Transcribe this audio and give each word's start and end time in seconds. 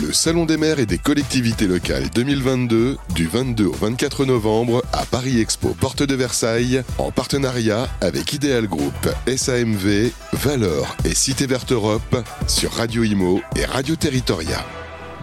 Le 0.00 0.10
Salon 0.10 0.46
des 0.46 0.56
maires 0.56 0.78
et 0.78 0.86
des 0.86 0.96
collectivités 0.96 1.66
locales 1.66 2.08
2022 2.14 2.96
du 3.14 3.26
22 3.26 3.66
au 3.66 3.72
24 3.72 4.24
novembre 4.24 4.82
à 4.90 5.04
Paris 5.04 5.38
Expo 5.38 5.76
Porte 5.78 6.02
de 6.02 6.14
Versailles 6.14 6.82
en 6.96 7.10
partenariat 7.10 7.88
avec 8.00 8.32
Ideal 8.32 8.68
Group, 8.68 8.94
SAMV, 9.26 10.10
Valor 10.32 10.96
et 11.04 11.14
Cité 11.14 11.46
Verte 11.46 11.72
Europe 11.72 12.16
sur 12.46 12.72
Radio 12.72 13.04
Imo 13.04 13.42
et 13.54 13.66
Radio 13.66 13.94
Territoria. 13.94 14.64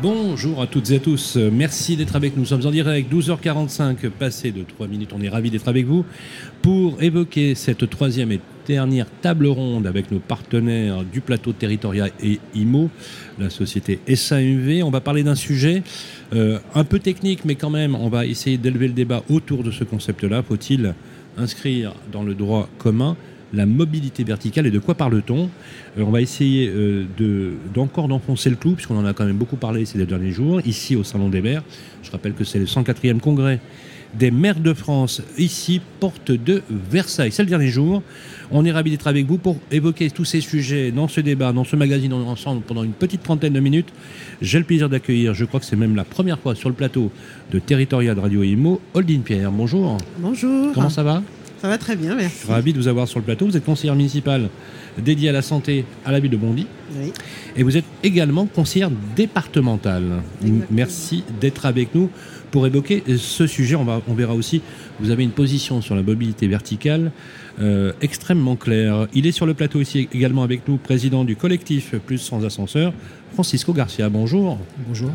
Bonjour 0.03 0.61
à 0.61 0.67
toutes 0.67 0.91
et 0.91 0.97
à 0.97 0.99
tous, 0.99 1.35
merci 1.35 1.97
d'être 1.97 2.15
avec 2.15 2.35
nous. 2.35 2.41
Nous 2.41 2.47
sommes 2.47 2.65
en 2.65 2.71
direct, 2.71 3.11
12h45, 3.11 4.09
passé 4.11 4.51
de 4.51 4.61
3 4.61 4.87
minutes. 4.87 5.11
On 5.13 5.21
est 5.21 5.29
ravis 5.29 5.49
d'être 5.49 5.67
avec 5.67 5.87
vous 5.87 6.05
pour 6.61 7.01
évoquer 7.01 7.55
cette 7.55 7.89
troisième 7.89 8.31
et 8.31 8.39
dernière 8.69 9.07
table 9.21 9.47
ronde 9.47 9.87
avec 9.87 10.11
nos 10.11 10.19
partenaires 10.19 11.03
du 11.03 11.21
plateau 11.21 11.53
territorial 11.53 12.11
et 12.21 12.39
IMO, 12.53 12.91
la 13.39 13.49
société 13.49 13.99
SAMV. 14.07 14.83
On 14.83 14.91
va 14.91 15.01
parler 15.01 15.23
d'un 15.23 15.33
sujet 15.33 15.81
euh, 16.33 16.59
un 16.75 16.83
peu 16.83 16.99
technique, 16.99 17.45
mais 17.45 17.55
quand 17.55 17.71
même, 17.71 17.95
on 17.95 18.09
va 18.09 18.27
essayer 18.27 18.59
d'élever 18.59 18.87
le 18.87 18.93
débat 18.93 19.23
autour 19.27 19.63
de 19.63 19.71
ce 19.71 19.83
concept-là. 19.83 20.43
Faut-il 20.43 20.93
inscrire 21.35 21.95
dans 22.11 22.21
le 22.21 22.35
droit 22.35 22.69
commun 22.77 23.17
la 23.53 23.65
mobilité 23.65 24.23
verticale 24.23 24.67
et 24.67 24.71
de 24.71 24.77
quoi 24.77 24.93
parle-t-on? 24.93 25.49
Euh, 25.97 26.03
On 26.05 26.11
va 26.11 26.21
essayer 26.21 26.69
euh, 26.69 27.05
d'encore 27.73 28.07
d'enfoncer 28.07 28.51
le 28.51 28.55
clou, 28.55 28.73
puisqu'on 28.73 28.99
en 28.99 29.05
a 29.05 29.13
quand 29.13 29.25
même 29.25 29.37
beaucoup 29.37 29.57
parlé 29.57 29.85
ces 29.85 29.97
derniers 30.05 30.31
jours, 30.31 30.61
ici 30.63 30.95
au 30.95 31.03
Salon 31.03 31.29
des 31.29 31.41
maires. 31.41 31.63
Je 32.03 32.11
rappelle 32.11 32.33
que 32.33 32.43
c'est 32.43 32.59
le 32.59 32.65
104e 32.65 33.19
congrès 33.19 33.59
des 34.13 34.31
maires 34.31 34.59
de 34.59 34.73
France, 34.73 35.21
ici, 35.37 35.81
porte 35.99 36.31
de 36.31 36.61
Versailles. 36.69 37.31
C'est 37.31 37.43
le 37.43 37.49
dernier 37.49 37.67
jour. 37.69 38.01
On 38.51 38.65
est 38.65 38.71
ravis 38.71 38.89
d'être 38.89 39.07
avec 39.07 39.27
vous 39.27 39.37
pour 39.37 39.57
évoquer 39.71 40.09
tous 40.09 40.25
ces 40.25 40.41
sujets 40.41 40.91
dans 40.91 41.07
ce 41.07 41.21
débat, 41.21 41.53
dans 41.53 41.63
ce 41.63 41.75
magazine 41.75 42.13
ensemble 42.13 42.61
pendant 42.61 42.83
une 42.83 42.93
petite 42.93 43.21
trentaine 43.21 43.53
de 43.53 43.59
minutes. 43.59 43.89
J'ai 44.41 44.57
le 44.57 44.65
plaisir 44.65 44.89
d'accueillir, 44.89 45.35
je 45.35 45.45
crois 45.45 45.59
que 45.59 45.65
c'est 45.67 45.75
même 45.75 45.95
la 45.95 46.03
première 46.03 46.39
fois 46.39 46.55
sur 46.55 46.69
le 46.69 46.75
plateau 46.75 47.11
de 47.51 47.59
Territorial 47.59 48.17
Radio 48.17 48.41
Imo, 48.41 48.81
Holdine 48.95 49.21
Pierre. 49.21 49.51
Bonjour. 49.51 49.97
Bonjour. 50.17 50.73
Comment 50.73 50.89
ça 50.89 51.03
va 51.03 51.21
Ça 51.61 51.67
va 51.67 51.77
très 51.77 51.95
bien, 51.95 52.15
merci. 52.15 52.47
Ravi 52.47 52.73
de 52.73 52.79
vous 52.79 52.87
avoir 52.87 53.07
sur 53.07 53.19
le 53.19 53.25
plateau. 53.25 53.45
Vous 53.45 53.55
êtes 53.55 53.65
conseillère 53.65 53.95
municipale 53.95 54.49
dédiée 54.97 55.29
à 55.29 55.33
la 55.33 55.43
santé 55.43 55.85
à 56.03 56.11
la 56.11 56.19
ville 56.19 56.31
de 56.31 56.37
Bondy. 56.37 56.65
Oui. 56.95 57.11
Et 57.55 57.61
vous 57.61 57.77
êtes 57.77 57.85
également 58.03 58.47
conseillère 58.47 58.89
départementale. 59.15 60.23
Exactement. 60.41 60.65
Merci 60.71 61.23
d'être 61.39 61.67
avec 61.67 61.93
nous 61.93 62.09
pour 62.51 62.65
évoquer 62.67 63.03
ce 63.17 63.47
sujet. 63.47 63.75
On, 63.75 63.83
va, 63.83 64.01
on 64.07 64.13
verra 64.13 64.33
aussi, 64.33 64.61
vous 64.99 65.11
avez 65.11 65.23
une 65.23 65.31
position 65.31 65.81
sur 65.81 65.95
la 65.95 66.01
mobilité 66.03 66.47
verticale 66.47 67.11
euh, 67.61 67.91
extrêmement 68.01 68.55
claire. 68.55 69.07
Il 69.13 69.27
est 69.27 69.31
sur 69.31 69.45
le 69.45 69.53
plateau 69.53 69.81
ici 69.81 70.07
également 70.13 70.43
avec 70.43 70.67
nous, 70.67 70.77
président 70.77 71.23
du 71.25 71.35
collectif 71.35 71.95
Plus 72.05 72.17
sans 72.19 72.45
ascenseur, 72.45 72.93
Francisco 73.33 73.73
Garcia. 73.73 74.09
Bonjour. 74.09 74.57
Bonjour, 74.87 75.11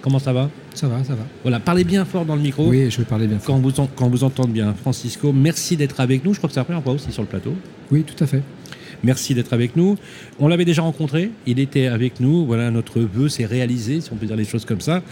Comment 0.00 0.20
ça 0.20 0.32
va? 0.32 0.48
Ça 0.74 0.86
va, 0.86 1.02
ça 1.02 1.14
va. 1.16 1.24
Voilà, 1.42 1.58
parlez 1.58 1.82
bien 1.82 2.04
fort 2.04 2.24
dans 2.24 2.36
le 2.36 2.40
micro. 2.40 2.68
Oui, 2.68 2.88
je 2.88 2.98
vais 2.98 3.04
parler 3.04 3.26
bien 3.26 3.40
fort. 3.40 3.56
Quand 3.56 3.60
vous, 3.60 3.80
en- 3.80 3.88
quand 3.96 4.08
vous 4.08 4.22
entendez 4.22 4.52
bien, 4.52 4.72
Francisco, 4.74 5.32
merci 5.32 5.76
d'être 5.76 5.98
avec 6.00 6.24
nous. 6.24 6.32
Je 6.32 6.38
crois 6.38 6.48
que 6.48 6.54
c'est 6.54 6.60
la 6.60 6.64
première 6.64 6.84
fois 6.84 6.92
aussi 6.92 7.10
sur 7.10 7.22
le 7.22 7.28
plateau. 7.28 7.52
Oui, 7.90 8.04
tout 8.04 8.22
à 8.22 8.26
fait. 8.28 8.42
Merci 9.04 9.34
d'être 9.34 9.52
avec 9.52 9.76
nous. 9.76 9.96
On 10.40 10.48
l'avait 10.48 10.64
déjà 10.64 10.82
rencontré, 10.82 11.30
il 11.46 11.60
était 11.60 11.86
avec 11.86 12.20
nous. 12.20 12.44
Voilà, 12.44 12.70
notre 12.70 13.00
vœu 13.00 13.28
s'est 13.28 13.46
réalisé, 13.46 14.00
si 14.00 14.12
on 14.12 14.16
peut 14.16 14.26
dire 14.26 14.36
les 14.36 14.44
choses 14.44 14.64
comme 14.64 14.80
ça. 14.80 15.02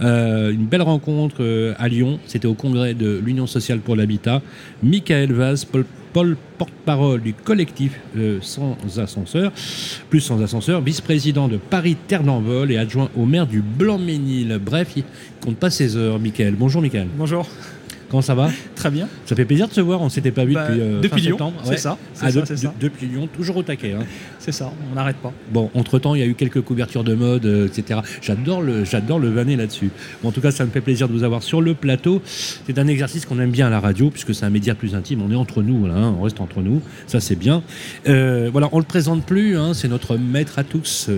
Euh, 0.00 0.52
une 0.52 0.66
belle 0.66 0.82
rencontre 0.82 1.36
euh, 1.40 1.74
à 1.78 1.88
Lyon, 1.88 2.18
c'était 2.26 2.46
au 2.46 2.54
congrès 2.54 2.94
de 2.94 3.20
l'Union 3.24 3.46
sociale 3.46 3.80
pour 3.80 3.96
l'habitat. 3.96 4.42
Michael 4.82 5.32
Vaz, 5.32 5.66
Paul, 6.12 6.36
porte-parole 6.58 7.22
du 7.22 7.32
collectif 7.34 7.98
euh, 8.16 8.38
Sans 8.42 8.76
Ascenseur, 8.98 9.52
plus 10.10 10.20
Sans 10.20 10.42
Ascenseur, 10.42 10.80
vice-président 10.80 11.48
de 11.48 11.56
Paris 11.56 11.96
Terre 12.06 12.22
d'Envol 12.22 12.70
et 12.70 12.76
adjoint 12.76 13.10
au 13.16 13.24
maire 13.24 13.46
du 13.46 13.62
Blanc-Ménil. 13.62 14.60
Bref, 14.64 14.92
il 14.96 15.04
compte 15.40 15.56
pas 15.56 15.70
ses 15.70 15.96
heures, 15.96 16.18
Michael. 16.18 16.54
Bonjour, 16.54 16.82
Michael. 16.82 17.08
Bonjour, 17.16 17.48
Comment 18.12 18.20
ça 18.22 18.34
va 18.34 18.50
très 18.76 18.90
bien. 18.90 19.08
Ça 19.24 19.34
fait 19.34 19.46
plaisir 19.46 19.66
de 19.68 19.72
se 19.72 19.80
voir, 19.80 20.02
on 20.02 20.10
s'était 20.10 20.30
pas 20.32 20.44
vu 20.44 20.52
Bah, 20.52 20.66
depuis, 20.68 20.80
euh, 20.82 21.00
depuis 21.00 21.22
fin 21.22 21.28
Lyon, 21.28 21.36
septembre. 21.38 21.60
c'est 21.64 21.78
ça, 21.78 21.96
Ah, 22.20 22.30
ça, 22.30 22.40
de- 22.42 22.68
depuis 22.78 23.06
Lyon, 23.06 23.26
toujours 23.34 23.56
au 23.56 23.62
taquet. 23.62 23.94
hein. 23.98 24.04
C'est 24.38 24.52
ça, 24.52 24.70
on 24.90 24.94
n'arrête 24.96 25.16
pas. 25.16 25.32
Bon, 25.50 25.70
entre-temps, 25.74 26.14
il 26.14 26.20
y 26.20 26.22
a 26.22 26.26
eu 26.26 26.34
quelques 26.34 26.60
couvertures 26.60 27.04
de 27.04 27.14
mode, 27.14 27.46
euh, 27.46 27.66
etc. 27.68 28.00
J'adore 28.20 28.60
le, 28.60 28.84
j'adore 28.84 29.18
le 29.18 29.30
vanner 29.30 29.56
là-dessus. 29.56 29.90
Bon, 30.22 30.28
en 30.28 30.32
tout 30.32 30.42
cas, 30.42 30.50
ça 30.50 30.66
me 30.66 30.70
fait 30.70 30.82
plaisir 30.82 31.08
de 31.08 31.14
vous 31.14 31.22
avoir 31.24 31.42
sur 31.42 31.62
le 31.62 31.72
plateau. 31.72 32.20
C'est 32.26 32.78
un 32.78 32.86
exercice 32.86 33.24
qu'on 33.24 33.40
aime 33.40 33.50
bien 33.50 33.68
à 33.68 33.70
la 33.70 33.80
radio, 33.80 34.10
puisque 34.10 34.34
c'est 34.34 34.44
un 34.44 34.50
média 34.50 34.74
plus 34.74 34.94
intime. 34.94 35.22
On 35.22 35.30
est 35.32 35.34
entre 35.36 35.62
nous, 35.62 35.78
voilà, 35.78 35.94
hein, 35.94 36.14
on 36.18 36.22
reste 36.22 36.38
entre 36.40 36.60
nous. 36.60 36.82
Ça, 37.06 37.18
c'est 37.18 37.36
bien. 37.36 37.62
Euh, 38.08 38.50
voilà, 38.52 38.68
on 38.72 38.78
le 38.78 38.84
présente 38.84 39.24
plus. 39.24 39.56
hein, 39.56 39.72
c'est 39.72 39.88
notre 39.88 40.18
maître 40.18 40.58
à 40.58 40.64
tous. 40.64 41.08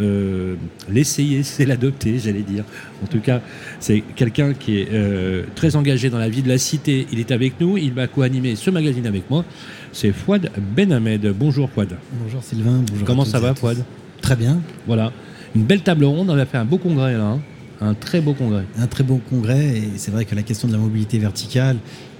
Euh, 0.00 0.54
L'essayer, 0.90 1.42
c'est 1.42 1.64
l'adopter, 1.66 2.18
j'allais 2.18 2.42
dire. 2.42 2.64
En 3.02 3.06
tout 3.06 3.20
cas, 3.20 3.40
c'est 3.80 4.02
quelqu'un 4.16 4.54
qui 4.54 4.78
est 4.80 4.88
euh, 4.92 5.42
très 5.54 5.76
engagé 5.76 6.10
dans 6.10 6.18
la 6.18 6.28
vie 6.28 6.42
de 6.42 6.48
la 6.48 6.58
cité. 6.58 7.06
Il 7.12 7.18
est 7.20 7.30
avec 7.30 7.60
nous. 7.60 7.76
Il 7.76 7.92
va 7.92 8.06
co-animer 8.06 8.56
ce 8.56 8.70
magazine 8.70 9.06
avec 9.06 9.28
moi. 9.30 9.44
C'est 9.92 10.12
Fouad 10.12 10.50
Benhamed. 10.76 11.32
Bonjour, 11.38 11.70
Fouad. 11.70 11.96
Bonjour 12.22 12.42
Sylvain, 12.42 12.82
bonjour. 12.90 13.06
Comment 13.06 13.24
ça 13.24 13.40
va. 13.40 13.54
Fouad? 13.54 13.84
Très 14.20 14.36
bien. 14.36 14.60
Voilà, 14.86 15.12
une 15.54 15.62
belle 15.64 15.82
table 15.82 16.04
ronde. 16.04 16.28
On 16.30 16.36
a 16.38 16.46
fait 16.46 16.58
un 16.58 16.64
beau 16.64 16.78
congrès 16.78 17.14
là, 17.14 17.24
hein. 17.24 17.40
un 17.80 17.94
très 17.94 18.20
beau 18.20 18.34
congrès. 18.34 18.64
Un 18.78 18.86
très 18.86 19.04
bon 19.04 19.18
congrès 19.30 19.78
et 19.78 19.88
c'est 19.96 20.10
vrai 20.10 20.24
que 20.24 20.34
la 20.34 20.42
question 20.42 20.68
de 20.68 20.72
la 20.72 20.78
mobilité 20.78 21.18
verticale, 21.18 21.76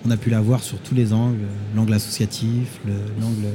on 0.06 0.10
a 0.10 0.16
pu 0.16 0.30
la 0.30 0.40
voir 0.40 0.62
sur 0.62 0.78
tous 0.78 0.94
les 0.94 1.12
angles, 1.12 1.40
l'angle 1.76 1.92
associatif, 1.92 2.78
le- 2.86 2.92
l'angle 3.20 3.48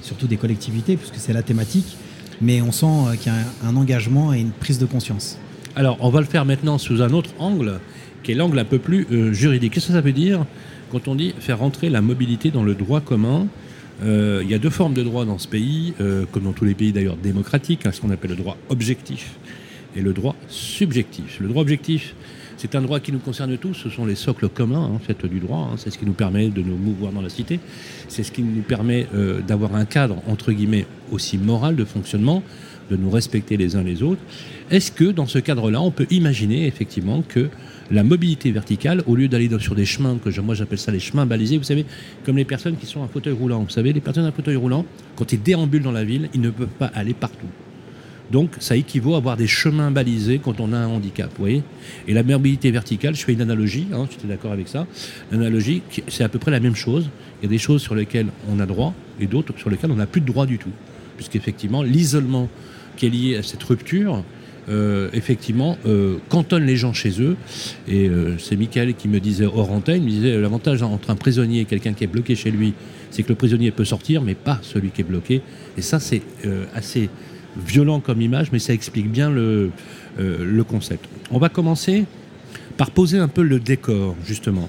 surtout 0.00 0.26
des 0.26 0.36
collectivités, 0.38 0.96
puisque 0.96 1.16
c'est 1.16 1.32
la 1.32 1.42
thématique. 1.42 1.96
Mais 2.40 2.60
on 2.62 2.72
sent 2.72 2.86
euh, 2.86 3.16
qu'il 3.16 3.32
y 3.32 3.34
a 3.34 3.68
un, 3.68 3.76
engagement 3.76 4.32
et 4.32 4.40
une 4.40 4.50
prise 4.50 4.78
de 4.78 4.86
conscience. 4.86 5.38
Alors, 5.76 5.98
on 6.00 6.10
va 6.10 6.20
le 6.20 6.26
faire 6.26 6.44
maintenant 6.44 6.78
sous 6.78 7.02
un 7.02 7.12
autre 7.12 7.30
angle, 7.38 7.80
qui 8.22 8.32
est 8.32 8.34
l'angle 8.34 8.58
un 8.58 8.64
peu 8.64 8.78
plus 8.78 9.06
euh, 9.10 9.32
juridique. 9.32 9.74
Qu'est-ce 9.74 9.88
que 9.88 9.92
ça 9.92 10.00
veut 10.00 10.12
dire 10.12 10.44
quand 10.90 11.08
on 11.08 11.14
dit 11.14 11.34
faire 11.38 11.58
rentrer 11.58 11.88
la 11.88 12.00
mobilité 12.00 12.50
dans 12.50 12.64
le 12.64 12.74
droit 12.74 13.00
commun? 13.00 13.46
Euh, 14.02 14.42
Il 14.44 14.50
y 14.50 14.54
a 14.54 14.58
deux 14.58 14.70
formes 14.70 14.94
de 14.94 15.02
droit 15.02 15.24
dans 15.24 15.38
ce 15.38 15.48
pays, 15.48 15.94
comme 16.32 16.44
dans 16.44 16.52
tous 16.52 16.64
les 16.64 16.74
pays 16.74 16.92
d'ailleurs 16.92 17.16
démocratiques, 17.16 17.86
hein, 17.86 17.92
ce 17.92 18.00
qu'on 18.00 18.10
appelle 18.10 18.30
le 18.30 18.36
droit 18.36 18.56
objectif 18.68 19.36
et 19.96 20.00
le 20.00 20.12
droit 20.12 20.34
subjectif. 20.48 21.38
Le 21.40 21.48
droit 21.48 21.62
objectif, 21.62 22.14
c'est 22.62 22.76
un 22.76 22.80
droit 22.80 23.00
qui 23.00 23.10
nous 23.10 23.18
concerne 23.18 23.58
tous, 23.58 23.74
ce 23.74 23.90
sont 23.90 24.06
les 24.06 24.14
socles 24.14 24.48
communs 24.48 24.84
en 24.84 25.00
fait, 25.00 25.26
du 25.26 25.40
droit, 25.40 25.70
hein. 25.72 25.74
c'est 25.78 25.90
ce 25.90 25.98
qui 25.98 26.06
nous 26.06 26.12
permet 26.12 26.48
de 26.48 26.62
nous 26.62 26.76
mouvoir 26.76 27.10
dans 27.10 27.20
la 27.20 27.28
cité, 27.28 27.58
c'est 28.06 28.22
ce 28.22 28.30
qui 28.30 28.44
nous 28.44 28.62
permet 28.62 29.08
euh, 29.16 29.40
d'avoir 29.40 29.74
un 29.74 29.84
cadre, 29.84 30.22
entre 30.28 30.52
guillemets, 30.52 30.86
aussi 31.10 31.38
moral 31.38 31.74
de 31.74 31.84
fonctionnement, 31.84 32.40
de 32.88 32.94
nous 32.94 33.10
respecter 33.10 33.56
les 33.56 33.74
uns 33.74 33.82
les 33.82 34.04
autres. 34.04 34.20
Est-ce 34.70 34.92
que 34.92 35.10
dans 35.10 35.26
ce 35.26 35.40
cadre-là, 35.40 35.80
on 35.80 35.90
peut 35.90 36.06
imaginer 36.12 36.68
effectivement 36.68 37.22
que 37.22 37.48
la 37.90 38.04
mobilité 38.04 38.52
verticale, 38.52 39.02
au 39.08 39.16
lieu 39.16 39.26
d'aller 39.26 39.50
sur 39.58 39.74
des 39.74 39.84
chemins, 39.84 40.16
que 40.24 40.40
moi 40.40 40.54
j'appelle 40.54 40.78
ça 40.78 40.92
les 40.92 41.00
chemins 41.00 41.26
balisés, 41.26 41.58
vous 41.58 41.64
savez, 41.64 41.84
comme 42.24 42.36
les 42.36 42.44
personnes 42.44 42.76
qui 42.76 42.86
sont 42.86 43.00
en 43.00 43.08
fauteuil 43.08 43.32
roulant, 43.32 43.64
vous 43.64 43.70
savez, 43.70 43.92
les 43.92 44.00
personnes 44.00 44.26
en 44.26 44.30
fauteuil 44.30 44.54
roulant, 44.54 44.86
quand 45.16 45.32
ils 45.32 45.42
déambulent 45.42 45.82
dans 45.82 45.90
la 45.90 46.04
ville, 46.04 46.28
ils 46.32 46.40
ne 46.40 46.50
peuvent 46.50 46.68
pas 46.68 46.92
aller 46.94 47.12
partout. 47.12 47.48
Donc, 48.32 48.52
ça 48.60 48.76
équivaut 48.76 49.12
à 49.12 49.18
avoir 49.18 49.36
des 49.36 49.46
chemins 49.46 49.90
balisés 49.90 50.40
quand 50.42 50.58
on 50.58 50.72
a 50.72 50.78
un 50.78 50.86
handicap, 50.86 51.28
vous 51.36 51.42
voyez 51.42 51.62
Et 52.08 52.14
la 52.14 52.22
mobilité 52.22 52.70
verticale, 52.70 53.14
je 53.14 53.22
fais 53.22 53.34
une 53.34 53.42
analogie, 53.42 53.86
hein, 53.92 54.06
tu 54.08 54.24
es 54.24 54.28
d'accord 54.28 54.52
avec 54.52 54.68
ça 54.68 54.86
L'analogie, 55.30 55.82
c'est 56.08 56.24
à 56.24 56.30
peu 56.30 56.38
près 56.38 56.50
la 56.50 56.58
même 56.58 56.74
chose. 56.74 57.10
Il 57.40 57.44
y 57.44 57.46
a 57.46 57.50
des 57.50 57.58
choses 57.58 57.82
sur 57.82 57.94
lesquelles 57.94 58.28
on 58.50 58.58
a 58.58 58.64
droit 58.64 58.94
et 59.20 59.26
d'autres 59.26 59.52
sur 59.58 59.68
lesquelles 59.68 59.90
on 59.90 59.96
n'a 59.96 60.06
plus 60.06 60.22
de 60.22 60.26
droit 60.26 60.46
du 60.46 60.56
tout. 60.56 60.72
Puisqu'effectivement, 61.16 61.82
l'isolement 61.82 62.48
qui 62.96 63.06
est 63.06 63.10
lié 63.10 63.36
à 63.36 63.42
cette 63.42 63.62
rupture, 63.62 64.24
euh, 64.70 65.10
effectivement, 65.12 65.76
euh, 65.84 66.16
cantonne 66.30 66.64
les 66.64 66.76
gens 66.76 66.94
chez 66.94 67.20
eux. 67.20 67.36
Et 67.86 68.08
euh, 68.08 68.38
c'est 68.38 68.56
Michael 68.56 68.94
qui 68.94 69.08
me 69.08 69.20
disait 69.20 69.44
hors 69.44 69.70
antenne, 69.70 70.02
il 70.02 70.06
me 70.06 70.10
disait 70.10 70.38
l'avantage 70.38 70.82
entre 70.82 71.10
un 71.10 71.16
prisonnier 71.16 71.60
et 71.60 71.64
quelqu'un 71.66 71.92
qui 71.92 72.04
est 72.04 72.08
bloqué 72.08 72.34
chez 72.34 72.50
lui, 72.50 72.72
c'est 73.10 73.24
que 73.24 73.28
le 73.28 73.34
prisonnier 73.34 73.72
peut 73.72 73.84
sortir, 73.84 74.22
mais 74.22 74.34
pas 74.34 74.58
celui 74.62 74.88
qui 74.88 75.02
est 75.02 75.04
bloqué. 75.04 75.42
Et 75.76 75.82
ça, 75.82 76.00
c'est 76.00 76.22
assez 76.74 77.10
violent 77.56 78.00
comme 78.00 78.20
image, 78.20 78.52
mais 78.52 78.58
ça 78.58 78.72
explique 78.72 79.10
bien 79.10 79.30
le, 79.30 79.70
euh, 80.18 80.44
le 80.44 80.64
concept. 80.64 81.08
On 81.30 81.38
va 81.38 81.48
commencer 81.48 82.04
par 82.76 82.90
poser 82.90 83.18
un 83.18 83.28
peu 83.28 83.42
le 83.42 83.60
décor, 83.60 84.16
justement. 84.24 84.68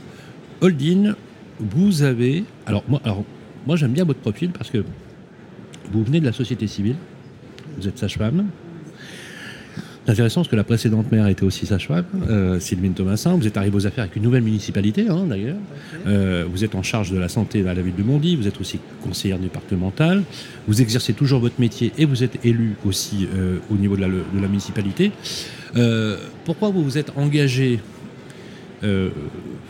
Holdin, 0.61 1.15
vous 1.59 2.03
avez... 2.03 2.43
Alors, 2.65 2.83
moi, 2.87 3.01
alors, 3.03 3.23
moi 3.65 3.75
j'aime 3.75 3.91
bien 3.93 4.05
votre 4.05 4.19
profil 4.19 4.51
parce 4.51 4.69
que 4.69 4.83
vous 5.91 6.03
venez 6.03 6.19
de 6.19 6.25
la 6.25 6.33
société 6.33 6.67
civile, 6.67 6.95
vous 7.77 7.87
êtes 7.87 7.97
sage-femme. 7.97 8.45
C'est 10.05 10.11
intéressant 10.11 10.41
parce 10.41 10.49
que 10.49 10.57
la 10.57 10.65
précédente 10.65 11.09
maire 11.13 11.27
était 11.27 11.43
aussi 11.45 11.65
sage-femme, 11.65 12.03
euh, 12.29 12.59
Sylvine 12.59 12.93
Thomasin. 12.93 13.35
Vous 13.37 13.47
êtes 13.47 13.55
arrivé 13.55 13.73
aux 13.77 13.87
affaires 13.87 14.03
avec 14.03 14.17
une 14.17 14.23
nouvelle 14.23 14.43
municipalité, 14.43 15.07
hein, 15.07 15.23
d'ailleurs. 15.29 15.55
Euh, 16.07 16.45
vous 16.51 16.65
êtes 16.65 16.75
en 16.75 16.83
charge 16.83 17.09
de 17.11 17.17
la 17.17 17.29
santé 17.29 17.65
à 17.65 17.73
la 17.73 17.81
ville 17.81 17.95
de 17.95 18.03
Bondy. 18.03 18.35
Vous 18.35 18.45
êtes 18.45 18.59
aussi 18.59 18.79
conseillère 19.01 19.39
départementale. 19.39 20.23
Vous 20.67 20.81
exercez 20.81 21.13
toujours 21.13 21.39
votre 21.39 21.57
métier 21.61 21.93
et 21.97 22.03
vous 22.03 22.21
êtes 22.21 22.45
élu 22.45 22.75
aussi 22.85 23.29
euh, 23.33 23.59
au 23.71 23.75
niveau 23.75 23.95
de 23.95 24.01
la, 24.01 24.07
de 24.09 24.41
la 24.41 24.47
municipalité. 24.47 25.11
Pourquoi 26.43 26.69
vous 26.69 26.83
vous 26.83 26.97
êtes 26.97 27.13
engagé 27.15 27.79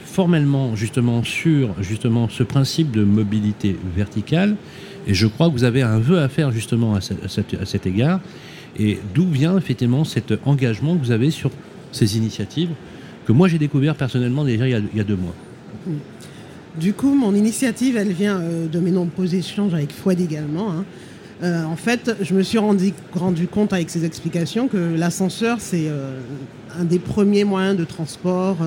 formellement 0.06 0.76
justement 0.76 1.24
sur 1.24 1.76
justement 1.82 2.28
ce 2.28 2.42
principe 2.44 2.90
de 2.92 3.04
mobilité 3.04 3.76
verticale? 3.96 4.56
Et 5.06 5.14
je 5.14 5.28
crois 5.28 5.48
que 5.48 5.54
vous 5.54 5.64
avez 5.64 5.82
un 5.84 6.00
vœu 6.00 6.20
à 6.20 6.28
faire 6.28 6.52
justement 6.52 6.96
à, 6.96 7.02
ce- 7.02 7.14
à 7.24 7.28
cet- 7.28 7.54
à 7.62 7.66
cet 7.66 7.86
égard 7.86 8.20
Et 8.80 9.00
d'où 9.14 9.28
vient 9.28 9.58
effectivement 9.58 10.04
cet 10.04 10.34
engagement 10.46 10.96
que 10.96 11.04
vous 11.04 11.12
avez 11.12 11.32
sur 11.32 11.52
ces 11.92 12.18
initiatives 12.18 12.70
que 13.26 13.32
moi 13.32 13.48
j'ai 13.48 13.58
découvert 13.58 13.96
personnellement 13.96 14.44
déjà 14.44 14.68
il 14.68 14.88
y 14.94 15.00
a, 15.00 15.04
deux 15.04 15.16
mois 15.16 15.36
Du 16.80 16.94
coup, 16.94 17.14
mon 17.14 17.34
initiative, 17.36 17.98
elle 17.98 18.12
vient 18.12 18.40
euh, 18.40 18.68
de 18.68 18.80
mes 18.80 18.92
nombreux 18.92 19.34
échanges 19.36 19.74
avec 19.74 19.92
Fouad 19.92 20.20
également. 20.20 20.72
hein. 20.72 20.86
Euh, 21.42 21.64
en 21.66 21.76
fait, 21.76 22.16
je 22.22 22.34
me 22.34 22.42
suis 22.42 22.58
rendu, 22.58 22.94
rendu 23.14 23.48
compte 23.48 23.74
avec 23.74 23.90
ces 23.90 24.06
explications 24.06 24.68
que 24.68 24.78
l'ascenseur, 24.96 25.58
c'est 25.60 25.88
euh, 25.88 26.20
un 26.80 26.86
des 26.86 27.00
premiers 27.00 27.44
moyens 27.44 27.76
de 27.76 27.84
transport 27.84 28.58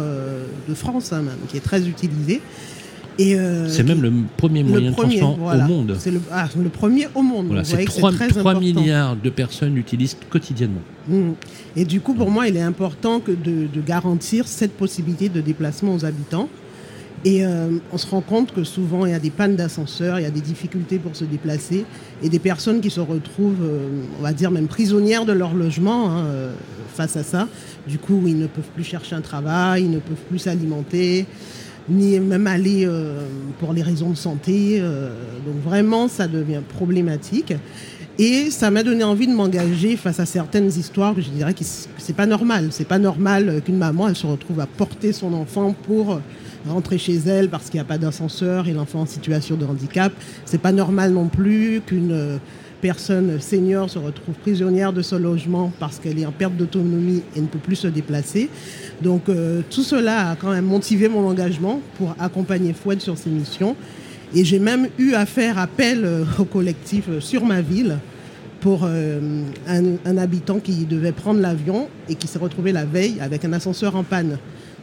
de 0.69 0.75
France, 0.75 1.13
hein, 1.13 1.23
même, 1.23 1.39
qui 1.49 1.57
est 1.57 1.61
très 1.61 1.89
utilisé. 1.89 2.43
Et, 3.19 3.35
euh, 3.35 3.69
C'est 3.69 3.83
même 3.83 4.03
le 4.03 4.13
premier 4.37 4.63
le 4.63 4.69
moyen 4.69 4.93
premier, 4.93 5.15
de 5.15 5.21
transport 5.21 5.39
voilà. 5.39 5.65
au 5.65 5.69
monde. 5.69 5.97
C'est 5.99 6.11
le, 6.11 6.21
ah, 6.31 6.49
le 6.57 6.69
premier 6.69 7.09
au 7.15 7.23
monde. 7.23 7.47
Voilà, 7.47 7.65
c'est 7.65 7.73
voyez 7.73 7.87
que 7.87 7.93
3, 7.93 8.13
très 8.13 8.39
important. 8.39 8.61
milliards 8.61 9.17
de 9.17 9.31
personnes 9.31 9.75
l'utilisent 9.75 10.17
quotidiennement. 10.29 10.83
Mm. 11.09 11.31
Et 11.77 11.85
du 11.85 12.01
coup, 12.01 12.15
pour 12.15 12.31
moi, 12.31 12.47
il 12.49 12.57
est 12.57 12.63
important 12.63 13.21
que 13.21 13.33
de, 13.33 13.67
de 13.73 13.81
garantir 13.81 14.47
cette 14.47 14.73
possibilité 14.73 15.29
de 15.29 15.41
déplacement 15.41 15.95
aux 15.95 16.05
habitants. 16.05 16.49
Et 17.25 17.45
euh, 17.45 17.71
on 17.93 17.99
se 17.99 18.07
rend 18.07 18.21
compte 18.21 18.53
que 18.53 18.63
souvent, 18.63 19.05
il 19.07 19.11
y 19.13 19.15
a 19.15 19.19
des 19.19 19.31
pannes 19.31 19.57
d'ascenseur, 19.57 20.21
il 20.21 20.23
y 20.23 20.27
a 20.27 20.31
des 20.31 20.41
difficultés 20.41 20.99
pour 20.99 21.17
se 21.17 21.25
déplacer, 21.25 21.85
et 22.23 22.29
des 22.29 22.39
personnes 22.39 22.81
qui 22.81 22.91
se 22.91 23.01
retrouvent, 23.01 23.65
euh, 23.65 23.89
on 24.19 24.23
va 24.23 24.33
dire, 24.33 24.51
même 24.51 24.69
prisonnières 24.69 25.25
de 25.25 25.33
leur 25.33 25.55
logement 25.55 26.11
hein, 26.11 26.25
euh, 26.27 26.55
face 26.95 27.17
à 27.17 27.25
ça. 27.25 27.49
Du 27.89 27.99
coup, 27.99 28.23
ils 28.27 28.39
ne 28.39 28.47
peuvent 28.47 28.71
plus 28.75 28.85
chercher 28.85 29.17
un 29.17 29.23
travail, 29.23 29.85
ils 29.85 29.91
ne 29.91 29.99
peuvent 29.99 30.17
plus 30.29 30.39
s'alimenter, 30.39 31.27
ni 31.89 32.19
même 32.21 32.47
aller 32.47 32.85
euh, 32.85 33.27
pour 33.59 33.73
les 33.73 33.83
raisons 33.83 34.11
de 34.11 34.17
santé. 34.17 34.79
euh, 34.81 35.11
donc 35.45 35.63
vraiment, 35.63 36.09
ça 36.09 36.27
devient 36.27 36.63
problématique. 36.69 37.55
Et 38.19 38.51
ça 38.51 38.71
m'a 38.71 38.83
donné 38.83 39.05
envie 39.05 39.27
de 39.27 39.33
m'engager 39.35 39.97
face 39.97 40.21
à 40.21 40.27
certaines 40.27 40.69
histoires 40.69 41.15
que 41.15 41.21
je 41.21 41.29
dirais 41.29 41.53
que 41.53 41.65
c'est 41.99 42.17
pas 42.17 42.25
normal. 42.25 42.69
C'est 42.71 42.89
pas 42.89 42.99
normal 42.99 43.49
euh, 43.49 43.61
qu'une 43.61 43.77
maman 43.77 44.09
elle 44.09 44.17
se 44.17 44.27
retrouve 44.27 44.61
à 44.61 44.67
porter 44.67 45.13
son 45.13 45.35
enfant 45.35 45.75
pour 45.87 46.15
euh, 46.15 46.19
rentrer 46.67 46.97
chez 46.97 47.17
elle 47.27 47.51
parce 47.51 47.69
qu'il 47.69 47.77
n'y 47.77 47.83
a 47.83 47.85
pas 47.85 47.99
d'ascenseur 47.99 48.69
et 48.69 48.73
l'enfant 48.73 49.01
en 49.01 49.07
situation 49.07 49.57
de 49.57 49.67
handicap. 49.67 50.13
C'est 50.47 50.61
pas 50.61 50.73
normal 50.73 51.13
non 51.13 51.29
plus 51.29 51.83
qu'une 51.85 52.13
euh, 52.13 52.39
personne 52.81 53.39
senior 53.39 53.91
se 53.91 53.99
retrouve 53.99 54.35
prisonnière 54.37 54.95
de 54.95 55.03
son 55.03 55.19
logement 55.19 55.71
parce 55.79 55.99
qu'elle 55.99 56.19
est 56.19 56.27
en 56.27 56.33
perte 56.33 56.57
d'autonomie 56.57 57.23
et 57.35 57.41
ne 57.43 57.47
peut 57.47 57.59
plus 57.59 57.77
se 57.77 57.89
déplacer. 57.89 58.49
Donc 59.03 59.29
euh, 59.29 59.63
tout 59.71 59.83
cela 59.83 60.31
a 60.31 60.37
quand 60.37 60.51
même 60.51 60.65
motivé 60.65 61.09
mon 61.09 61.27
engagement 61.27 61.81
pour 61.99 62.15
accompagner 62.19 62.73
Fouad 62.73 63.01
sur 63.01 63.19
ses 63.19 63.31
missions. 63.31 63.77
Et 64.35 64.45
j'ai 64.45 64.59
même 64.59 64.89
eu 64.99 65.15
à 65.15 65.27
faire 65.27 65.59
appel 65.59 66.05
euh, 66.05 66.25
au 66.39 66.45
collectif 66.45 67.05
euh, 67.09 67.21
sur 67.21 67.45
ma 67.45 67.61
ville 67.61 67.99
pour 68.61 68.81
euh, 68.85 69.21
un, 69.69 69.83
un 70.05 70.19
habitant 70.19 70.59
qui 70.59 70.87
devait 70.87 71.13
prendre 71.13 71.41
l'avion 71.41 71.89
et 72.09 72.15
qui 72.15 72.27
s'est 72.27 72.39
retrouvé 72.39 72.73
la 72.73 72.85
veille 72.85 73.19
avec 73.21 73.45
un 73.45 73.53
ascenseur 73.53 73.95
en 73.95 74.03
panne. 74.03 74.39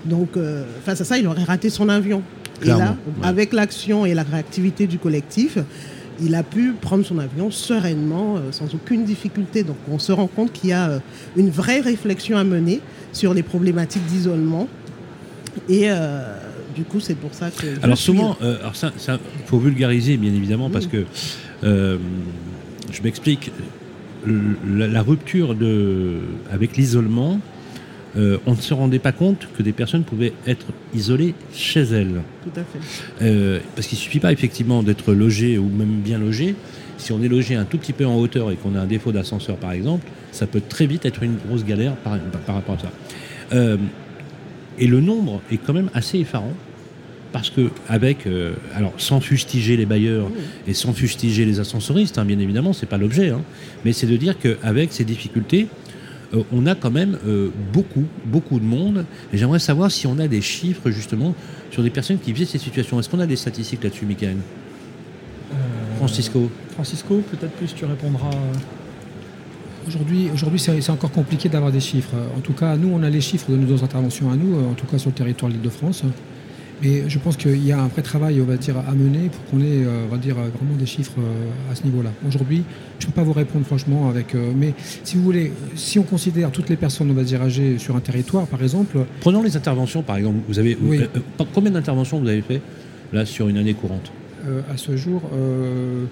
Donc 0.05 0.37
euh, 0.37 0.63
face 0.85 1.01
à 1.01 1.05
ça, 1.05 1.17
il 1.17 1.27
aurait 1.27 1.43
raté 1.43 1.69
son 1.69 1.89
avion. 1.89 2.21
Et 2.61 2.67
là, 2.67 2.95
ouais. 3.07 3.27
avec 3.27 3.51
l'action 3.51 4.05
et 4.05 4.13
la 4.13 4.23
réactivité 4.23 4.87
du 4.87 4.97
collectif, 4.97 5.57
il 6.21 6.35
a 6.35 6.43
pu 6.43 6.73
prendre 6.73 7.05
son 7.05 7.19
avion 7.19 7.51
sereinement, 7.51 8.37
euh, 8.37 8.51
sans 8.51 8.73
aucune 8.73 9.05
difficulté. 9.05 9.63
Donc 9.63 9.77
on 9.89 9.99
se 9.99 10.11
rend 10.11 10.27
compte 10.27 10.51
qu'il 10.51 10.69
y 10.69 10.73
a 10.73 10.89
euh, 10.89 10.99
une 11.35 11.49
vraie 11.49 11.79
réflexion 11.79 12.37
à 12.37 12.43
mener 12.43 12.81
sur 13.11 13.33
les 13.33 13.43
problématiques 13.43 14.05
d'isolement. 14.05 14.67
Et 15.69 15.83
euh, 15.85 16.21
du 16.75 16.83
coup, 16.83 16.99
c'est 16.99 17.15
pour 17.15 17.33
ça 17.33 17.51
que... 17.51 17.67
Alors 17.83 17.97
souvent, 17.97 18.37
alors 18.41 18.75
ça, 18.75 18.91
ça, 18.97 19.19
faut 19.45 19.59
vulgariser 19.59 20.17
bien 20.17 20.33
évidemment 20.33 20.69
parce 20.69 20.87
que 20.87 21.05
je 21.61 23.01
m'explique. 23.03 23.51
La, 24.25 24.87
la 24.87 25.01
rupture 25.01 25.53
de, 25.53 26.19
avec 26.49 26.77
l'isolement, 26.77 27.41
euh, 28.15 28.37
on 28.45 28.51
ne 28.51 28.57
se 28.57 28.73
rendait 28.73 28.99
pas 28.99 29.11
compte 29.11 29.47
que 29.57 29.63
des 29.63 29.71
personnes 29.71 30.03
pouvaient 30.03 30.33
être 30.45 30.67
isolées 30.93 31.33
chez 31.53 31.81
elles. 31.81 32.21
Tout 32.43 32.59
à 32.59 32.63
fait. 32.63 33.23
Euh, 33.23 33.59
parce 33.75 33.87
qu'il 33.87 33.97
ne 33.97 34.01
suffit 34.01 34.19
pas 34.19 34.31
effectivement 34.31 34.83
d'être 34.83 35.13
logé 35.13 35.57
ou 35.57 35.67
même 35.67 36.01
bien 36.01 36.19
logé. 36.19 36.55
Si 36.97 37.11
on 37.11 37.21
est 37.23 37.27
logé 37.27 37.55
un 37.55 37.65
tout 37.65 37.77
petit 37.77 37.93
peu 37.93 38.05
en 38.05 38.15
hauteur 38.17 38.51
et 38.51 38.55
qu'on 38.55 38.75
a 38.75 38.81
un 38.81 38.85
défaut 38.85 39.11
d'ascenseur 39.11 39.57
par 39.57 39.71
exemple, 39.71 40.07
ça 40.31 40.45
peut 40.45 40.61
très 40.67 40.85
vite 40.85 41.05
être 41.05 41.23
une 41.23 41.37
grosse 41.37 41.65
galère 41.65 41.95
par, 41.95 42.19
par 42.45 42.55
rapport 42.55 42.75
à 42.75 42.79
ça. 42.79 42.91
Euh, 43.53 43.77
et 44.77 44.87
le 44.87 45.01
nombre 45.01 45.41
est 45.51 45.57
quand 45.57 45.73
même 45.73 45.89
assez 45.93 46.19
effarant. 46.19 46.53
Parce 47.31 47.49
que, 47.49 47.71
avec, 47.89 48.27
euh, 48.27 48.53
alors 48.75 48.93
sans 48.97 49.19
fustiger 49.19 49.75
les 49.75 49.87
bailleurs 49.87 50.27
et 50.67 50.75
sans 50.75 50.93
fustiger 50.93 51.45
les 51.45 51.59
ascensoristes, 51.59 52.19
hein, 52.19 52.25
bien 52.25 52.37
évidemment, 52.37 52.73
c'est 52.73 52.85
pas 52.85 52.99
l'objet, 52.99 53.31
hein, 53.31 53.41
mais 53.83 53.91
c'est 53.91 54.05
de 54.05 54.15
dire 54.17 54.37
qu'avec 54.37 54.93
ces 54.93 55.03
difficultés, 55.03 55.67
on 56.51 56.65
a 56.65 56.75
quand 56.75 56.91
même 56.91 57.17
euh, 57.25 57.49
beaucoup, 57.71 58.05
beaucoup 58.25 58.59
de 58.59 58.65
monde. 58.65 59.05
Et 59.31 59.37
j'aimerais 59.37 59.59
savoir 59.59 59.91
si 59.91 60.07
on 60.07 60.19
a 60.19 60.27
des 60.27 60.41
chiffres 60.41 60.89
justement 60.91 61.35
sur 61.71 61.83
des 61.83 61.89
personnes 61.89 62.19
qui 62.19 62.33
vivent 62.33 62.47
ces 62.47 62.57
situations. 62.57 62.99
Est-ce 62.99 63.09
qu'on 63.09 63.19
a 63.19 63.27
des 63.27 63.35
statistiques 63.35 63.83
là-dessus, 63.83 64.05
Michael 64.05 64.37
Francisco 65.97 66.49
Francisco, 66.71 67.21
peut-être 67.31 67.53
plus 67.53 67.73
tu 67.73 67.85
répondras. 67.85 68.31
Aujourd'hui, 69.87 70.29
aujourd'hui 70.33 70.59
c'est 70.59 70.81
c'est 70.81 70.91
encore 70.91 71.11
compliqué 71.11 71.49
d'avoir 71.49 71.71
des 71.71 71.79
chiffres. 71.79 72.15
En 72.35 72.39
tout 72.39 72.53
cas, 72.53 72.75
nous, 72.75 72.89
on 72.91 73.03
a 73.03 73.09
les 73.09 73.21
chiffres 73.21 73.51
de 73.51 73.57
nos 73.57 73.83
interventions 73.83 74.31
à 74.31 74.35
nous, 74.35 74.59
en 74.67 74.73
tout 74.73 74.87
cas 74.87 74.97
sur 74.97 75.11
le 75.11 75.15
territoire 75.15 75.49
de 75.51 75.55
l'Île-de-France. 75.55 76.03
Mais 76.83 77.03
je 77.07 77.17
pense 77.17 77.37
qu'il 77.37 77.65
y 77.65 77.71
a 77.71 77.79
un 77.81 77.87
vrai 77.87 78.01
travail, 78.01 78.41
on 78.41 78.45
va 78.45 78.57
dire, 78.57 78.75
à 78.77 78.91
mener 78.93 79.29
pour 79.29 79.45
qu'on 79.45 79.59
ait, 79.61 79.85
euh, 79.85 80.03
on 80.05 80.11
va 80.11 80.17
dire, 80.17 80.35
vraiment 80.35 80.75
des 80.77 80.85
chiffres 80.85 81.13
euh, 81.17 81.71
à 81.71 81.75
ce 81.75 81.83
niveau-là. 81.85 82.09
Aujourd'hui, 82.27 82.63
je 82.99 83.05
ne 83.07 83.11
peux 83.11 83.15
pas 83.15 83.23
vous 83.23 83.31
répondre 83.31 83.65
franchement 83.65 84.09
avec. 84.09 84.35
euh, 84.35 84.51
mais 84.55 84.73
si 85.05 85.15
vous 85.15 85.23
voulez, 85.23 85.53
si 85.75 85.97
on 85.97 86.03
considère 86.03 86.51
toutes 86.51 86.69
les 86.69 86.75
personnes, 86.75 87.09
on 87.09 87.13
va 87.13 87.23
dire, 87.23 87.41
âgées 87.41 87.77
sur 87.77 87.95
un 87.95 88.01
territoire, 88.01 88.47
par 88.47 88.61
exemple, 88.61 88.97
Prenons 89.21 89.43
les 89.43 89.55
interventions, 89.55 90.03
par 90.03 90.17
exemple. 90.17 90.39
Vous 90.47 90.59
avez 90.59 90.77
Oui. 90.81 90.99
euh, 90.99 91.07
euh, 91.15 91.45
combien 91.53 91.71
d'interventions 91.71 92.19
vous 92.19 92.27
avez 92.27 92.41
fait 92.41 92.59
là 93.13 93.25
sur 93.25 93.47
une 93.47 93.57
année 93.57 93.73
courante? 93.75 94.11
Euh, 94.45 94.59
à 94.69 94.75
ce 94.75 94.97
jour, 94.97 95.21
euh, 95.33 96.03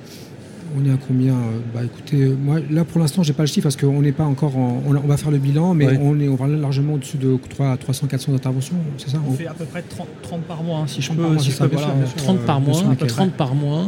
on 0.77 0.85
est 0.85 0.91
à 0.91 0.97
combien 1.07 1.33
euh, 1.33 1.59
Bah 1.73 1.81
écoutez, 1.83 2.21
euh, 2.23 2.35
moi 2.41 2.59
là 2.69 2.83
pour 2.85 2.99
l'instant 2.99 3.23
j'ai 3.23 3.33
pas 3.33 3.43
le 3.43 3.47
chiffre 3.47 3.63
parce 3.63 3.75
qu'on 3.75 4.01
n'est 4.01 4.11
pas 4.11 4.23
encore 4.23 4.55
en, 4.57 4.81
on, 4.85 4.91
va 5.07 5.17
faire 5.17 5.31
le 5.31 5.37
bilan, 5.37 5.73
mais 5.73 5.87
Ouais. 5.87 5.99
on 6.01 6.19
est 6.19 6.27
on 6.27 6.35
va 6.35 6.47
largement 6.47 6.93
au-dessus 6.95 7.17
de 7.17 7.37
3, 7.49 7.77
300, 7.77 8.07
400 8.07 8.33
interventions, 8.33 8.75
c'est 8.97 9.09
ça 9.09 9.17
On 9.27 9.31
On- 9.31 9.33
fait 9.33 9.47
à 9.47 9.53
peu 9.53 9.65
près 9.65 9.81
30, 9.81 10.07
30 10.23 10.41
par 10.43 10.63
mois, 10.63 10.79
hein, 10.79 10.87
si 10.87 11.01
je 11.01 11.07
30 11.07 11.17
peux. 11.17 11.23
par 11.23 11.31
mois, 11.33 11.39
si 11.39 11.45
c'est 11.45 11.51
je 11.51 11.57
ça, 11.57 11.63
peux, 11.67 11.75
bien 11.75 11.85
voilà. 11.85 11.93
sûr, 11.93 12.03
bien 12.05 12.07
sûr. 12.17 12.23
30 12.23 12.39
par 12.45 12.57
euh, 12.57 12.59
bien 12.59 12.69
mois, 12.69 12.77
sûr, 12.79 12.87
Michael. 12.89 13.07
30 13.09 13.31
par 13.33 13.55
mois 13.55 13.87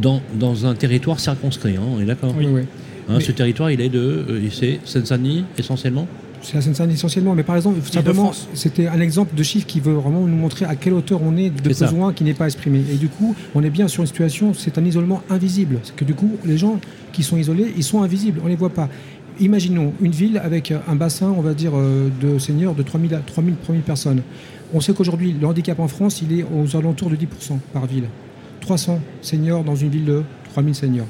dans, 0.00 0.20
dans 0.38 0.66
un 0.66 0.74
territoire 0.74 1.20
circonscrit, 1.20 1.76
hein, 1.76 1.82
on 1.96 2.00
est 2.00 2.04
d'accord 2.06 2.34
Oui, 2.36 2.46
oui. 2.50 2.62
Hein, 3.08 3.14
Mais- 3.18 3.20
Ce 3.20 3.32
territoire, 3.32 3.70
il 3.70 3.80
est 3.80 3.88
de, 3.88 3.98
euh, 4.00 4.48
c'est 4.50 4.80
Seine-Saint-Denis 4.84 5.44
essentiellement 5.58 6.06
C'est 6.42 6.54
la 6.54 6.60
Seine-Saint-Denis 6.60 6.94
essentiellement, 6.94 7.34
mais 7.34 7.42
par 7.42 7.56
exemple, 7.56 7.80
simplement, 7.82 8.32
c'était 8.54 8.86
un 8.86 9.00
exemple 9.00 9.34
de 9.34 9.42
chiffre 9.42 9.66
qui 9.66 9.80
veut 9.80 9.94
vraiment 9.94 10.20
nous 10.20 10.36
montrer 10.36 10.64
à 10.64 10.76
quelle 10.76 10.92
hauteur 10.92 11.20
on 11.22 11.36
est 11.36 11.50
de 11.50 11.60
besoin 11.60 12.12
qui 12.12 12.24
n'est 12.24 12.34
pas 12.34 12.46
exprimé. 12.46 12.84
Et 12.90 12.96
du 12.96 13.08
coup, 13.08 13.34
on 13.54 13.62
est 13.62 13.70
bien 13.70 13.88
sur 13.88 14.02
une 14.02 14.06
situation, 14.06 14.54
c'est 14.54 14.78
un 14.78 14.84
isolement 14.84 15.22
invisible. 15.30 15.80
C'est 15.82 15.96
que 15.96 16.04
du 16.04 16.14
coup, 16.14 16.30
les 16.44 16.58
gens 16.58 16.78
qui 17.12 17.22
sont 17.22 17.36
isolés, 17.36 17.72
ils 17.76 17.84
sont 17.84 18.02
invisibles, 18.02 18.40
on 18.42 18.44
ne 18.44 18.50
les 18.50 18.56
voit 18.56 18.70
pas. 18.70 18.88
Imaginons 19.40 19.92
une 20.00 20.12
ville 20.12 20.38
avec 20.38 20.72
un 20.72 20.94
bassin, 20.94 21.34
on 21.36 21.42
va 21.42 21.52
dire, 21.52 21.72
euh, 21.74 22.08
de 22.22 22.38
seniors 22.38 22.74
de 22.74 22.82
3000 22.82 23.14
à 23.14 23.18
3000, 23.18 23.54
3000 23.62 23.82
personnes. 23.82 24.22
On 24.72 24.80
sait 24.80 24.94
qu'aujourd'hui, 24.94 25.34
le 25.38 25.46
handicap 25.46 25.78
en 25.78 25.88
France, 25.88 26.22
il 26.22 26.38
est 26.38 26.44
aux 26.44 26.76
alentours 26.76 27.10
de 27.10 27.16
10% 27.16 27.58
par 27.72 27.86
ville. 27.86 28.08
300 28.60 29.00
seniors 29.20 29.62
dans 29.62 29.76
une 29.76 29.90
ville 29.90 30.04
de 30.04 30.22
3000 30.52 30.74
seniors. 30.74 31.06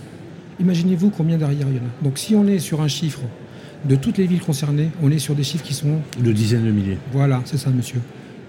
Imaginez-vous 0.61 1.11
combien 1.11 1.37
derrière 1.39 1.67
il 1.69 1.77
y 1.77 1.79
en 1.79 1.85
a. 1.85 2.05
Donc 2.05 2.19
si 2.19 2.35
on 2.35 2.47
est 2.47 2.59
sur 2.59 2.81
un 2.81 2.89
chiffre 2.89 3.21
de 3.85 3.97
toutes 3.97 4.19
les 4.19 4.27
villes 4.27 4.41
concernées, 4.41 4.91
on 5.03 5.11
est 5.11 5.19
sur 5.19 5.35
des 5.35 5.45
chiffres 5.45 5.65
qui 5.65 5.75
sont... 5.75 6.01
De 6.19 6.33
dizaines 6.33 6.65
de 6.65 6.71
milliers. 6.71 6.99
Voilà, 7.13 7.43
c'est 7.45 7.59
ça, 7.59 7.71
monsieur. 7.71 8.01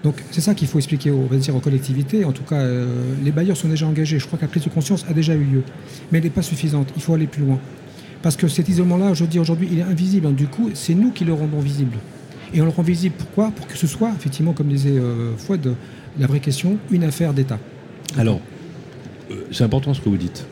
Donc 0.04 0.22
c'est 0.30 0.40
ça 0.40 0.54
qu'il 0.54 0.68
faut 0.68 0.78
expliquer 0.78 1.10
aux, 1.10 1.26
dire, 1.32 1.56
aux 1.56 1.60
collectivités. 1.60 2.24
En 2.24 2.32
tout 2.32 2.44
cas, 2.44 2.60
euh, 2.60 2.86
les 3.24 3.32
bailleurs 3.32 3.56
sont 3.56 3.68
déjà 3.68 3.86
engagés. 3.86 4.18
Je 4.18 4.26
crois 4.26 4.38
que 4.38 4.44
la 4.44 4.48
prise 4.48 4.64
de 4.64 4.70
conscience 4.70 5.04
a 5.08 5.12
déjà 5.12 5.34
eu 5.34 5.44
lieu. 5.44 5.62
Mais 6.10 6.18
elle 6.18 6.24
n'est 6.24 6.30
pas 6.30 6.42
suffisante. 6.42 6.88
Il 6.96 7.02
faut 7.02 7.14
aller 7.14 7.26
plus 7.26 7.44
loin. 7.44 7.58
Parce 8.22 8.36
que 8.36 8.48
cet 8.48 8.68
isolement-là, 8.68 9.14
je 9.14 9.24
dis 9.24 9.38
aujourd'hui, 9.38 9.68
il 9.70 9.78
est 9.78 9.82
invisible. 9.82 10.34
Du 10.34 10.46
coup, 10.46 10.70
c'est 10.74 10.94
nous 10.94 11.10
qui 11.10 11.24
le 11.24 11.32
rendons 11.32 11.60
visible. 11.60 11.96
Et 12.54 12.60
on 12.60 12.64
le 12.64 12.70
rend 12.70 12.82
visible 12.82 13.14
pourquoi? 13.18 13.50
Pour 13.50 13.66
que 13.66 13.76
ce 13.76 13.86
soit, 13.86 14.12
effectivement, 14.16 14.52
comme 14.52 14.68
disait 14.68 14.98
euh, 14.98 15.36
Fouad, 15.36 15.74
la 16.18 16.26
vraie 16.26 16.40
question, 16.40 16.78
une 16.90 17.04
affaire 17.04 17.34
d'État. 17.34 17.58
Alors, 18.16 18.40
euh, 19.30 19.34
c'est 19.52 19.64
important 19.64 19.94
ce 19.94 20.00
que 20.00 20.08
vous 20.08 20.16
dites. 20.16 20.46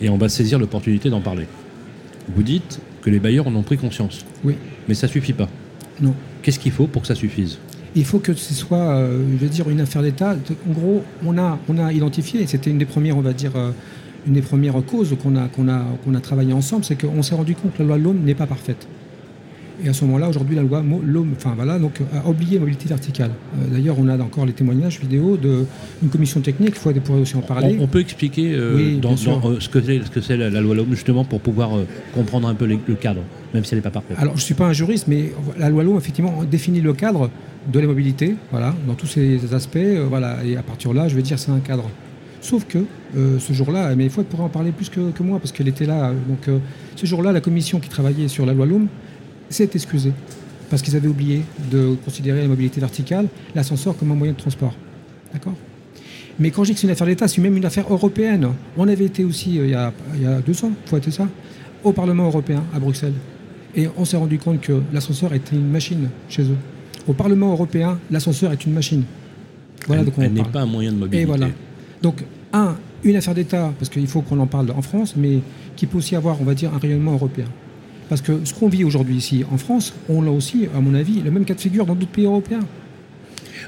Et 0.00 0.08
on 0.08 0.18
va 0.18 0.28
saisir 0.28 0.58
l'opportunité 0.58 1.10
d'en 1.10 1.20
parler. 1.20 1.46
Vous 2.34 2.42
dites 2.42 2.80
que 3.08 3.12
les 3.14 3.20
bailleurs 3.20 3.46
en 3.46 3.54
ont 3.54 3.62
pris 3.62 3.78
conscience. 3.78 4.26
Oui. 4.44 4.54
Mais 4.86 4.94
ça 4.94 5.08
suffit 5.08 5.32
pas. 5.32 5.48
Non. 6.00 6.14
Qu'est-ce 6.42 6.58
qu'il 6.58 6.72
faut 6.72 6.86
pour 6.86 7.02
que 7.02 7.08
ça 7.08 7.14
suffise? 7.14 7.58
Il 7.96 8.04
faut 8.04 8.18
que 8.18 8.34
ce 8.34 8.52
soit, 8.52 8.76
euh, 8.76 9.24
je 9.32 9.36
veux 9.38 9.48
dire, 9.48 9.70
une 9.70 9.80
affaire 9.80 10.02
d'État. 10.02 10.36
En 10.68 10.72
gros, 10.72 11.02
on 11.24 11.38
a, 11.38 11.58
on 11.70 11.78
a 11.78 11.90
identifié, 11.90 12.42
et 12.42 12.46
c'était 12.46 12.70
une 12.70 12.76
des 12.76 12.84
premières, 12.84 13.16
on 13.16 13.22
va 13.22 13.32
dire, 13.32 13.52
euh, 13.56 13.70
une 14.26 14.34
des 14.34 14.42
premières 14.42 14.74
causes 14.84 15.16
qu'on 15.22 15.36
a, 15.36 15.48
qu'on 15.48 15.68
a, 15.68 15.86
qu'on 16.04 16.14
a 16.14 16.20
travaillé 16.20 16.52
ensemble, 16.52 16.84
c'est 16.84 17.00
qu'on 17.00 17.22
s'est 17.22 17.34
rendu 17.34 17.54
compte 17.54 17.72
que 17.74 17.82
la 17.82 17.88
loi 17.88 17.98
de 17.98 18.02
l'homme 18.04 18.20
n'est 18.24 18.34
pas 18.34 18.46
parfaite. 18.46 18.86
Et 19.84 19.88
à 19.88 19.92
ce 19.92 20.04
moment-là, 20.04 20.28
aujourd'hui, 20.28 20.56
la 20.56 20.62
loi 20.62 20.82
enfin, 21.36 21.52
voilà, 21.54 21.78
donc, 21.78 22.00
a 22.12 22.28
oublié 22.28 22.54
la 22.54 22.60
mobilité 22.60 22.88
verticale. 22.88 23.30
Euh, 23.30 23.66
D'ailleurs, 23.72 23.96
on 23.98 24.08
a 24.08 24.18
encore 24.18 24.44
les 24.44 24.52
témoignages 24.52 24.98
vidéo 25.00 25.36
d'une 25.36 26.08
commission 26.10 26.40
technique, 26.40 26.70
il 26.74 26.78
faut 26.78 26.90
pourrait 27.00 27.20
aussi 27.20 27.36
en 27.36 27.40
parler. 27.42 27.76
On, 27.78 27.84
on 27.84 27.86
peut 27.86 28.00
expliquer 28.00 28.54
euh, 28.54 28.76
Oui, 28.76 28.98
dans, 28.98 29.12
euh, 29.12 29.60
ce 29.60 29.68
que 29.68 30.20
c'est 30.20 30.36
la, 30.36 30.50
la 30.50 30.60
loi 30.60 30.74
L'Homme, 30.74 30.90
justement, 30.90 31.24
pour 31.24 31.40
pouvoir 31.40 31.70
comprendre 32.14 32.48
un 32.48 32.54
peu 32.54 32.64
les- 32.64 32.78
le 32.88 32.94
cadre, 32.94 33.20
même 33.54 33.64
si 33.64 33.74
elle 33.74 33.78
n'est 33.78 33.82
pas 33.82 33.90
parfaite. 33.90 34.16
Alors, 34.18 34.34
je 34.34 34.40
ne 34.40 34.44
suis 34.44 34.54
pas 34.54 34.66
un 34.66 34.72
juriste, 34.72 35.06
mais 35.06 35.32
la 35.58 35.70
loi 35.70 35.84
L'Homme, 35.84 35.96
effectivement, 35.98 36.42
définit 36.50 36.80
le 36.80 36.92
cadre 36.92 37.30
de 37.72 37.78
la 37.80 37.86
mobilité, 37.86 38.34
voilà, 38.50 38.74
dans 38.86 38.94
tous 38.94 39.06
ces 39.06 39.54
aspects, 39.54 39.78
voilà, 40.08 40.38
et 40.44 40.56
à 40.56 40.62
partir 40.62 40.90
de 40.90 40.96
là, 40.96 41.06
je 41.08 41.14
vais 41.14 41.22
dire 41.22 41.38
c'est 41.38 41.50
un 41.52 41.60
cadre. 41.60 41.88
Sauf 42.40 42.64
que 42.66 42.78
euh, 43.16 43.38
ce 43.38 43.52
jour-là, 43.52 43.94
mais 43.96 44.08
Fouad 44.08 44.26
pourrait 44.26 44.44
en 44.44 44.48
parler 44.48 44.70
plus 44.70 44.88
que, 44.88 45.10
que 45.10 45.22
moi, 45.22 45.38
parce 45.38 45.50
qu'elle 45.52 45.66
était 45.68 45.86
là. 45.86 46.12
Donc, 46.28 46.46
euh, 46.48 46.58
ce 46.96 47.04
jour-là, 47.04 47.32
la 47.32 47.40
commission 47.40 47.80
qui 47.80 47.88
travaillait 47.88 48.28
sur 48.28 48.46
la 48.46 48.54
loi 48.54 48.64
L'Homme 48.64 48.86
s'est 49.50 49.70
excusée, 49.74 50.12
parce 50.70 50.82
qu'ils 50.82 50.96
avaient 50.96 51.08
oublié 51.08 51.42
de 51.70 51.96
considérer 52.04 52.42
la 52.42 52.48
mobilité 52.48 52.80
verticale, 52.80 53.28
l'ascenseur 53.54 53.96
comme 53.96 54.12
un 54.12 54.14
moyen 54.14 54.32
de 54.32 54.38
transport. 54.38 54.74
D'accord? 55.32 55.54
Mais 56.38 56.50
quand 56.50 56.62
je 56.62 56.68
dis 56.68 56.74
que 56.74 56.80
c'est 56.80 56.86
une 56.86 56.92
affaire 56.92 57.06
d'État, 57.06 57.26
c'est 57.26 57.40
même 57.40 57.56
une 57.56 57.64
affaire 57.64 57.92
européenne. 57.92 58.48
On 58.76 58.86
avait 58.86 59.06
été 59.06 59.24
aussi, 59.24 59.58
euh, 59.58 59.64
il, 59.64 59.70
y 59.70 59.74
a, 59.74 59.92
il 60.14 60.22
y 60.22 60.26
a 60.26 60.40
deux 60.40 60.64
ans, 60.64 60.70
faut 60.86 60.96
être 60.96 61.10
ça, 61.10 61.28
au 61.82 61.92
Parlement 61.92 62.26
européen, 62.26 62.62
à 62.74 62.78
Bruxelles. 62.78 63.14
Et 63.74 63.88
on 63.96 64.04
s'est 64.04 64.16
rendu 64.16 64.38
compte 64.38 64.60
que 64.60 64.80
l'ascenseur 64.92 65.34
était 65.34 65.56
une 65.56 65.68
machine 65.68 66.08
chez 66.28 66.42
eux. 66.42 66.56
Au 67.06 67.12
Parlement 67.12 67.50
européen, 67.52 67.98
l'ascenseur 68.10 68.52
est 68.52 68.64
une 68.64 68.72
machine. 68.72 69.02
Voilà 69.86 70.02
de 70.02 70.08
elle 70.08 70.14
quoi 70.14 70.24
elle 70.24 70.30
on 70.30 70.34
n'est 70.34 70.44
pas 70.44 70.60
un 70.60 70.66
moyen 70.66 70.92
de 70.92 70.98
mobilité. 70.98 71.22
Et 71.22 71.24
voilà. 71.24 71.48
Donc, 72.02 72.22
un, 72.52 72.76
une 73.02 73.16
affaire 73.16 73.34
d'État, 73.34 73.72
parce 73.78 73.88
qu'il 73.90 74.06
faut 74.06 74.22
qu'on 74.22 74.38
en 74.38 74.46
parle 74.46 74.70
en 74.70 74.82
France, 74.82 75.14
mais 75.16 75.40
qui 75.76 75.86
peut 75.86 75.98
aussi 75.98 76.14
avoir, 76.16 76.40
on 76.40 76.44
va 76.44 76.54
dire, 76.54 76.72
un 76.74 76.78
rayonnement 76.78 77.12
européen. 77.12 77.46
Parce 78.08 78.22
que 78.22 78.44
ce 78.44 78.54
qu'on 78.54 78.68
vit 78.68 78.84
aujourd'hui 78.84 79.16
ici 79.16 79.44
en 79.50 79.58
France, 79.58 79.92
on 80.08 80.22
l'a 80.22 80.30
aussi, 80.30 80.68
à 80.74 80.80
mon 80.80 80.94
avis, 80.94 81.20
le 81.20 81.30
même 81.30 81.44
cas 81.44 81.54
de 81.54 81.60
figure 81.60 81.84
dans 81.86 81.94
d'autres 81.94 82.10
pays 82.10 82.24
européens. 82.24 82.60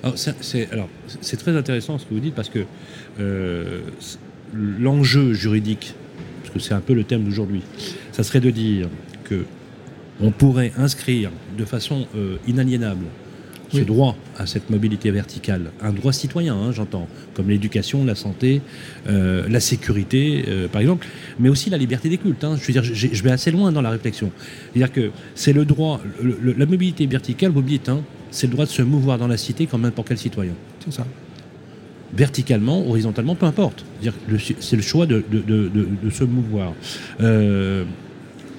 Alors, 0.03 0.15
c'est- 0.17 1.37
très 1.37 1.57
intéressant 1.57 1.99
ce 1.99 2.07
que 2.07 2.15
vous 2.15 2.21
dites 2.21 2.35
parce 2.35 2.49
que 2.49 2.61
euh, 3.21 3.81
l'enjeu 4.55 5.35
juridique, 5.35 5.95
parce 6.43 6.55
que 6.55 6.61
c'est 6.61 6.75
un 6.75 6.81
peu 6.81 6.95
le 6.95 7.05
thème 7.05 7.25
d'aujourd'hui, 7.25 7.63
ça 8.13 8.23
serait 8.23 8.41
de 8.41 8.51
dire 8.51 8.89
que 9.25 9.45
on 10.23 10.31
pourrait 10.31 10.73
inscrire 10.77 11.31
de 11.57 11.65
façon 11.65 12.07
euh, 12.17 12.37
inaliénable 12.47 13.05
ce 13.73 13.79
Oui. 13.79 13.85
droit 13.85 14.17
à 14.39 14.47
cette 14.47 14.69
mobilité 14.71 15.11
verticale, 15.11 15.71
un 15.83 15.93
droit 15.93 16.13
citoyen, 16.13 16.55
hein, 16.57 16.73
j'entends, 16.73 17.07
comme 17.35 17.49
l'éducation, 17.51 18.05
la 18.05 18.15
santé, 18.15 18.61
euh, 19.09 19.47
la 19.49 19.61
sécurité, 19.61 20.45
euh, 20.49 20.69
par 20.69 20.81
exemple, 20.81 21.07
mais 21.39 21.49
aussi 21.49 21.71
la 21.71 21.79
liberté 21.79 22.09
des 22.09 22.19
cultes. 22.19 22.43
hein. 22.45 22.57
Je 22.61 22.67
veux 22.67 22.73
dire, 22.73 22.83
je 22.83 23.23
vais 23.23 23.31
assez 23.31 23.51
loin 23.51 23.71
dans 23.73 23.83
la 23.83 23.91
réflexion. 23.91 24.31
C'est-à-dire 24.73 24.93
que 24.93 25.11
c'est 25.35 25.53
le 25.53 25.65
droit, 25.65 26.01
le- 26.23 26.37
le- 26.43 26.55
la 26.59 26.67
mobilité 26.67 27.07
verticale, 27.07 27.51
vous 27.53 27.63
me 27.63 27.69
dites, 27.69 27.89
hein, 27.89 28.01
c'est 28.31 28.47
le 28.47 28.53
droit 28.53 28.65
de 28.67 28.71
se 28.71 28.83
mouvoir 28.83 29.19
dans 29.19 29.29
la 29.29 29.37
cité 29.37 29.67
comme 29.67 29.83
n'importe 29.83 30.09
quel 30.09 30.19
citoyen. 30.19 30.55
C'est 30.85 30.93
ça. 30.93 31.07
Verticalement, 32.13 32.85
horizontalement, 32.89 33.37
peu 33.37 33.47
importe. 33.47 33.85
C'est 34.61 34.75
le 34.77 34.83
choix 34.83 35.07
de, 35.07 35.23
de- 35.31 35.39
de- 35.41 35.69
de- 35.69 35.89
de 36.03 36.11
se 36.11 36.25
mouvoir. 36.25 36.73
Euh, 37.21 37.85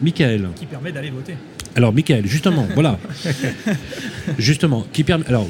Michael. 0.02 0.48
Qui 0.56 0.66
permet 0.66 0.92
d'aller 0.94 1.10
voter. 1.12 1.34
Alors, 1.76 1.94
Michael, 1.94 2.26
justement, 2.28 2.68
voilà. 2.74 3.00
Justement, 4.38 4.86
qui 4.92 5.04
permet. 5.04 5.26
Alors, 5.28 5.48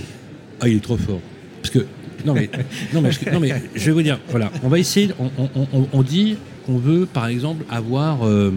ah, 0.62 0.68
il 0.68 0.78
est 0.78 0.84
trop 0.84 0.98
fort. 0.98 1.20
Parce 1.62 1.74
que. 1.74 1.86
Non, 2.25 2.34
mais, 2.36 2.50
non, 2.94 3.01
mais, 3.01 3.10
non, 3.34 3.40
mais 3.40 3.50
je 3.75 3.86
vais 3.86 3.92
vous 3.92 4.01
dire, 4.04 4.20
voilà, 4.30 4.51
on 4.63 4.70
va 4.70 4.78
essayer. 4.78 5.10
On, 5.20 5.32
on- 5.56 5.68
on- 5.74 5.88
on 5.92 6.04
dit 6.04 6.36
qu'on 6.68 6.78
veut, 6.78 7.08
par 7.12 7.25
exemple, 7.28 7.66
avoir 7.70 8.28
euh, 8.28 8.51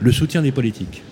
le 0.00 0.12
soutien 0.12 0.40
des 0.40 0.52
politiques. 0.52 1.02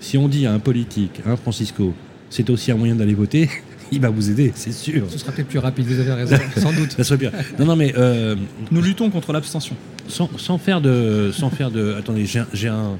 Si 0.00 0.18
on 0.18 0.28
dit 0.28 0.46
à 0.46 0.52
un 0.52 0.58
politique, 0.58 1.20
hein, 1.26 1.36
Francisco, 1.36 1.94
c'est 2.28 2.50
aussi 2.50 2.70
un 2.70 2.76
moyen 2.76 2.94
d'aller 2.94 3.14
voter, 3.14 3.48
il 3.92 4.00
va 4.00 4.10
vous 4.10 4.30
aider, 4.30 4.52
c'est 4.54 4.72
sûr. 4.72 5.06
Ce 5.10 5.16
sera 5.16 5.32
peut-être 5.32 5.48
plus 5.48 5.58
rapide, 5.60 5.86
vous 5.86 5.98
avez 5.98 6.12
raison, 6.12 6.36
sans 6.58 6.72
doute. 6.74 6.92
Ça 6.92 7.02
serait 7.02 7.16
bien. 7.18 7.32
Non, 7.58 7.64
non, 7.64 7.76
mais 7.76 7.94
euh, 7.96 8.36
Nous 8.70 8.82
luttons 8.82 9.08
contre 9.08 9.32
l'abstention. 9.32 9.76
Sans, 10.08 10.58
faire 10.58 10.80
de, 10.80 11.30
sans 11.32 11.50
faire 11.50 11.70
de. 11.70 11.94
Attendez, 11.94 12.26
j'ai 12.26 12.68
un, 12.68 12.96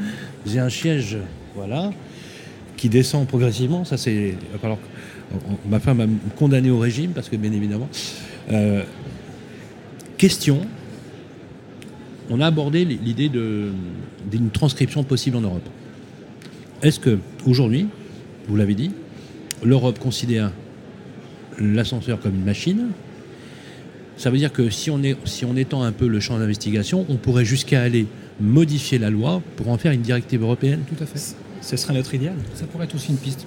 un, 0.56 0.70
siège, 0.70 1.16
voilà, 1.54 1.90
qui 2.76 2.88
descend 2.88 3.26
progressivement. 3.26 3.84
Ça, 3.84 3.96
c'est. 3.96 4.34
on- 4.64 4.78
ma 5.68 5.80
femme 5.80 5.98
va 5.98 6.06
me 6.06 6.16
condamner 6.36 6.70
au 6.70 6.78
régime 6.78 7.10
parce 7.12 7.28
que, 7.28 7.36
bien 7.36 7.52
évidemment. 7.52 7.88
euh, 8.52 8.82
question. 10.16 10.60
On 12.28 12.40
a 12.40 12.46
abordé 12.46 12.84
l'idée 12.84 13.28
d'une 13.28 14.50
transcription 14.52 15.04
possible 15.04 15.36
en 15.36 15.42
Europe. 15.42 15.68
Est-ce 16.82 16.98
que 16.98 17.18
aujourd'hui, 17.46 17.86
vous 18.48 18.56
l'avez 18.56 18.74
dit, 18.74 18.90
l'Europe 19.62 19.98
considère 20.00 20.50
l'ascenseur 21.58 22.20
comme 22.20 22.34
une 22.34 22.44
machine 22.44 22.88
ça 24.16 24.30
veut 24.30 24.38
dire 24.38 24.52
que 24.52 24.70
si 24.70 24.90
on, 24.90 25.02
est, 25.02 25.16
si 25.24 25.44
on 25.44 25.56
étend 25.56 25.82
un 25.82 25.92
peu 25.92 26.06
le 26.08 26.20
champ 26.20 26.38
d'investigation, 26.38 27.04
on 27.08 27.16
pourrait 27.16 27.44
jusqu'à 27.44 27.82
aller 27.82 28.06
modifier 28.40 28.98
la 28.98 29.10
loi 29.10 29.42
pour 29.56 29.68
en 29.68 29.78
faire 29.78 29.92
une 29.92 30.02
directive 30.02 30.42
européenne. 30.42 30.80
Tout 30.88 31.02
à 31.02 31.06
fait. 31.06 31.34
Ce 31.62 31.76
serait 31.76 31.94
notre 31.94 32.14
idéal. 32.14 32.34
Ça 32.54 32.64
pourrait 32.66 32.84
être 32.84 32.94
aussi 32.94 33.10
une 33.10 33.16
piste. 33.18 33.46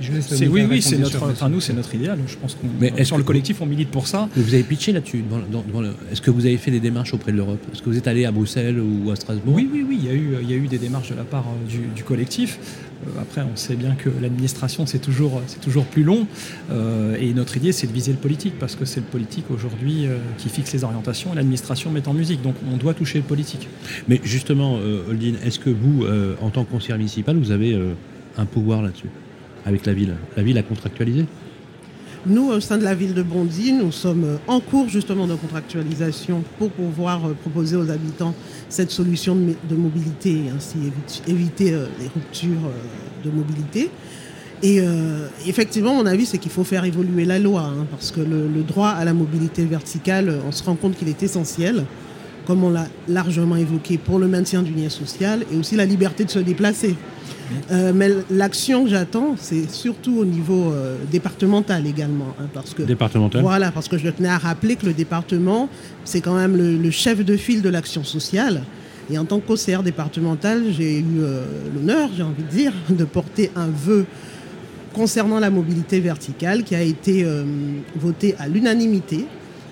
Je 0.00 0.12
C'est, 0.20 0.46
oui, 0.46 0.62
oui, 0.70 0.80
c'est 0.80 0.96
notre, 0.96 1.20
enfin, 1.28 1.48
nous, 1.48 1.60
c'est 1.60 1.72
notre 1.72 1.92
idéal. 1.92 2.20
Je 2.28 2.36
pense 2.36 2.54
qu'on, 2.54 2.68
Mais 2.80 2.92
est-ce 2.96 3.06
sur 3.06 3.16
que- 3.16 3.20
le 3.22 3.24
collectif, 3.26 3.60
on 3.60 3.66
milite 3.66 3.88
pour 3.90 4.06
ça. 4.06 4.28
Vous 4.36 4.54
avez 4.54 4.62
pitché 4.62 4.92
là-dessus 4.92 5.22
devant- 5.28 5.42
dans- 5.50 5.62
devant 5.66 5.80
le- 5.80 5.94
Est-ce 6.12 6.22
que 6.22 6.30
vous 6.30 6.46
avez 6.46 6.56
fait 6.56 6.70
des 6.70 6.78
démarches 6.78 7.12
auprès 7.14 7.32
de 7.32 7.36
l'Europe? 7.36 7.58
Est-ce 7.72 7.82
que 7.82 7.90
vous 7.90 7.98
êtes 7.98 8.06
allé 8.06 8.24
à 8.24 8.30
Bruxelles 8.30 8.78
ou 8.78 9.10
à 9.10 9.16
Strasbourg? 9.16 9.54
Oui, 9.56 9.68
oui, 9.72 9.84
oui, 9.88 9.98
il 10.00 10.06
y 10.06 10.08
a 10.08 10.14
eu, 10.14 10.36
il 10.40 10.48
y 10.48 10.54
a 10.54 10.56
eu 10.56 10.68
des 10.68 10.78
démarches 10.78 11.10
de 11.10 11.16
la 11.16 11.24
part 11.24 11.46
euh, 11.48 11.68
du, 11.68 11.78
du 11.96 12.04
collectif. 12.04 12.60
Euh, 13.06 13.20
après, 13.20 13.42
on 13.42 13.56
sait 13.56 13.76
bien 13.76 13.94
que 13.94 14.10
l'administration, 14.20 14.86
c'est 14.86 14.98
toujours, 14.98 15.42
toujours 15.62 15.84
plus 15.84 16.04
long. 16.04 16.26
Euh, 16.70 17.16
et 17.20 17.32
notre 17.34 17.56
idée, 17.56 17.72
c'est 17.72 17.86
de 17.86 17.92
viser 17.92 18.12
le 18.12 18.18
politique, 18.18 18.58
parce 18.58 18.74
que 18.74 18.84
c'est 18.84 19.00
le 19.00 19.06
politique 19.06 19.50
aujourd'hui 19.50 20.06
euh, 20.06 20.18
qui 20.36 20.48
fixe 20.48 20.72
les 20.72 20.84
orientations 20.84 21.32
et 21.32 21.36
l'administration 21.36 21.90
met 21.90 22.06
en 22.08 22.14
musique. 22.14 22.42
Donc, 22.42 22.54
on 22.72 22.76
doit 22.76 22.94
toucher 22.94 23.18
le 23.18 23.24
politique. 23.24 23.68
Mais 24.08 24.20
justement, 24.24 24.78
Holdine, 25.08 25.36
est-ce 25.44 25.58
que 25.58 25.70
vous, 25.70 26.04
en 26.40 26.50
tant 26.50 26.64
que 26.64 26.70
conseiller 26.70 26.96
municipal, 26.96 27.36
vous 27.36 27.50
avez 27.50 27.78
un 28.36 28.46
pouvoir 28.46 28.82
là-dessus 28.82 29.08
avec 29.64 29.86
la 29.86 29.92
ville? 29.92 30.14
La 30.36 30.42
ville 30.42 30.58
a 30.58 30.62
contractualisé? 30.62 31.26
Nous, 32.26 32.50
au 32.50 32.60
sein 32.60 32.78
de 32.78 32.84
la 32.84 32.94
ville 32.94 33.14
de 33.14 33.22
Bondy, 33.22 33.72
nous 33.72 33.92
sommes 33.92 34.24
euh, 34.24 34.36
en 34.48 34.60
cours 34.60 34.88
justement 34.88 35.26
de 35.26 35.34
contractualisation 35.34 36.42
pour 36.58 36.70
pouvoir 36.70 37.24
euh, 37.24 37.34
proposer 37.34 37.76
aux 37.76 37.90
habitants 37.90 38.34
cette 38.68 38.90
solution 38.90 39.36
de, 39.36 39.76
mobilité 39.76 40.30
et 40.30 40.50
ainsi 40.54 40.78
évi- 40.78 41.30
éviter 41.30 41.72
euh, 41.72 41.86
les 42.00 42.06
ruptures 42.06 42.70
de 43.24 43.30
mobilité. 43.30 43.90
Et 44.62 44.80
euh, 44.80 45.28
effectivement, 45.46 45.94
mon 45.94 46.06
avis, 46.06 46.26
c'est 46.26 46.38
qu'il 46.38 46.50
faut 46.50 46.64
faire 46.64 46.84
évoluer 46.84 47.24
la 47.24 47.38
loi, 47.38 47.62
hein, 47.62 47.86
parce 47.90 48.10
que 48.10 48.20
le, 48.20 48.62
droit 48.62 48.88
à 48.88 49.04
la 49.04 49.12
mobilité 49.12 49.64
verticale, 49.64 50.40
on 50.46 50.50
se 50.50 50.64
rend 50.64 50.74
compte 50.74 50.96
qu'il 50.96 51.08
est 51.08 51.22
essentiel, 51.22 51.84
comme 52.48 52.64
on 52.64 52.70
l'a 52.70 52.86
largement 53.08 53.56
évoqué, 53.56 53.98
pour 53.98 54.18
le 54.18 54.26
maintien 54.26 54.62
du 54.62 54.72
lien 54.72 54.88
social 54.88 55.44
et 55.52 55.56
aussi 55.56 55.76
la 55.76 55.84
liberté 55.84 56.24
de 56.24 56.30
se 56.30 56.38
déplacer. 56.38 56.96
Euh, 57.70 57.92
mais 57.94 58.08
l'action 58.30 58.84
que 58.84 58.90
j'attends, 58.90 59.34
c'est 59.38 59.70
surtout 59.70 60.16
au 60.16 60.24
niveau 60.24 60.72
euh, 60.72 60.96
départemental 61.12 61.86
également, 61.86 62.34
hein, 62.40 62.46
parce 62.54 62.72
que 62.72 62.82
Départemental 62.82 63.42
voilà, 63.42 63.70
parce 63.70 63.86
que 63.86 63.98
je 63.98 64.08
tenais 64.08 64.30
à 64.30 64.38
rappeler 64.38 64.76
que 64.76 64.86
le 64.86 64.94
département, 64.94 65.68
c'est 66.04 66.22
quand 66.22 66.34
même 66.34 66.56
le, 66.56 66.78
le 66.78 66.90
chef 66.90 67.22
de 67.22 67.36
file 67.36 67.60
de 67.60 67.68
l'action 67.68 68.02
sociale. 68.02 68.62
Et 69.10 69.18
en 69.18 69.26
tant 69.26 69.40
qu'OCR 69.40 69.82
départemental, 69.82 70.62
j'ai 70.72 71.00
eu 71.00 71.04
euh, 71.20 71.44
l'honneur, 71.74 72.08
j'ai 72.16 72.22
envie 72.22 72.44
de 72.44 72.48
dire, 72.48 72.72
de 72.88 73.04
porter 73.04 73.50
un 73.56 73.68
vœu 73.68 74.06
concernant 74.94 75.38
la 75.38 75.50
mobilité 75.50 76.00
verticale 76.00 76.64
qui 76.64 76.74
a 76.74 76.82
été 76.82 77.24
voté 77.94 78.34
à 78.38 78.48
l'unanimité. 78.48 79.26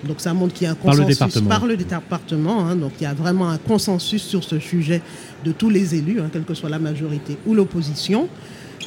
Donc 0.05 0.19
ça 0.21 0.33
montre 0.33 0.53
qu'il 0.53 0.65
y 0.65 0.67
a 0.67 0.71
un 0.71 0.75
Par 0.75 0.93
le 0.93 1.03
consensus 1.03 1.17
département. 1.17 1.49
par 1.49 1.65
le 1.65 1.77
département. 1.77 2.65
hein. 2.67 2.75
donc 2.75 2.91
il 2.99 3.03
y 3.03 3.07
a 3.07 3.13
vraiment 3.13 3.49
un 3.49 3.57
consensus 3.57 4.21
sur 4.23 4.43
ce 4.43 4.59
sujet 4.59 5.01
de 5.43 5.51
tous 5.51 5.69
les 5.69 5.95
élus, 5.95 6.19
hein, 6.19 6.29
quelle 6.31 6.43
que 6.43 6.53
soit 6.53 6.69
la 6.69 6.79
majorité 6.79 7.37
ou 7.45 7.53
l'opposition. 7.55 8.27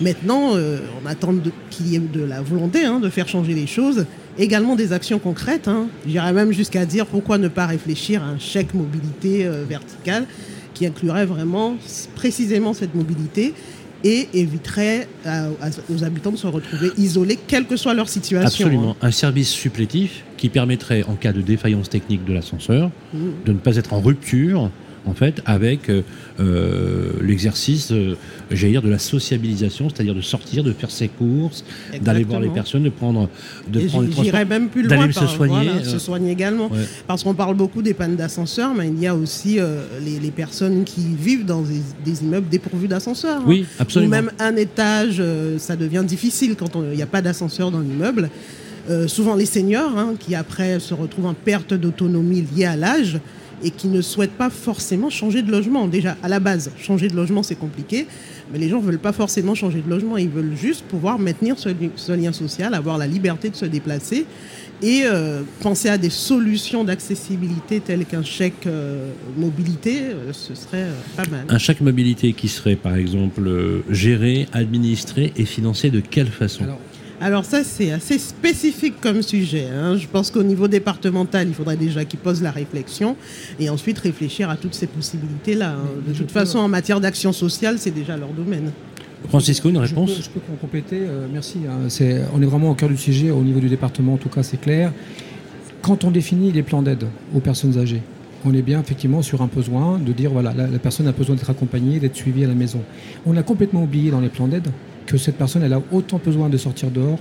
Maintenant, 0.00 0.54
euh, 0.56 0.78
on 1.02 1.06
attend 1.06 1.34
qu'il 1.70 1.88
y 1.88 1.96
ait 1.96 1.98
de 1.98 2.22
la 2.22 2.40
volonté 2.40 2.84
hein, 2.86 3.00
de 3.00 3.10
faire 3.10 3.28
changer 3.28 3.52
les 3.54 3.66
choses, 3.66 4.06
également 4.38 4.74
des 4.76 4.92
actions 4.94 5.18
concrètes. 5.18 5.68
J'irais 6.06 6.32
même 6.32 6.52
jusqu'à 6.52 6.86
dire 6.86 7.06
pourquoi 7.06 7.36
ne 7.38 7.48
pas 7.48 7.66
réfléchir 7.66 8.22
à 8.22 8.26
un 8.28 8.38
chèque 8.38 8.72
mobilité 8.72 9.44
euh, 9.46 9.64
verticale 9.68 10.26
qui 10.72 10.86
inclurait 10.86 11.26
vraiment 11.26 11.76
précisément 12.14 12.72
cette 12.72 12.94
mobilité 12.94 13.52
et 14.04 14.28
éviterait 14.34 15.08
à- 15.24 15.44
à- 15.46 15.70
aux 15.92 16.04
habitants 16.04 16.30
de 16.32 16.36
se 16.36 16.46
retrouver 16.46 16.90
isolés, 16.96 17.38
quelle 17.46 17.66
que 17.66 17.76
soit 17.76 17.94
leur 17.94 18.08
situation. 18.08 18.46
Absolument. 18.46 18.96
Un 19.02 19.10
service 19.10 19.50
supplétif 19.50 20.24
qui 20.36 20.48
permettrait, 20.48 21.04
en 21.06 21.14
cas 21.14 21.32
de 21.32 21.40
défaillance 21.42 21.90
technique 21.90 22.24
de 22.24 22.32
l'ascenseur, 22.32 22.90
Mm. 23.12 23.18
de 23.46 23.52
ne 23.52 23.58
pas 23.58 23.76
être 23.76 23.92
en 23.92 24.00
rupture 24.00 24.70
en 25.06 25.14
fait, 25.14 25.40
avec 25.46 25.88
euh, 25.88 26.02
euh, 26.40 27.10
l'exercice, 27.22 27.90
euh, 27.90 28.16
j'allais 28.50 28.72
dire, 28.72 28.82
de 28.82 28.90
la 28.90 28.98
sociabilisation, 28.98 29.88
c'est-à-dire 29.88 30.14
de 30.14 30.20
sortir, 30.20 30.62
de 30.62 30.72
faire 30.72 30.90
ses 30.90 31.08
courses, 31.08 31.64
d'aller 32.02 32.24
voir 32.24 32.40
les 32.40 32.48
personnes, 32.50 32.82
de 32.82 32.90
prendre, 32.90 33.28
de 33.68 33.80
Et 33.80 33.86
prendre 33.86 34.08
les 34.22 34.44
même 34.44 34.68
plus 34.68 34.82
d'aller 34.86 35.04
loin. 35.04 35.12
se 35.12 35.20
par- 35.20 35.30
soigner, 35.30 35.54
voilà, 35.54 35.72
euh, 35.80 35.84
se 35.84 35.98
soigner 35.98 36.30
également. 36.32 36.70
ouais. 36.70 36.78
Parce 37.06 37.24
qu'on 37.24 37.34
parle 37.34 37.54
beaucoup 37.56 37.82
des 37.82 37.94
pannes 37.94 38.16
d'ascenseur, 38.16 38.74
mais 38.74 38.88
il 38.88 39.00
y 39.00 39.06
a 39.06 39.14
aussi 39.14 39.58
les, 40.04 40.18
les 40.20 40.30
personnes 40.30 40.84
qui 40.84 41.00
vivent 41.18 41.46
dans 41.46 41.62
des, 41.62 41.80
des 42.04 42.22
immeubles 42.22 42.48
dépourvus 42.48 42.88
d'ascenseur. 42.88 43.38
hein. 43.40 43.44
Oui, 43.46 43.64
Ou 43.78 43.82
absolument. 43.82 44.10
même 44.10 44.30
un 44.38 44.56
étage, 44.56 45.22
ça 45.58 45.76
devient 45.76 46.04
difficile 46.06 46.56
quand 46.56 46.70
il 46.90 46.96
n'y 46.96 47.02
a 47.02 47.06
pas 47.06 47.22
d'ascenseur 47.22 47.70
dans 47.70 47.80
l'immeuble. 47.80 48.28
Souvent 49.06 49.36
les 49.36 49.46
seniors, 49.46 49.96
hein, 49.96 50.14
qui 50.18 50.34
après 50.34 50.80
se 50.80 50.94
retrouvent 50.94 51.26
en 51.26 51.34
perte 51.34 51.74
d'autonomie 51.74 52.44
liée 52.56 52.64
à 52.64 52.76
l'âge 52.76 53.18
et 53.62 53.70
qui 53.70 53.88
ne 53.88 54.00
souhaitent 54.02 54.30
pas 54.38 54.50
forcément 54.50 55.10
changer 55.10 55.42
de 55.42 55.50
logement. 55.50 55.86
Déjà, 55.88 56.16
à 56.22 56.28
la 56.28 56.40
base, 56.40 56.70
changer 56.78 57.08
de 57.08 57.16
logement, 57.16 57.42
c'est 57.42 57.54
compliqué, 57.56 58.06
mais 58.52 58.58
les 58.58 58.68
gens 58.68 58.80
ne 58.80 58.86
veulent 58.86 58.98
pas 58.98 59.12
forcément 59.12 59.54
changer 59.54 59.82
de 59.82 59.88
logement, 59.90 60.16
ils 60.16 60.28
veulent 60.28 60.56
juste 60.56 60.84
pouvoir 60.86 61.18
maintenir 61.18 61.58
ce, 61.58 61.68
li- 61.68 61.90
ce 61.96 62.12
lien 62.12 62.32
social, 62.32 62.74
avoir 62.74 62.98
la 62.98 63.06
liberté 63.06 63.50
de 63.50 63.56
se 63.56 63.66
déplacer 63.66 64.26
et 64.82 65.02
euh, 65.04 65.42
penser 65.60 65.90
à 65.90 65.98
des 65.98 66.08
solutions 66.08 66.84
d'accessibilité 66.84 67.80
telles 67.80 68.06
qu'un 68.06 68.22
chèque 68.24 68.66
euh, 68.66 69.10
mobilité, 69.36 70.00
euh, 70.00 70.32
ce 70.32 70.54
serait 70.54 70.84
euh, 70.84 70.94
pas 71.16 71.28
mal. 71.30 71.44
Un 71.48 71.58
chèque 71.58 71.82
mobilité 71.82 72.32
qui 72.32 72.48
serait, 72.48 72.76
par 72.76 72.96
exemple, 72.96 73.50
géré, 73.90 74.48
administré 74.52 75.32
et 75.36 75.44
financé 75.44 75.90
de 75.90 76.00
quelle 76.00 76.28
façon? 76.28 76.64
Alors, 76.64 76.80
Alors 77.20 77.44
ça, 77.44 77.64
c'est 77.64 77.90
assez 77.92 78.18
spécifique 78.18 78.94
comme 79.00 79.20
sujet. 79.20 79.66
hein. 79.70 79.96
Je 79.96 80.06
pense 80.06 80.30
qu'au 80.30 80.42
niveau 80.42 80.68
départemental, 80.68 81.48
il 81.48 81.54
faudrait 81.54 81.76
déjà 81.76 82.04
qu'ils 82.06 82.18
posent 82.18 82.42
la 82.42 82.50
réflexion 82.50 83.14
et 83.58 83.68
ensuite 83.68 83.98
réfléchir 83.98 84.48
à 84.48 84.56
toutes 84.56 84.72
ces 84.74 84.86
possibilités-là. 84.86 85.72
hein. 85.72 85.88
De 86.08 86.14
toute 86.14 86.30
façon, 86.30 86.58
en 86.60 86.68
matière 86.68 86.98
d'action 87.00 87.32
sociale, 87.32 87.76
c'est 87.78 87.90
déjà 87.90 88.16
leur 88.16 88.30
domaine. 88.30 88.72
Francisco, 89.28 89.68
une 89.68 89.74
Je 89.84 89.90
réponse? 89.94 90.12
peux, 90.14 90.22
je 90.22 90.30
peux 90.30 90.40
compléter, 90.58 90.96
euh, 91.02 91.26
merci. 91.30 91.58
hein. 91.68 91.88
C'est- 91.90 92.22
on 92.34 92.40
est 92.40 92.46
vraiment 92.46 92.70
au 92.70 92.74
cœur 92.74 92.88
du 92.88 92.96
sujet, 92.96 93.30
au 93.30 93.42
niveau 93.42 93.60
du 93.60 93.68
département, 93.68 94.14
en 94.14 94.16
tout 94.16 94.30
cas, 94.30 94.42
c'est 94.42 94.58
clair. 94.58 94.90
Quand 95.82 96.04
on 96.04 96.10
définit 96.10 96.52
les 96.52 96.62
plans 96.62 96.80
d'aide 96.80 97.04
aux 97.34 97.40
personnes 97.40 97.76
âgées, 97.78 98.00
on 98.46 98.54
est 98.54 98.62
bien 98.62 98.80
effectivement 98.80 99.20
sur 99.20 99.42
un 99.42 99.46
besoin 99.54 99.98
de 99.98 100.12
dire 100.12 100.30
voilà, 100.30 100.54
la, 100.56 100.66
la 100.66 100.78
personne 100.78 101.06
a 101.06 101.12
besoin 101.12 101.36
d'être 101.36 101.50
accompagnée, 101.50 102.00
d'être 102.00 102.16
suivie 102.16 102.44
à 102.44 102.48
la 102.48 102.54
maison. 102.54 102.80
On 103.26 103.36
a 103.36 103.42
complètement 103.42 103.82
oublié 103.82 104.10
dans 104.10 104.20
les 104.20 104.30
plans 104.30 104.48
d'aide 104.48 104.68
que 105.06 105.16
cette 105.18 105.36
personne, 105.36 105.62
elle 105.62 105.72
a 105.72 105.82
autant 105.92 106.20
besoin 106.24 106.48
de 106.48 106.56
sortir 106.56 106.90
dehors 106.90 107.18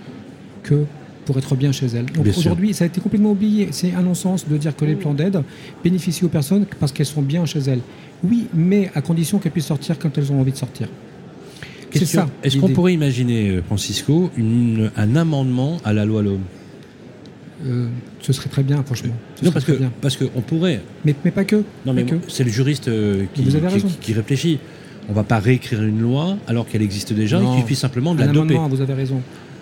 que 0.63 0.83
pour 1.25 1.37
être 1.37 1.55
bien 1.55 1.71
chez 1.71 1.85
elle. 1.87 2.05
Donc 2.07 2.25
aujourd'hui, 2.37 2.73
ça 2.73 2.83
a 2.85 2.87
été 2.87 2.99
complètement 3.01 3.31
oublié. 3.31 3.69
C'est 3.71 3.93
un 3.93 4.01
non-sens 4.01 4.47
de 4.47 4.57
dire 4.57 4.75
que 4.75 4.85
les 4.85 4.95
plans 4.95 5.13
d'aide 5.13 5.41
bénéficient 5.83 6.25
aux 6.25 6.29
personnes 6.29 6.65
parce 6.79 6.91
qu'elles 6.91 7.05
sont 7.05 7.21
bien 7.21 7.45
chez 7.45 7.59
elles. 7.59 7.81
Oui, 8.23 8.47
mais 8.53 8.89
à 8.95 9.01
condition 9.01 9.37
qu'elles 9.39 9.51
puissent 9.51 9.65
sortir 9.67 9.97
quand 9.99 10.17
elles 10.17 10.31
ont 10.31 10.39
envie 10.39 10.51
de 10.51 10.57
sortir. 10.57 10.87
C'est 11.93 12.05
ça. 12.05 12.27
Est-ce 12.43 12.57
qu'on 12.57 12.69
pourrait 12.69 12.93
imaginer, 12.93 13.49
euh, 13.49 13.61
Francisco, 13.63 14.29
une- 14.37 14.91
un 14.95 15.15
amendement 15.15 15.77
à 15.83 15.93
la 15.93 16.05
loi 16.05 16.21
L'Homme? 16.21 16.41
Euh, 17.65 17.87
ce 18.21 18.31
serait 18.31 18.49
très 18.49 18.63
bien, 18.63 18.81
franchement. 18.83 19.13
Ce 19.35 19.43
Non, 19.43 19.51
serait 19.51 19.53
parce 19.53 19.65
que 19.65 19.71
très 19.71 19.79
bien. 19.79 19.91
parce 20.01 20.15
qu'on 20.17 20.41
pourrait. 20.41 20.81
Mais, 21.03 21.13
mais 21.25 21.31
pas 21.31 21.43
que. 21.45 21.63
Non, 21.85 21.93
mais 21.93 22.05
c'est 22.27 22.43
le 22.43 22.49
juriste 22.51 22.87
euh, 22.87 23.25
qui 24.01 24.13
réfléchit. 24.13 24.59
On 25.09 25.13
va 25.13 25.23
pas 25.23 25.39
réécrire 25.39 25.81
une 25.83 25.99
loi 26.01 26.37
alors 26.47 26.67
qu'elle 26.67 26.81
existe 26.81 27.13
déjà. 27.13 27.39
Non. 27.39 27.55
Il 27.57 27.61
suffit 27.61 27.75
simplement 27.75 28.13
de 28.13 28.19
la 28.19 28.27
doper. 28.27 28.57
vous 28.69 28.81
avez 28.81 28.93
raison. 28.93 29.21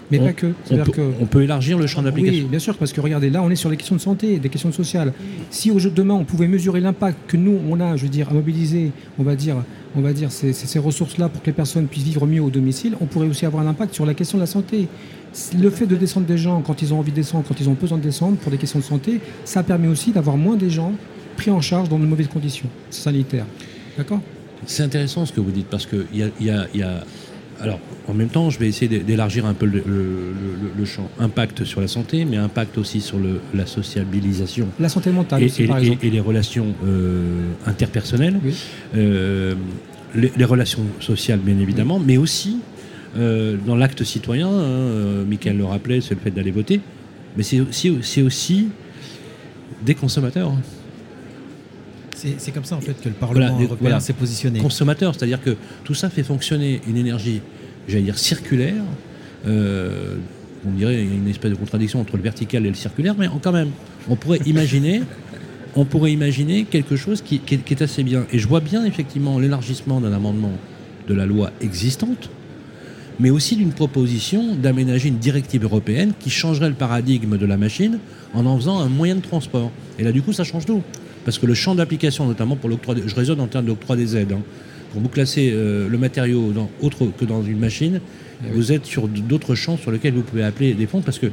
Mais 0.10 0.20
On- 0.22 0.26
pas 0.26 0.34
que. 0.34 0.48
On 0.72 0.78
peut, 0.78 0.92
que. 0.92 1.02
on 1.20 1.26
peut 1.26 1.44
élargir 1.44 1.78
le 1.78 1.86
champ 1.86 2.02
d'application. 2.02 2.44
Oui, 2.44 2.50
bien 2.50 2.60
sûr, 2.60 2.78
parce 2.78 2.94
que 2.94 3.02
regardez, 3.02 3.30
là, 3.30 3.42
on 3.44 3.50
est 3.50 3.58
sur 3.58 3.70
les 3.70 3.76
questions 3.76 3.96
de 3.98 4.02
santé, 4.02 4.40
des 4.40 4.48
questions 4.48 4.72
sociales. 4.72 5.12
Si 5.50 5.70
au 5.70 5.80
jeu 5.80 5.90
de 5.90 5.96
demain, 5.96 6.14
on 6.14 6.24
pouvait 6.24 6.48
mesurer 6.48 6.80
l'impact 6.80 7.18
que 7.28 7.36
nous, 7.36 7.60
on 7.70 7.80
a, 7.82 7.98
je 7.98 8.04
veux 8.04 8.10
dire, 8.10 8.30
à 8.30 8.34
mobiliser, 8.34 8.92
on 9.20 9.24
va 9.24 9.36
dire, 9.36 9.58
on 9.98 10.02
va 10.02 10.14
dire 10.14 10.32
ces, 10.32 10.54
ces- 10.54 10.66
ces 10.68 10.80
ressources-là 10.80 11.28
pour 11.28 11.42
que 11.42 11.48
les 11.48 11.54
personnes 11.54 11.88
puissent 11.88 12.06
vivre 12.06 12.26
mieux 12.26 12.42
au 12.42 12.50
domicile, 12.50 12.96
on 13.02 13.06
pourrait 13.06 13.28
aussi 13.28 13.46
avoir 13.46 13.66
un 13.66 13.70
impact 13.70 13.94
sur 13.96 14.06
la 14.06 14.14
question 14.14 14.38
de 14.38 14.44
la 14.44 14.48
santé. 14.48 14.88
Le 15.60 15.70
fait 15.70 15.86
de 15.86 15.96
descendre 15.98 16.26
des 16.26 16.38
gens 16.38 16.62
quand 16.62 16.82
ils 16.82 16.94
ont 16.94 17.00
envie 17.00 17.12
de 17.12 17.18
descendre, 17.18 17.44
quand 17.46 17.60
ils 17.60 17.68
ont 17.68 17.74
besoin 17.80 17.98
de 17.98 18.04
descendre 18.04 18.38
pour 18.38 18.50
des 18.52 18.58
questions 18.58 18.80
de 18.80 18.86
santé, 18.86 19.20
ça 19.44 19.62
permet 19.62 19.90
aussi 19.90 20.12
d'avoir 20.14 20.38
moins 20.38 20.56
des 20.56 20.70
gens 20.70 20.94
pris 21.36 21.52
en 21.52 21.60
charge 21.60 21.90
dans 21.90 22.00
de 22.00 22.06
mauvaises 22.06 22.28
conditions 22.30 22.70
sanitaires. 22.90 23.46
D'accord? 23.98 24.22
C'est 24.68 24.84
intéressant 24.84 25.26
ce 25.26 25.32
que 25.34 25.40
vous 25.40 25.52
dites 25.52 25.68
parce 25.68 25.86
que 25.86 26.06
il 26.14 26.20
y 26.20 26.24
a, 26.24 26.28
y 26.40 26.50
a- 26.50 26.68
y 26.76 26.82
a- 26.84 27.04
alors 27.60 27.80
en 28.08 28.14
même 28.14 28.28
temps, 28.30 28.50
je 28.52 28.60
vais 28.60 28.68
essayer 28.68 28.88
d'é- 28.88 29.00
d'élargir 29.00 29.46
un 29.48 29.54
peu 29.56 29.66
le, 29.66 29.80
le- 29.86 30.34
le- 30.62 30.72
le 30.78 30.86
champ. 30.86 31.10
Impact 31.20 31.64
sur 31.64 31.82
la 31.82 31.88
santé, 31.88 32.24
mais 32.26 32.38
impact 32.38 32.78
aussi 32.78 33.02
sur 33.02 33.18
la 33.54 33.66
sociabilisation 33.66 34.68
La 34.80 34.90
santé 34.90 35.10
mentale 35.12 35.42
et, 35.42 35.46
aussi, 35.48 35.64
et- 35.64 35.68
par 35.68 35.78
exemple. 35.80 36.06
et 36.06 36.10
les 36.12 36.20
relations 36.20 36.76
euh, 36.86 37.48
interpersonnelles, 37.66 38.40
Oui. 38.44 38.54
Euh, 38.96 39.56
les, 40.16 40.32
les 40.38 40.46
relations 40.46 40.84
sociales 41.00 41.40
bien 41.40 41.58
évidemment, 41.60 42.00
mais 42.00 42.18
aussi 42.18 42.58
euh, 43.18 43.58
dans 43.66 43.76
l'acte 43.76 44.04
citoyen. 44.04 44.48
hein, 44.50 45.24
Michael 45.28 45.58
le 45.58 45.66
rappelait, 45.66 46.02
c'est 46.02 46.14
le 46.14 46.20
fait 46.20 46.32
d'aller 46.32 46.52
voter, 46.52 46.80
mais 47.36 47.44
c'est 47.44 47.60
aussi, 47.62 47.98
c'est 48.02 48.22
aussi 48.22 48.68
des 49.86 49.96
consommateurs. 49.96 50.52
C'est 52.18 52.52
comme 52.52 52.66
ça 52.66 52.76
en 52.76 52.82
fait 52.82 53.00
que 53.00 53.10
le 53.10 53.16
Parlement 53.16 53.40
Voilà, 53.52 53.64
européen 53.64 53.78
voilà. 53.90 54.00
s'est 54.00 54.14
positionné. 54.14 54.60
c'est-à-dire 55.14 55.42
que 55.42 55.56
tout 55.84 55.94
ça 55.94 56.10
fait 56.10 56.24
fonctionner 56.24 56.82
une 56.88 56.98
énergie, 56.98 57.42
j'allais 57.88 58.04
dire 58.04 58.18
circulaire. 58.18 58.84
euh, 59.46 60.16
on 60.68 60.72
dirait 60.72 60.96
y 60.96 60.98
a 60.98 61.02
une 61.02 61.28
espèce 61.28 61.52
de 61.52 61.56
contradiction 61.56 62.02
entre 62.02 62.18
le 62.18 62.24
vertical 62.24 62.66
et 62.66 62.70
le 62.70 62.76
circulaire, 62.76 63.16
mais 63.18 63.28
quand 63.42 63.52
même, 63.52 63.70
on 64.10 64.16
pourrait 64.16 64.40
imaginer, 64.48 65.04
on 65.76 65.86
pourrait 65.86 66.12
imaginer 66.12 66.64
quelque 66.66 66.96
chose 66.96 67.22
qui, 67.22 67.40
qui 67.40 67.56
est, 67.56 67.58
qui 67.60 67.74
est 67.76 67.84
assez 67.84 68.04
bien. 68.04 68.26
Et 68.34 68.40
je 68.40 68.48
vois 68.48 68.60
bien 68.60 68.84
effectivement 68.84 69.38
l'élargissement 69.40 70.02
d'un 70.02 70.12
amendement 70.12 70.52
de 71.08 71.14
la 71.14 71.26
loi 71.28 71.52
existante, 71.62 72.30
mais 73.20 73.30
aussi 73.30 73.56
d'une 73.56 73.72
proposition 73.72 74.56
d'aménager 74.56 75.08
une 75.10 75.20
directive 75.20 75.64
européenne 75.64 76.14
qui 76.20 76.30
changerait 76.32 76.70
le 76.70 76.76
paradigme 76.76 77.38
de 77.38 77.46
la 77.46 77.58
machine 77.58 78.00
en 78.34 78.46
en 78.46 78.58
faisant 78.58 78.80
un 78.80 78.90
moyen 78.90 79.16
de 79.16 79.22
transport. 79.22 79.72
Et 80.00 80.04
là, 80.04 80.12
du 80.12 80.22
coup, 80.24 80.34
ça 80.34 80.44
change 80.44 80.66
tout. 80.66 80.82
Parce 81.28 81.40
que 81.40 81.46
le 81.46 81.54
champ 81.54 81.76
d'application, 81.76 82.26
notamment 82.26 82.56
pour 82.56 82.70
l'octroi, 82.70 82.96
des- 82.96 83.06
je 83.06 83.14
raisonne 83.14 83.42
en 83.42 83.48
termes 83.48 83.66
d'octroi 83.66 83.98
des 83.98 84.16
aides. 84.16 84.32
hein. 84.32 84.40
Quand 84.94 85.02
vous 85.02 85.10
classez 85.10 85.52
euh, 85.54 85.90
le 85.90 85.98
matériau 85.98 86.54
dans, 86.54 86.70
autre 86.82 87.06
que 87.20 87.26
dans 87.26 87.44
une 87.44 87.60
machine, 87.60 88.00
vous 88.54 88.72
êtes 88.72 88.86
sur 88.86 89.10
d'autres 89.10 89.54
champs 89.54 89.76
sur 89.76 89.92
lesquels 89.92 90.14
vous 90.14 90.22
pouvez 90.22 90.44
appeler 90.44 90.74
des 90.74 90.88
fonds. 90.88 91.02
Parce 91.02 91.20
que 91.20 91.26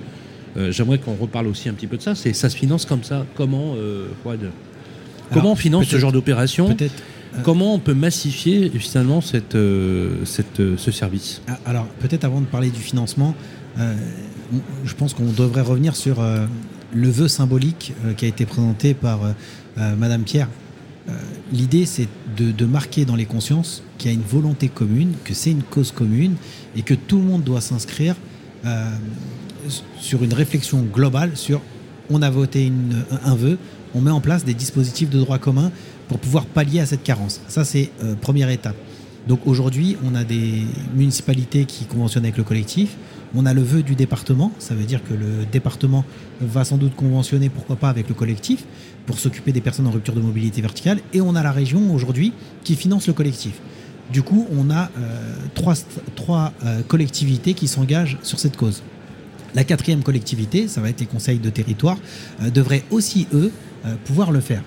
euh, 0.56 0.72
j'aimerais 0.72 0.98
qu'on 0.98 1.14
reparle 1.14 1.46
aussi 1.46 1.68
un 1.68 1.74
petit 1.74 1.86
peu 1.86 1.96
de 1.96 2.02
ça. 2.02 2.16
C'est 2.16 2.32
ça 2.32 2.50
se 2.50 2.56
finance 2.56 2.86
comme 2.86 3.04
ça. 3.04 3.24
Comment, 3.36 3.74
euh, 3.76 4.06
Comment 5.32 5.52
on 5.52 5.56
finance 5.56 5.86
ce 5.86 5.96
genre 5.98 6.10
d'opération? 6.10 6.76
Comment 7.44 7.74
on 7.74 7.78
peut 7.78 7.94
massifier 7.94 8.68
finalement 8.80 9.20
cette, 9.20 9.56
cette, 10.24 10.76
ce 10.76 10.90
service? 10.90 11.40
Ah, 11.46 11.58
Alors, 11.66 11.86
peut-être 12.00 12.24
avant 12.24 12.40
de 12.40 12.46
parler 12.46 12.70
du 12.70 12.80
financement, 12.80 13.36
je 13.78 14.94
pense 14.94 15.14
qu'on 15.14 15.30
devrait 15.30 15.60
revenir 15.62 15.94
sur 15.94 16.16
le 16.94 17.08
vœu 17.08 17.28
symbolique 17.28 17.92
qui 18.16 18.24
a 18.24 18.28
été 18.28 18.44
présenté 18.46 18.94
par 18.94 19.20
Madame 19.76 20.22
Pierre. 20.22 20.48
Euh, 21.08 21.12
L'idée, 21.52 21.86
c'est 21.86 22.08
de, 22.36 22.64
marquer 22.64 23.04
dans 23.04 23.16
les 23.16 23.26
consciences 23.26 23.82
qu'il 23.98 24.10
y 24.10 24.14
a 24.14 24.16
une 24.16 24.24
volonté 24.24 24.68
commune, 24.68 25.12
que 25.24 25.34
c'est 25.34 25.50
une 25.50 25.62
cause 25.62 25.92
commune 25.92 26.36
et 26.76 26.82
que 26.82 26.94
tout 26.94 27.18
le 27.18 27.24
monde 27.24 27.44
doit 27.44 27.60
s'inscrire 27.60 28.16
euh, 28.64 28.90
sur 30.00 30.24
une 30.24 30.32
réflexion 30.32 30.82
globale 30.82 31.36
sur 31.36 31.60
on 32.10 32.20
a 32.20 32.28
voté 32.28 32.70
un 33.24 33.34
vœu, 33.34 33.56
on 33.94 34.00
met 34.02 34.10
en 34.10 34.20
place 34.20 34.44
des 34.44 34.52
dispositifs 34.52 35.08
de 35.08 35.18
droit 35.18 35.38
commun 35.38 35.70
pour 36.08 36.18
pouvoir 36.18 36.44
pallier 36.44 36.80
à 36.80 36.86
cette 36.86 37.02
carence. 37.02 37.40
Ça, 37.48 37.64
c'est 37.64 37.90
euh, 38.02 38.14
première 38.14 38.50
étape. 38.50 38.76
Donc 39.26 39.46
aujourd'hui, 39.46 39.96
on 40.04 40.14
a 40.14 40.22
des 40.24 40.64
municipalités 40.94 41.64
qui 41.64 41.86
conventionnent 41.86 42.24
avec 42.24 42.36
le 42.36 42.44
collectif. 42.44 42.96
On 43.36 43.46
a 43.46 43.52
le 43.52 43.62
vœu 43.62 43.82
du 43.82 43.94
département. 43.94 44.52
Ça 44.58 44.74
veut 44.74 44.84
dire 44.84 45.02
que 45.02 45.14
le 45.14 45.44
département 45.50 46.04
va 46.40 46.64
sans 46.64 46.76
doute 46.76 46.94
conventionner, 46.94 47.48
pourquoi 47.48 47.76
pas, 47.76 47.88
avec 47.88 48.08
le 48.08 48.14
collectif 48.14 48.64
pour 49.06 49.18
s'occuper 49.18 49.52
des 49.52 49.60
personnes 49.60 49.86
en 49.86 49.90
rupture 49.90 50.14
de 50.14 50.20
mobilité 50.20 50.60
verticale. 50.60 51.00
Et 51.12 51.20
on 51.20 51.34
a 51.34 51.42
la 51.42 51.52
région 51.52 51.94
aujourd'hui 51.94 52.32
qui 52.62 52.76
finance 52.76 53.06
le 53.06 53.12
collectif. 53.12 53.60
Du 54.12 54.22
coup, 54.22 54.46
on 54.56 54.70
a 54.70 54.90
euh, 54.98 55.34
trois, 55.54 56.52
euh, 56.64 56.82
collectivités 56.82 57.54
qui 57.54 57.68
s'engagent 57.68 58.18
sur 58.22 58.38
cette 58.38 58.56
cause. 58.56 58.82
La 59.54 59.64
quatrième 59.64 60.02
collectivité, 60.02 60.68
ça 60.68 60.80
va 60.80 60.90
être 60.90 61.00
les 61.00 61.06
conseils 61.06 61.38
de 61.38 61.50
territoire, 61.50 61.96
euh, 62.42 62.50
devraient 62.50 62.84
aussi, 62.90 63.26
eux, 63.32 63.50
pouvoir 64.06 64.32
le 64.32 64.40
faire. 64.40 64.62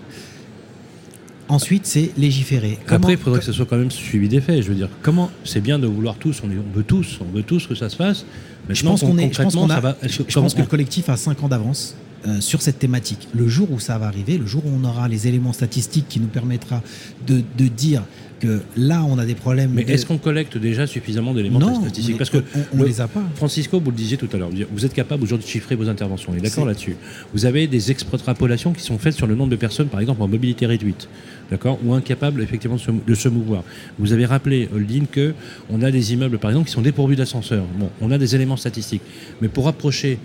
Ensuite, 1.49 1.85
c'est 1.85 2.11
légiférer. 2.17 2.77
Comment- 2.85 2.97
Après, 2.97 3.13
il 3.13 3.17
faudrait 3.19 3.39
que 3.39 3.45
ce 3.45 3.53
soit 3.53 3.65
quand 3.65 3.77
même 3.77 3.91
suivi 3.91 4.27
des 4.27 4.41
faits. 4.41 4.61
Je 4.61 4.67
veux 4.69 4.75
dire, 4.75 4.89
Comment 5.01 5.31
c'est 5.43 5.61
bien 5.61 5.79
de 5.79 5.87
vouloir 5.87 6.15
tous, 6.15 6.41
on, 6.43 6.47
veut 6.47 6.83
tous, 6.83 7.19
on 7.21 7.35
veut 7.35 7.43
tous 7.43 7.67
que 7.67 7.75
ça 7.75 7.89
se 7.89 7.95
fasse. 7.95 8.25
Je 8.69 8.73
Maintenant, 8.73 8.91
pense 8.91 9.01
qu'on 9.01 9.17
est. 9.17 9.33
Je 9.33 9.41
pense 9.41 9.55
qu'on 9.55 9.69
a. 9.69 9.79
va. 9.79 9.97
Je 10.03 10.23
que- 10.23 10.23
je 10.31 10.39
pense 10.39 10.53
que 10.53 10.59
le 10.61 10.67
collectif 10.67 11.07
a 11.09 11.15
5 11.15 11.41
ans 11.43 11.47
d'avance 11.47 11.95
euh, 12.27 12.41
sur 12.41 12.61
cette 12.61 12.79
thématique. 12.79 13.27
Le 13.33 13.47
jour 13.47 13.71
où 13.71 13.79
ça 13.79 13.97
va 13.97 14.07
arriver, 14.07 14.37
le 14.37 14.45
jour 14.45 14.63
où 14.65 14.69
on 14.69 14.83
aura 14.83 15.07
les 15.07 15.27
éléments 15.27 15.53
statistiques 15.53 16.07
qui 16.09 16.19
nous 16.19 16.27
permettra 16.27 16.81
de, 17.27 17.41
de 17.57 17.67
dire 17.69 18.03
que 18.41 18.61
là, 18.75 19.03
on 19.07 19.17
a 19.17 19.25
des 19.25 19.33
problèmes. 19.35 19.71
Mais 19.73 19.83
de- 19.83 19.91
est-ce 19.91 20.05
qu'on 20.05 20.17
collecte 20.17 20.57
déjà 20.57 20.85
suffisamment 20.85 21.33
d'éléments 21.33 21.59
statistiques 21.81 22.15
on- 22.15 22.17
Parce 22.17 22.29
que 22.29 22.37
on, 22.55 22.59
on 22.73 22.81
le- 22.81 22.87
les 22.87 22.99
a 23.01 23.07
pas. 23.07 23.23
Francisco, 23.35 23.79
vous 23.79 23.91
le 23.91 23.95
disiez 23.95 24.17
tout 24.17 24.27
à 24.33 24.37
l'heure, 24.37 24.49
vous 24.71 24.85
êtes 24.85 24.93
capable 24.93 25.23
aujourd'hui 25.23 25.45
de 25.45 25.49
chiffrer 25.51 25.75
vos 25.75 25.87
interventions, 25.87 26.33
on 26.33 26.37
est 26.37 26.41
d'accord 26.41 26.65
là-dessus. 26.65 26.97
Vous 27.33 27.45
avez 27.45 27.67
des 27.67 27.89
extrapolations 27.91 28.73
qui 28.73 28.83
sont 28.83 28.97
faites 28.99 29.13
sur 29.15 29.25
le 29.27 29.35
nombre 29.35 29.51
de 29.51 29.55
personnes, 29.55 29.87
par 29.87 30.01
exemple, 30.01 30.21
en 30.21 30.27
mobilité 30.27 30.65
réduite, 30.65 31.07
d'accord, 31.51 31.79
ou 31.83 31.93
incapables 31.93 32.41
effectivement 32.41 32.77
de 33.07 33.15
se, 33.15 33.29
mouvoir. 33.29 33.63
Vous 33.99 34.13
avez 34.13 34.25
rappelé, 34.25 34.69
Holding, 34.73 35.05
que 35.07 35.33
on 35.69 35.81
a 35.81 35.91
des 35.91 36.13
immeubles, 36.13 36.37
par 36.39 36.51
exemple, 36.51 36.67
qui 36.67 36.73
sont 36.73 36.81
dépourvus 36.81 37.15
d'ascenseurs. 37.15 37.65
Bon, 37.79 37.89
on 38.01 38.11
a 38.11 38.17
des 38.17 38.35
éléments 38.35 38.57
statistiques, 38.57 39.01
mais 39.41 39.47
pour 39.47 39.67
approcher 39.67 40.19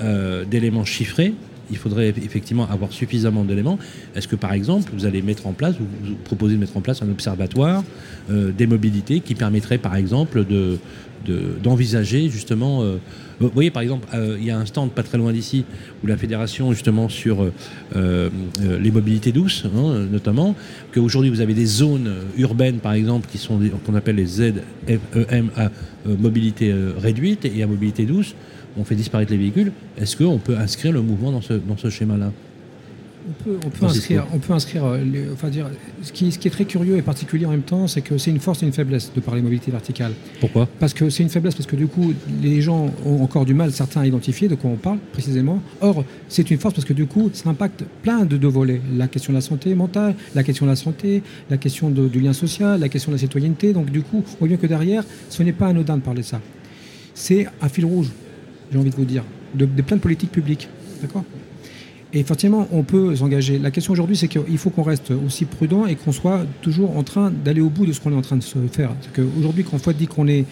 euh, 0.00 0.44
d'éléments 0.44 0.84
chiffrés, 0.84 1.34
il 1.70 1.76
faudrait 1.78 2.08
effectivement 2.08 2.68
avoir 2.68 2.92
suffisamment 2.92 3.44
d'éléments. 3.44 3.78
Est-ce 4.14 4.28
que, 4.28 4.36
par 4.36 4.52
exemple, 4.52 4.90
vous 4.94 5.06
allez 5.06 5.22
mettre 5.22 5.46
en 5.46 5.52
place, 5.52 5.74
vous, 5.78 6.14
proposez 6.24 6.54
de 6.56 6.60
mettre 6.60 6.76
en 6.76 6.80
place 6.80 7.02
un 7.02 7.08
observatoire 7.10 7.82
euh, 8.30 8.52
des 8.52 8.66
mobilités 8.66 9.20
qui 9.20 9.34
permettrait, 9.34 9.78
par 9.78 9.96
exemple, 9.96 10.44
de 10.44 10.78
de- 11.24 11.56
d'envisager 11.62 12.28
justement. 12.28 12.82
euh, 12.82 12.96
vous 13.48 13.54
voyez, 13.54 13.70
par 13.70 13.82
exemple, 13.82 14.06
euh, 14.14 14.36
il 14.38 14.44
y 14.46 14.50
a 14.50 14.58
un 14.58 14.66
stand 14.66 14.90
pas 14.92 15.02
très 15.02 15.18
loin 15.18 15.32
d'ici 15.32 15.64
où 16.02 16.06
la 16.06 16.16
fédération 16.16 16.72
justement 16.72 17.08
sur 17.08 17.42
euh, 17.42 17.52
euh, 17.96 18.30
les 18.80 18.90
mobilités 18.90 19.32
douces, 19.32 19.64
hein, 19.66 20.06
notamment, 20.10 20.54
qu'aujourd'hui 20.92 21.30
vous 21.30 21.40
avez 21.40 21.54
des 21.54 21.66
zones 21.66 22.12
urbaines, 22.36 22.78
par 22.78 22.92
exemple, 22.92 23.28
qui 23.30 23.38
sont 23.38 23.60
qu'on 23.84 23.94
appelle 23.94 24.16
les 24.16 24.26
ZEM 24.26 25.50
à 25.56 25.70
mobilité 26.06 26.74
réduite 26.98 27.44
et 27.44 27.62
à 27.62 27.66
mobilité 27.66 28.04
douce. 28.04 28.34
On 28.76 28.84
fait 28.84 28.94
disparaître 28.94 29.30
les 29.30 29.38
véhicules. 29.38 29.72
Est-ce 29.98 30.16
qu'on 30.16 30.38
peut 30.38 30.56
inscrire 30.56 30.92
le 30.92 31.02
mouvement 31.02 31.32
dans 31.32 31.76
ce 31.76 31.90
schéma-là? 31.90 32.32
On 33.28 33.44
peut, 33.44 33.56
on 33.64 33.70
peut 33.70 33.76
Francisco. 33.76 34.14
inscrire, 34.14 34.26
on 34.34 34.38
peut 34.38 34.52
inscrire 34.52 34.84
les- 34.94 35.30
enfin 35.32 35.48
dire, 35.48 35.68
ce, 36.02 36.10
qui, 36.12 36.32
ce 36.32 36.38
qui 36.38 36.48
est 36.48 36.50
très 36.50 36.64
curieux 36.64 36.96
et 36.96 37.02
particulier 37.02 37.46
en 37.46 37.50
même 37.50 37.62
temps, 37.62 37.86
c'est 37.86 38.00
que 38.00 38.18
c'est 38.18 38.30
une 38.32 38.40
force 38.40 38.62
et 38.62 38.66
une 38.66 38.72
faiblesse 38.72 39.12
de 39.14 39.20
parler 39.20 39.42
mobilité 39.42 39.70
verticale. 39.70 40.12
Pourquoi? 40.40 40.68
Parce 40.80 40.92
que 40.92 41.08
c'est 41.08 41.22
une 41.22 41.28
faiblesse, 41.28 41.54
parce 41.54 41.66
que 41.68 41.76
du 41.76 41.86
coup, 41.86 42.12
les 42.42 42.60
gens 42.62 42.90
ont 43.06 43.22
encore 43.22 43.44
du 43.44 43.54
mal, 43.54 43.70
certains, 43.72 44.00
à 44.00 44.06
identifier 44.06 44.48
de 44.48 44.54
quoi 44.56 44.70
on 44.70 44.76
parle 44.76 44.98
précisément. 45.12 45.62
Or, 45.80 46.04
c'est 46.28 46.50
une 46.50 46.58
force 46.58 46.74
parce 46.74 46.84
que 46.84 46.92
du 46.94 47.06
coup, 47.06 47.30
ça 47.32 47.48
impacte 47.50 47.84
plein 48.02 48.24
de, 48.24 48.36
de 48.36 48.48
volets. 48.48 48.80
La 48.96 49.06
question 49.06 49.32
de 49.32 49.38
la 49.38 49.42
santé 49.42 49.74
mentale, 49.74 50.14
la 50.34 50.42
question 50.42 50.66
de 50.66 50.70
la 50.70 50.76
santé, 50.76 51.22
la 51.48 51.58
question 51.58 51.90
de- 51.90 52.08
du 52.08 52.20
lien 52.20 52.32
social, 52.32 52.80
la 52.80 52.88
question 52.88 53.12
de 53.12 53.16
la 53.16 53.20
citoyenneté. 53.20 53.72
Donc, 53.72 53.90
du 53.90 54.02
coup, 54.02 54.24
on 54.26 54.38
voit 54.40 54.48
bien 54.48 54.56
que 54.56 54.66
derrière, 54.66 55.04
ce 55.30 55.42
n'est 55.44 55.52
pas 55.52 55.68
anodin 55.68 55.96
de 55.96 56.02
parler 56.02 56.22
de 56.22 56.26
ça. 56.26 56.40
C'est 57.14 57.46
un 57.60 57.68
fil 57.68 57.84
rouge, 57.84 58.08
j'ai 58.72 58.78
envie 58.78 58.90
de 58.90 58.96
vous 58.96 59.04
dire, 59.04 59.22
de, 59.54 59.64
de 59.66 59.82
plein 59.82 59.96
de 59.96 60.02
politiques 60.02 60.32
publiques. 60.32 60.68
D'accord? 61.00 61.24
Et 62.12 62.20
effectivement, 62.20 62.68
on 62.72 62.82
peut 62.82 63.16
s'engager. 63.16 63.58
La 63.58 63.70
question 63.70 63.92
aujourd'hui, 63.92 64.16
c'est 64.16 64.28
qu'il 64.28 64.58
faut 64.58 64.70
qu'on 64.70 64.82
reste 64.82 65.12
aussi 65.12 65.46
prudent 65.46 65.86
et 65.86 65.94
qu'on 65.94 66.12
soit 66.12 66.44
toujours 66.60 66.96
en 66.96 67.02
train 67.02 67.30
d'aller 67.30 67.62
au 67.62 67.70
bout 67.70 67.86
de 67.86 67.92
ce 67.92 68.00
qu'on 68.00 68.12
est 68.12 68.16
en 68.16 68.22
train 68.22 68.36
de 68.36 68.42
se 68.42 68.58
faire. 68.70 68.90
C'est 69.00 69.12
qu'aujourd'hui, 69.22 69.64
quand 69.64 69.78
Fouad 69.78 69.96
dit 69.96 70.06
qu'on 70.06 70.28
est 70.28 70.44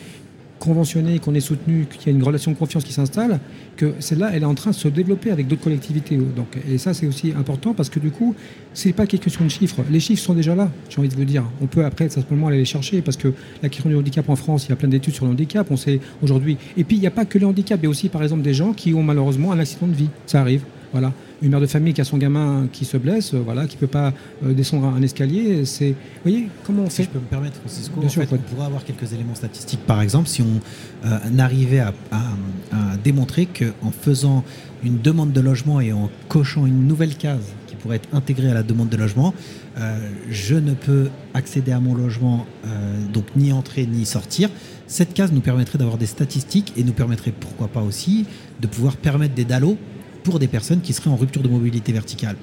conventionné, 0.58 1.18
qu'on 1.18 1.34
est 1.34 1.40
soutenu, 1.40 1.86
qu'il 1.90 2.12
y 2.12 2.14
a 2.14 2.16
une 2.16 2.22
relation 2.22 2.52
de 2.52 2.56
confiance 2.56 2.84
qui 2.84 2.92
s'installe, 2.92 3.40
que 3.76 3.94
celle-là, 3.98 4.30
elle 4.32 4.42
est 4.42 4.46
en 4.46 4.54
train 4.54 4.70
de 4.70 4.76
se 4.76 4.88
développer 4.88 5.30
avec 5.30 5.48
d'autres 5.48 5.62
collectivités. 5.62 6.16
Donc, 6.16 6.46
et 6.70 6.78
ça, 6.78 6.94
c'est 6.94 7.06
aussi 7.06 7.32
important 7.36 7.74
parce 7.74 7.88
que 7.88 7.98
du 7.98 8.10
coup, 8.10 8.34
c'est 8.72 8.92
pas 8.92 9.06
quelque 9.06 9.24
question 9.24 9.44
de 9.44 9.50
chiffres. 9.50 9.82
Les 9.90 10.00
chiffres 10.00 10.22
sont 10.22 10.34
déjà 10.34 10.54
là, 10.54 10.70
j'ai 10.88 10.98
envie 10.98 11.08
de 11.08 11.14
vous 11.14 11.24
dire. 11.24 11.44
On 11.60 11.66
peut 11.66 11.84
après 11.84 12.08
simplement 12.08 12.48
aller 12.48 12.58
les 12.58 12.64
chercher 12.64 13.00
parce 13.00 13.16
que 13.16 13.32
la 13.62 13.68
question 13.68 13.90
du 13.90 13.96
handicap 13.96 14.28
en 14.28 14.36
France, 14.36 14.66
il 14.66 14.70
y 14.70 14.72
a 14.72 14.76
plein 14.76 14.88
d'études 14.88 15.14
sur 15.14 15.24
le 15.24 15.32
handicap. 15.32 15.66
On 15.70 15.76
sait 15.76 16.00
aujourd'hui. 16.22 16.56
Et 16.76 16.84
puis, 16.84 16.96
il 16.96 17.00
n'y 17.00 17.06
a 17.06 17.10
pas 17.10 17.24
que 17.24 17.38
le 17.38 17.46
handicap, 17.46 17.80
il 17.80 17.84
y 17.84 17.86
a 17.86 17.90
aussi, 17.90 18.08
par 18.08 18.22
exemple, 18.22 18.42
des 18.42 18.54
gens 18.54 18.72
qui 18.72 18.94
ont 18.94 19.02
malheureusement 19.02 19.52
un 19.52 19.58
accident 19.58 19.88
de 19.88 19.94
vie. 19.94 20.08
Ça 20.26 20.40
arrive. 20.40 20.62
Voilà. 20.92 21.12
Une 21.42 21.50
mère 21.50 21.60
de 21.60 21.66
famille 21.66 21.94
qui 21.94 22.00
a 22.02 22.04
son 22.04 22.18
gamin 22.18 22.68
qui 22.70 22.84
se 22.84 22.98
blesse, 22.98 23.32
euh, 23.32 23.40
voilà, 23.42 23.66
qui 23.66 23.76
peut 23.78 23.86
pas 23.86 24.12
euh, 24.44 24.52
descendre 24.52 24.86
un 24.88 25.00
escalier, 25.00 25.64
c'est. 25.64 25.90
Vous 25.92 25.96
voyez 26.30 26.48
comment 26.66 26.82
on 26.82 26.90
Si 26.90 26.96
fait 26.98 27.02
je 27.04 27.08
peux 27.08 27.18
me 27.18 27.24
permettre, 27.24 27.56
Francisco, 27.60 27.98
Bien 27.98 28.08
en 28.08 28.12
sûr, 28.12 28.22
fait, 28.24 28.34
on 28.34 28.38
pourrait 28.38 28.66
avoir 28.66 28.84
quelques 28.84 29.10
éléments 29.14 29.34
statistiques. 29.34 29.80
Par 29.86 30.02
exemple, 30.02 30.28
si 30.28 30.42
on 30.42 30.60
euh, 31.06 31.18
arrivait 31.38 31.78
à, 31.80 31.94
à- 32.12 32.32
à 32.72 32.96
démontrer 33.02 33.46
qu'en 33.46 33.90
faisant 33.90 34.44
une 34.84 35.00
demande 35.00 35.32
de 35.32 35.40
logement 35.40 35.80
et 35.80 35.92
en 35.92 36.10
cochant 36.28 36.66
une 36.66 36.86
nouvelle 36.86 37.16
case 37.16 37.44
qui 37.66 37.76
pourrait 37.76 37.96
être 37.96 38.08
intégrée 38.14 38.50
à 38.50 38.54
la 38.54 38.62
demande 38.62 38.90
de 38.90 38.96
logement, 38.98 39.32
euh, 39.78 39.98
je 40.30 40.56
ne 40.56 40.74
peux 40.74 41.08
accéder 41.32 41.72
à 41.72 41.80
mon 41.80 41.94
logement, 41.94 42.44
euh, 42.66 43.02
donc 43.14 43.24
ni 43.34 43.50
entrer 43.52 43.86
ni 43.86 44.04
sortir. 44.04 44.50
Cette 44.86 45.14
case 45.14 45.32
nous 45.32 45.40
permettrait 45.40 45.78
d'avoir 45.78 45.96
des 45.96 46.06
statistiques 46.06 46.74
et 46.76 46.84
nous 46.84 46.92
permettrait, 46.92 47.32
pourquoi 47.32 47.68
pas 47.68 47.80
aussi, 47.82 48.26
de 48.60 48.66
pouvoir 48.66 48.96
permettre 48.96 49.34
des 49.34 49.44
DALO 49.46 49.78
pour 50.22 50.38
des 50.38 50.48
personnes 50.48 50.80
qui 50.80 50.92
seraient 50.92 51.10
en 51.10 51.16
rupture 51.16 51.42
de 51.42 51.48
mobilité 51.48 51.92
verticale. 51.92 52.36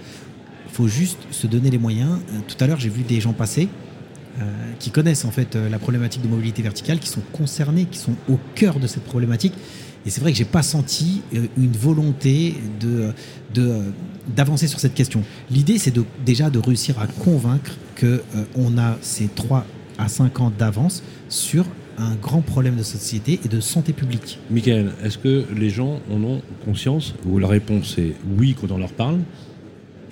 Il 0.67 0.73
faut 0.73 0.87
juste 0.87 1.19
se 1.31 1.47
donner 1.47 1.69
les 1.69 1.77
moyens. 1.77 2.19
Euh, 2.33 2.39
Tout 2.47 2.55
à 2.63 2.67
l'heure, 2.67 2.79
j'ai 2.79 2.89
vu 2.89 3.03
des 3.03 3.19
gens 3.19 3.33
passer 3.33 3.67
euh, 4.39 4.43
qui 4.77 4.91
connaissent 4.91 5.25
en 5.25 5.31
fait 5.31 5.55
euh, 5.55 5.67
la 5.67 5.79
problématique 5.79 6.21
de 6.21 6.27
mobilité 6.27 6.61
verticale, 6.61 6.99
qui 6.99 7.09
sont 7.09 7.23
concernés, 7.31 7.85
qui 7.85 7.97
sont 7.97 8.13
au 8.29 8.37
cœur 8.53 8.79
de 8.79 8.85
cette 8.85 9.03
problématique. 9.03 9.53
Et 10.05 10.11
c'est 10.11 10.21
vrai 10.21 10.31
que 10.31 10.37
j'ai 10.37 10.45
pas 10.45 10.61
senti 10.63 11.21
une 11.33 11.71
volonté 11.71 12.55
d'avancer 14.35 14.67
sur 14.67 14.79
cette 14.79 14.93
question. 14.93 15.23
L'idée, 15.49 15.77
c'est 15.79 15.93
déjà 16.23 16.49
de 16.49 16.59
réussir 16.59 16.97
à 16.99 17.07
convaincre 17.07 17.73
que 17.95 18.05
euh, 18.05 18.43
on 18.55 18.77
a 18.77 18.95
ces 19.01 19.27
3 19.27 19.65
à 19.97 20.07
5 20.07 20.39
ans 20.39 20.51
d'avance 20.55 21.03
sur 21.27 21.65
un 21.97 22.15
grand 22.15 22.41
problème 22.41 22.75
de 22.75 22.83
société 22.83 23.39
et 23.43 23.47
de 23.47 23.59
santé 23.59 23.91
publique. 23.93 24.39
Michael, 24.51 24.91
est-ce 25.03 25.17
que 25.17 25.45
les 25.55 25.69
gens 25.69 25.99
en 26.11 26.23
ont 26.23 26.41
conscience 26.65 27.15
Ou 27.25 27.39
la 27.39 27.47
réponse 27.47 27.97
est 27.97 28.13
oui 28.37 28.55
quand 28.59 28.71
on 28.71 28.77
leur 28.77 28.91
parle, 28.93 29.19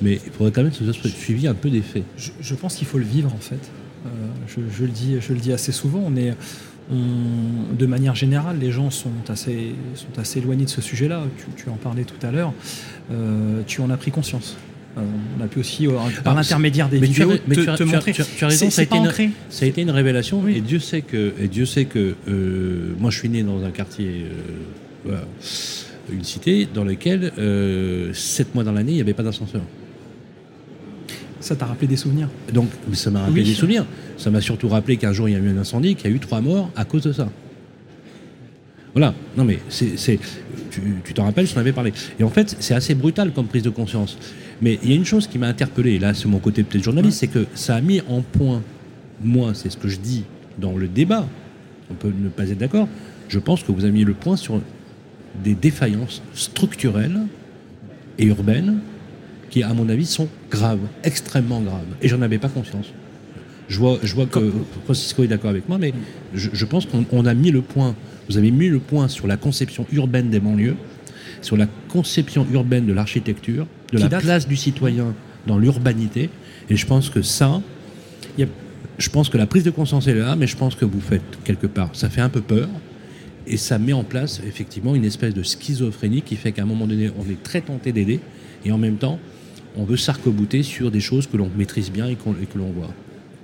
mais 0.02 0.20
il 0.26 0.32
faudrait 0.32 0.52
quand 0.52 0.64
même 0.64 0.72
que 0.72 0.78
ce 0.78 0.92
soit 0.92 1.10
suivi 1.10 1.48
un 1.48 1.54
peu 1.54 1.70
des 1.70 1.82
faits. 1.82 2.04
Je, 2.18 2.32
je 2.42 2.56
pense 2.56 2.76
qu'il 2.76 2.88
faut 2.88 2.98
le 2.98 3.06
vivre 3.06 3.34
en 3.34 3.38
fait. 3.40 3.60
Euh, 4.06 4.10
je, 4.48 4.62
je 4.76 4.84
le 4.84 4.90
dis, 4.92 5.16
je 5.22 5.34
le 5.34 5.40
dis 5.40 5.52
assez 5.54 5.72
souvent. 5.72 6.02
On 6.06 6.16
est, 6.16 6.34
on- 6.92 7.74
de 7.78 7.86
manière 7.86 8.16
générale, 8.16 8.58
les 8.60 8.72
gens 8.72 8.90
sont 8.90 9.10
assez, 9.30 9.74
sont 9.96 10.20
assez 10.20 10.40
éloignés 10.40 10.66
de 10.66 10.70
ce 10.70 10.82
sujet-là. 10.82 11.24
Tu, 11.38 11.64
tu 11.64 11.70
en 11.70 11.76
parlais 11.76 12.04
tout 12.04 12.24
à 12.26 12.32
l'heure. 12.32 12.54
Euh, 13.12 13.62
tu 13.68 13.82
en 13.82 13.90
as 13.90 13.98
pris 13.98 14.12
conscience. 14.12 14.58
On 14.98 15.44
a 15.44 15.48
pu 15.48 15.60
aussi, 15.60 15.88
euh, 15.88 15.92
par 16.24 16.36
l'intermédiaire 16.36 16.88
des 16.88 17.00
mais 17.00 17.08
tu 17.08 17.22
as- 17.22 17.26
vidéos, 17.26 17.40
mais 17.48 17.56
te, 17.56 17.62
tu 17.62 17.70
as- 17.70 17.74
te 17.78 17.84
tu 17.84 17.90
as- 17.90 17.92
montrer. 17.94 18.14
tu 18.14 18.22
as- 18.22 18.26
tu 18.38 18.46
as 18.46 18.48
raison, 18.48 18.70
ça 18.70 18.82
a 18.82 18.84
été 18.86 18.96
une- 18.96 19.08
ancré. 19.08 19.30
Ça 19.50 19.66
a 19.66 19.68
été 19.68 19.82
une 19.82 19.92
révélation 19.92 20.42
Oui. 20.44 20.56
et 20.58 20.62
Dieu 20.62 20.80
sait 20.80 21.02
que, 21.02 21.34
et 21.40 21.48
Dieu 21.50 21.66
sait 21.66 21.84
que 21.86 22.16
euh, 22.30 22.94
moi 22.98 23.12
je 23.12 23.20
suis 23.20 23.28
né 23.30 23.44
dans 23.44 23.62
un 23.66 23.72
quartier, 23.72 24.08
euh, 24.26 24.30
voilà, 25.04 25.26
une 26.12 26.24
cité 26.24 26.66
dans 26.74 26.86
laquelle 26.86 27.34
euh, 27.38 28.14
sept 28.14 28.56
mois 28.56 28.64
dans 28.64 28.72
l'année 28.72 28.94
il 28.94 28.96
n'y 28.96 29.02
avait 29.02 29.14
pas 29.14 29.24
d'ascenseur. 29.24 29.62
Ça 31.42 31.56
t'a 31.58 31.66
rappelé 31.66 31.88
des 31.88 31.98
souvenirs? 31.98 32.30
Donc 32.54 32.70
ça 32.94 33.12
m'a 33.12 33.20
rappelé 33.22 33.42
Oui. 33.42 33.48
des 33.50 33.54
souvenirs. 33.54 33.86
Ça 34.18 34.32
m'a 34.32 34.40
surtout 34.40 34.70
rappelé 34.70 34.96
qu'un 34.98 35.12
jour 35.12 35.28
il 35.28 35.34
y 35.34 35.36
a 35.36 35.40
eu 35.40 35.50
un 35.50 35.58
incendie, 35.58 35.96
qu'il 35.96 36.10
y 36.10 36.14
a 36.14 36.16
eu 36.16 36.20
trois 36.20 36.40
morts 36.40 36.72
à 36.76 36.86
cause 36.86 37.04
de 37.04 37.12
ça. 37.12 37.30
Voilà. 38.94 39.14
Non 39.36 39.44
mais 39.44 39.60
c'est, 39.68 40.20
tu 41.04 41.14
t'en 41.14 41.26
rappelles, 41.26 41.46
je 41.48 41.54
t'en 41.54 41.60
avais 41.60 41.74
parlé. 41.74 41.92
Et 42.18 42.24
en 42.24 42.30
fait, 42.30 42.56
c'est 42.62 42.74
assez 42.74 42.96
brutal 42.96 43.32
comme 43.34 43.48
prise 43.48 43.64
de 43.64 43.70
conscience. 43.70 44.18
Mais 44.62 44.80
il 44.84 44.90
y 44.90 44.94
a 44.94 44.96
une 44.96 45.06
chose 45.06 45.28
qui 45.28 45.38
m'a 45.38 45.48
interpellé, 45.48 45.94
et 45.94 46.00
là 46.00 46.14
c'est 46.14 46.28
mon 46.28 46.40
côté 46.40 46.64
peut-être 46.64 46.84
journaliste, 46.84 47.20
c'est 47.20 47.28
que 47.28 47.46
ça 47.56 47.76
a 47.76 47.82
mis 47.82 48.02
en 48.08 48.22
point, 48.22 48.62
moi 49.24 49.54
c'est 49.54 49.70
ce 49.70 49.78
que 49.78 49.88
je 49.88 49.98
dis 49.98 50.24
dans 50.58 50.78
le 50.78 50.88
débat, 50.88 51.28
on 51.92 51.94
peut 51.94 52.12
ne 52.18 52.30
pas 52.30 52.50
être 52.50 52.58
d'accord, 52.58 52.88
je 53.28 53.40
pense 53.40 53.64
que 53.64 53.72
vous 53.72 53.84
avez 53.84 53.94
mis 53.94 54.04
le 54.04 54.14
point 54.14 54.38
sur 54.38 54.62
des 55.44 55.56
défaillances 55.56 56.22
structurelles 56.34 57.20
et 58.18 58.26
urbaines 58.26 58.80
qui, 59.50 59.64
à 59.64 59.74
mon 59.74 59.90
avis, 59.90 60.06
sont 60.06 60.28
graves, 60.50 60.80
extrêmement 61.04 61.62
graves. 61.62 61.86
Et 62.02 62.08
j'en 62.08 62.22
avais 62.22 62.38
pas 62.38 62.50
conscience. 62.50 62.88
Je 63.68 63.80
vois, 63.80 63.98
je 64.04 64.14
vois 64.14 64.28
que 64.28 64.52
Francisco 64.86 65.24
est 65.24 65.28
d'accord 65.28 65.50
avec 65.50 65.68
moi, 65.68 65.78
mais 65.78 65.94
je, 66.34 66.50
je 66.54 66.66
pense 66.66 66.86
qu'on 66.86 67.06
on 67.12 67.26
a 67.26 67.34
mis 67.34 67.52
le 67.52 67.62
point, 67.62 67.96
vous 68.30 68.38
avez 68.38 68.52
mis 68.52 68.70
le 68.70 68.80
point 68.80 69.08
sur 69.08 69.28
la 69.28 69.38
conception 69.38 69.86
urbaine 69.92 70.30
des 70.30 70.40
banlieues, 70.40 70.76
sur 71.46 71.58
la 71.58 71.68
conception 71.90 72.46
urbaine 72.52 72.86
de 72.86 72.94
l'architecture, 72.94 73.68
de 73.94 74.00
la 74.00 74.08
date. 74.08 74.22
place 74.24 74.48
du 74.48 74.56
citoyen 74.56 75.14
dans 75.48 75.58
l'urbanité. 75.60 76.30
Et 76.70 76.76
je 76.76 76.86
pense 76.86 77.10
que 77.10 77.22
ça, 77.22 77.62
il 78.38 78.42
y 78.42 78.44
a- 78.44 78.52
je 78.98 79.10
pense 79.10 79.30
que 79.30 79.38
la 79.38 79.46
prise 79.46 79.64
de 79.64 79.70
conscience 79.70 80.08
est 80.08 80.16
là, 80.16 80.36
mais 80.36 80.48
je 80.48 80.58
pense 80.58 80.76
que 80.76 80.86
vous 80.86 81.00
faites 81.00 81.22
quelque 81.44 81.68
part, 81.68 81.90
ça 81.94 82.10
fait 82.10 82.22
un 82.22 82.30
peu 82.30 82.42
peur. 82.42 82.68
Et 83.48 83.58
ça 83.58 83.78
met 83.78 83.94
en 83.94 84.04
place 84.04 84.42
effectivement 84.48 84.96
une 84.96 85.06
espèce 85.06 85.36
de 85.36 85.44
schizophrénie 85.44 86.24
qui 86.24 86.36
fait 86.36 86.52
qu'à 86.52 86.64
un 86.64 86.66
moment 86.66 86.88
donné, 86.88 87.12
on 87.20 87.30
est 87.32 87.42
très 87.44 87.62
tenté 87.62 87.92
d'aider, 87.92 88.20
et 88.66 88.72
en 88.72 88.80
même 88.80 88.96
temps, 88.96 89.20
on 89.78 89.84
veut 89.84 89.98
s'arc-bouter 89.98 90.64
sur 90.64 90.90
des 90.90 91.00
choses 91.00 91.28
que 91.28 91.38
l'on 91.38 91.52
maîtrise 91.56 91.92
bien 91.92 92.08
et, 92.08 92.16
que 92.16 92.58
l'on 92.58 92.72
voit. 92.72 92.92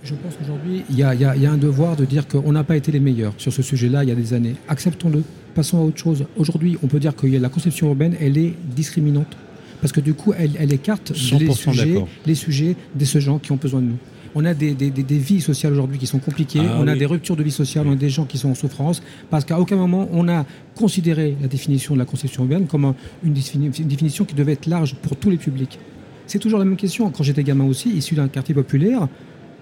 Je 0.04 0.16
pense 0.16 0.34
qu'aujourd'hui, 0.38 0.82
y, 0.90 1.02
y 1.04 1.06
il 1.36 1.42
y 1.44 1.46
a 1.46 1.52
un 1.52 1.58
devoir 1.58 1.96
de 1.96 2.06
dire 2.06 2.28
qu'on 2.28 2.52
n'a 2.52 2.64
pas 2.64 2.78
été 2.78 2.92
les 2.92 3.00
meilleurs 3.00 3.34
sur 3.38 3.54
ce 3.54 3.62
sujet-là 3.62 4.04
il 4.04 4.10
y 4.10 4.12
a 4.12 4.16
des 4.16 4.34
années. 4.34 4.56
Acceptons-le. 4.68 5.22
Passons 5.56 5.78
à 5.80 5.82
autre 5.82 5.98
chose. 5.98 6.26
Aujourd'hui, 6.38 6.78
on 6.84 6.88
peut 6.88 7.00
dire 7.00 7.16
que 7.16 7.28
la 7.28 7.50
conception 7.50 7.88
urbaine, 7.88 8.16
elle 8.22 8.38
est 8.38 8.54
discriminante. 8.76 9.36
Parce 9.82 9.92
que 9.92 10.00
du 10.00 10.14
coup, 10.14 10.32
elle, 10.38 10.52
elle 10.60 10.72
écarte 10.74 11.10
les 11.10 11.48
100% 11.48 11.54
sujets, 11.56 12.04
les 12.26 12.36
sujets 12.36 12.76
de 12.96 13.04
ces 13.06 13.20
gens 13.20 13.40
qui 13.40 13.52
ont 13.52 13.56
besoin 13.58 13.82
de 13.82 13.88
nous. 13.88 13.98
On 14.36 14.46
a 14.46 14.54
des, 14.54 14.74
des- 14.74 14.92
des- 14.92 15.04
des 15.04 15.18
vies 15.18 15.42
sociales 15.42 15.74
aujourd'hui 15.74 15.98
qui 15.98 16.08
sont 16.08 16.20
compliquées, 16.20 16.62
Ah 16.64 16.78
on 16.80 16.88
a 16.88 16.94
oui. 16.94 17.00
des 17.00 17.06
ruptures 17.06 17.36
de 17.36 17.44
vie 17.44 17.52
sociale, 17.52 17.86
on 17.88 17.92
a 17.92 17.96
des 17.96 18.10
gens 18.10 18.24
qui 18.24 18.38
sont 18.38 18.50
en 18.50 18.56
souffrance, 18.56 19.02
parce 19.30 19.44
qu'à 19.44 19.60
aucun 19.60 19.76
moment 19.76 20.08
on 20.14 20.30
a 20.30 20.46
considéré 20.74 21.36
la 21.42 21.50
définition 21.50 21.96
de 21.96 22.00
la 22.00 22.06
conception 22.06 22.44
urbaine 22.44 22.66
comme 22.68 22.86
un- 22.86 22.96
une, 23.26 23.34
une 23.36 23.88
définition 23.88 24.24
qui 24.24 24.36
devait 24.36 24.54
être 24.54 24.68
large 24.68 24.96
pour 25.02 25.18
tous 25.18 25.30
les 25.32 25.36
publics. 25.38 25.80
C'est 26.28 26.40
toujours 26.40 26.60
la 26.60 26.66
même 26.66 26.78
question. 26.78 27.10
Quand 27.12 27.24
j'étais 27.24 27.44
gamin 27.44 27.66
aussi, 27.66 27.90
issu 27.90 28.16
d'un 28.16 28.30
quartier 28.30 28.56
populaire, 28.56 29.10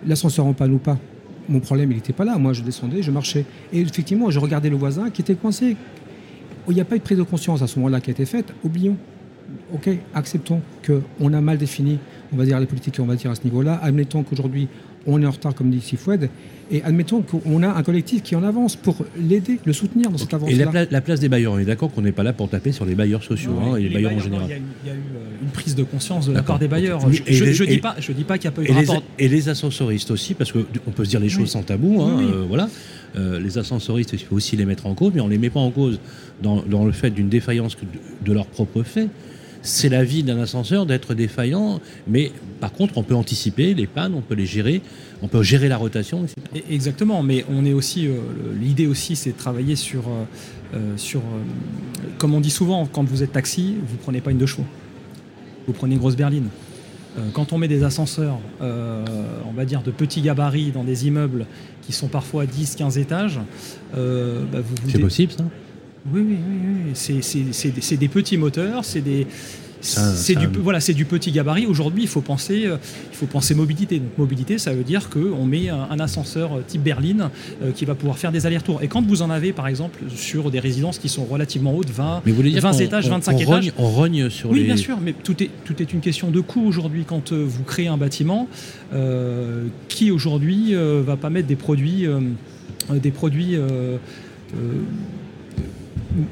l'ascenseur 0.06 0.45
en 0.45 0.54
panne 0.54 0.73
ou 0.73 0.78
pas, 0.78 0.99
mon 1.49 1.59
problème, 1.59 1.91
il 1.91 1.95
n'était 1.95 2.13
pas 2.13 2.25
là. 2.25 2.38
Moi, 2.38 2.53
je 2.53 2.62
descendais, 2.62 3.01
je 3.01 3.12
marchais. 3.12 3.45
Et 3.73 3.81
effectivement, 3.81 4.29
je 4.29 4.39
regardais 4.39 4.69
le 4.69 4.75
voisin 4.77 5.09
qui 5.09 5.21
était 5.21 5.35
coincé. 5.35 5.75
Il 6.67 6.75
n'y 6.75 6.81
a 6.81 6.85
pas 6.85 6.95
eu 6.95 6.99
de 6.99 7.03
prise 7.03 7.17
de 7.17 7.23
conscience 7.23 7.62
à 7.62 7.67
ce 7.67 7.79
moment-là 7.79 7.99
qui 7.99 8.12
a 8.12 8.13
été 8.13 8.25
faite. 8.25 8.53
Oublions. 8.63 8.95
Ok, 9.73 9.89
acceptons 10.13 10.62
qu'on 10.85 11.33
a 11.33 11.41
mal 11.41 11.57
défini, 11.57 11.97
on 12.31 12.38
va 12.38 12.45
dire, 12.45 12.59
les 12.59 12.67
politiques, 12.67 12.99
on 12.99 13.05
va 13.05 13.15
dire, 13.15 13.31
à 13.31 13.35
ce 13.35 13.43
niveau-là. 13.43 13.79
Admettons 13.81 14.21
qu'aujourd'hui, 14.21 14.67
on 15.12 15.22
est 15.22 15.26
en 15.26 15.32
retard, 15.32 15.54
comme 15.56 15.69
dit 15.69 15.82
Sifoued. 15.82 16.30
Et 16.72 16.84
admettons 16.84 17.24
qu'on 17.24 17.63
a 17.63 17.67
un 17.69 17.82
collectif 17.82 18.22
qui 18.22 18.36
en 18.36 18.43
avance 18.43 18.76
pour 18.76 19.04
l'aider, 19.19 19.60
le 19.65 19.74
soutenir 19.74 20.12
dans 20.12 20.19
cette 20.19 20.32
Et 20.32 20.36
avancée-là. 20.36 20.65
la, 20.65 20.72
pla- 20.72 20.86
la 20.91 21.02
place 21.02 21.19
des 21.19 21.28
bailleurs, 21.28 21.54
on 21.54 21.58
est 21.60 21.65
d'accord 21.65 21.91
qu'on 21.91 22.04
n'est 22.04 22.12
pas 22.12 22.22
là 22.22 22.32
pour 22.32 22.48
taper 22.48 22.72
sur 22.72 22.86
les 22.86 22.93
bailleurs 22.93 23.24
sociaux 23.24 23.54
Non, 23.54 23.74
hein, 23.74 23.78
et 23.78 23.84
les, 23.84 23.89
bailleurs, 23.89 24.13
en 24.13 24.19
général. 24.19 24.45
Il 24.48 24.52
y 24.52 24.54
a 24.54 24.58
eu, 24.58 24.62
il 24.84 24.88
y 24.88 24.91
a 24.91 24.95
eu, 24.95 25.00
une 25.41 25.50
prise 25.50 25.74
de 25.74 25.82
conscience 25.84 26.28
de 26.28 26.34
la 26.34 26.43
part 26.43 26.60
des 26.60 26.67
bailleurs. 26.67 27.02
Je, 27.12 27.24
Et 27.26 27.34
je- 27.34 27.43
les- 27.45 27.54
je 27.56 27.63
et- 27.63 27.67
dis 27.67 27.78
pas, 27.80 27.95
je 28.00 28.12
dis 28.12 28.24
pas 28.24 28.38
qu'il 28.38 28.50
n'y 28.52 28.54
a 28.54 28.56
pas 28.56 28.62
eu 28.62 28.65
Et 28.65 28.67
de 28.67 28.74
les, 28.82 28.86
rapport. 28.86 29.04
et 29.17 29.28
les 29.28 29.50
ascensoristes 29.50 30.12
aussi, 30.12 30.36
parce 30.36 30.52
qu'on 30.52 30.91
peut 30.95 31.06
se 31.06 31.10
dire 31.10 31.19
les 31.19 31.30
choses 31.30 31.41
Oui. 31.43 31.48
sans 31.50 31.63
tabou. 31.63 32.04
hein, 32.04 32.13
Oui, 32.19 32.26
oui. 32.26 32.32
euh, 32.36 32.45
voilà. 32.48 32.69
Euh, 33.17 33.39
les 33.39 33.58
ascensoristes, 33.58 34.12
il 34.13 34.19
faut 34.19 34.36
aussi 34.36 34.56
les 34.56 34.65
mettre 34.65 34.86
en 34.86 34.93
cause, 34.93 35.12
mais 35.15 35.22
on 35.22 35.26
ne 35.26 35.32
les 35.32 35.39
met 35.39 35.50
pas 35.50 35.60
en 35.60 35.72
cause 35.72 36.00
dans, 36.43 36.62
dans 36.62 36.86
le 36.86 36.91
fait 36.91 37.10
d'une 37.10 37.30
défaillance 37.30 37.76
de, 37.78 38.28
de 38.28 38.32
leur 38.32 38.45
propre 38.45 38.84
fait. 38.84 39.08
C'est 39.62 39.89
la 39.89 40.04
vie 40.04 40.24
d'un 40.24 40.39
ascenseur 40.39 40.86
d'être 40.86 41.13
défaillant, 41.13 41.82
mais 42.08 42.32
par 42.60 42.72
contre, 42.72 42.98
on 42.98 43.04
peut 43.04 43.15
anticiper 43.15 43.74
les 43.74 43.88
pannes, 43.88 44.13
on 44.15 44.22
peut 44.22 44.36
les 44.36 44.45
gérer, 44.45 44.82
on 45.22 45.28
peut 45.28 45.43
gérer 45.43 45.67
la 45.67 45.78
rotation, 45.78 46.24
etc. 46.24 46.36
Exactement, 46.69 47.24
mais 47.24 47.45
on 47.50 47.65
est 47.65 47.74
aussi 47.74 48.08
euh, 48.08 48.19
l'idée 48.60 48.88
aussi, 48.88 49.15
c'est 49.15 49.32
de 49.32 49.38
travailler 49.38 49.76
sur 49.76 50.08
euh, 50.08 50.24
euh, 50.76 50.98
sur 50.98 51.19
euh, 51.19 52.04
comme 52.17 52.34
on 52.34 52.39
dit 52.39 52.50
souvent, 52.52 52.86
quand 52.86 53.04
vous 53.04 53.24
êtes 53.24 53.34
taxi, 53.34 53.76
vous 53.86 53.98
prenez 53.98 54.22
pas 54.22 54.32
une 54.32 54.38
deux 54.38 54.45
chevaux, 54.45 54.65
vous 55.67 55.74
prenez 55.74 55.95
une 55.95 56.00
grosse 56.00 56.15
berline. 56.15 56.48
Quand 57.34 57.52
on 57.52 57.58
met 57.58 57.67
des 57.67 57.84
ascenseurs, 57.84 58.38
on 58.62 59.52
va 59.54 59.65
dire 59.65 59.82
de 59.82 59.91
petits 59.91 60.22
gabarits 60.22 60.72
dans 60.72 60.86
des 60.86 61.06
immeubles 61.08 61.48
qui 61.82 61.91
sont 61.91 62.08
parfois 62.08 62.45
10-15 62.45 62.98
étages, 62.98 63.39
bah, 63.93 64.00
vous 64.54 64.76
vous 64.84 64.89
C'est 64.89 65.00
possible, 65.00 65.34
ça? 65.34 65.43
Oui, 66.13 66.21
oui, 66.27 66.38
oui, 66.38 66.57
oui. 66.85 66.91
C'est, 66.93 67.21
des- 67.97 68.07
petits 68.07 68.38
moteurs, 68.38 68.85
c'est 68.85 69.01
des. 69.01 69.27
C'est 69.81 70.35
du, 70.35 70.45
voilà, 70.62 70.81
du 70.93 71.05
petit 71.05 71.31
gabarit. 71.31 71.65
Aujourd'hui, 71.65 72.03
il 72.03 72.09
faut 72.09 72.19
penser, 72.19 72.65
euh, 72.65 72.75
il 73.13 73.15
faut 73.15 73.27
penser 73.27 73.55
mobilité. 73.55 73.99
Donc, 73.99 74.17
mobilité, 74.17 74.57
ça 74.57 74.73
veut 74.73 74.83
dire 74.83 75.09
qu'on 75.09 75.45
met 75.45 75.69
un, 75.69 75.88
un 75.89 75.99
ascenseur 76.01 76.51
euh, 76.57 76.62
type 76.67 76.83
berline 76.83 77.29
euh, 77.63 77.71
qui 77.71 77.85
va 77.85 77.95
pouvoir 77.95 78.17
faire 78.17 78.33
des 78.33 78.45
allers-retours. 78.45 78.81
Et 78.83 78.89
quand 78.89 79.05
vous 79.07 79.21
en 79.21 79.29
avez, 79.29 79.53
par 79.53 79.69
exemple, 79.69 79.99
sur 80.13 80.51
des 80.51 80.59
résidences 80.59 80.99
qui 80.99 81.07
sont 81.07 81.23
relativement 81.23 81.73
hautes, 81.73 81.91
20, 81.91 82.23
Mais 82.25 82.31
vous 82.31 82.35
voulez 82.38 82.51
dire 82.51 82.62
20 82.62 82.71
qu'on- 82.73 82.79
étages, 82.79 83.05
on- 83.07 83.12
25 83.12 83.31
on 83.31 83.38
étages. 83.38 83.47
rogne, 83.47 83.71
on 83.77 83.88
rogne 83.89 84.29
sur 84.29 84.49
Oui, 84.51 84.59
les... 84.59 84.65
bien 84.65 84.75
sûr, 84.75 84.97
mais 85.01 85.13
tout 85.13 85.41
est, 85.41 85.49
tout 85.63 85.81
est 85.81 85.93
une 85.93 86.01
question 86.01 86.29
de 86.29 86.41
coût 86.41 86.65
aujourd'hui. 86.67 87.05
Quand 87.07 87.31
euh, 87.31 87.45
vous 87.47 87.63
créez 87.63 87.88
un 87.88 87.95
bâtiment, 87.97 88.49
qui 89.88 90.12
aujourd'hui 90.12 90.73
va 90.73 91.15
pas 91.15 91.29
mettre 91.29 91.47
des 91.47 91.55
produits, 91.55 92.05
des 92.91 93.12
produits 93.12 93.55
euh, 93.55 93.97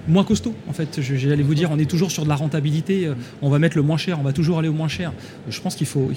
moins 0.07 0.23
costauds 0.23 0.55
En 0.67 0.73
fait, 0.73 0.99
j'allais 1.01 1.43
vous 1.43 1.55
dire, 1.55 1.69
on 1.71 1.79
est 1.79 1.89
toujours 1.89 2.11
sur 2.11 2.23
de 2.23 2.29
la 2.29 2.35
rentabilité. 2.35 3.05
euh, 3.05 3.15
On 3.41 3.49
va 3.49 3.59
mettre 3.59 3.77
le 3.77 3.83
moins 3.83 3.97
cher, 3.97 4.19
on 4.19 4.23
va 4.23 4.33
toujours 4.33 4.59
aller 4.59 4.67
au 4.67 4.73
moins 4.73 4.87
cher. 4.87 5.13
Je 5.49 5.59
pense 5.61 5.75
qu'il 5.75 5.87
faut, 5.87 6.09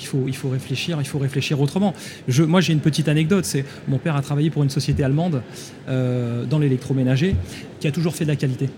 réfléchir, 0.51 0.99
il 1.01 1.07
faut 1.07 1.19
réfléchir 1.19 1.61
autrement. 1.61 1.95
Moi, 2.39 2.61
j'ai 2.61 2.73
une 2.73 2.81
petite 2.81 3.09
anecdote. 3.09 3.45
C'est 3.45 3.65
mon 3.89 3.99
père 3.99 4.17
a 4.17 4.23
travaillé 4.23 4.51
pour 4.51 4.63
une 4.63 4.71
société 4.71 5.03
allemande 5.03 5.43
euh, 5.89 6.45
dans 6.45 6.59
l'électroménager 6.59 7.37
qui 7.81 7.87
a 7.87 7.93
toujours 7.93 8.15
fait 8.15 8.25
de 8.25 8.31
la 8.31 8.37
qualité. 8.37 8.69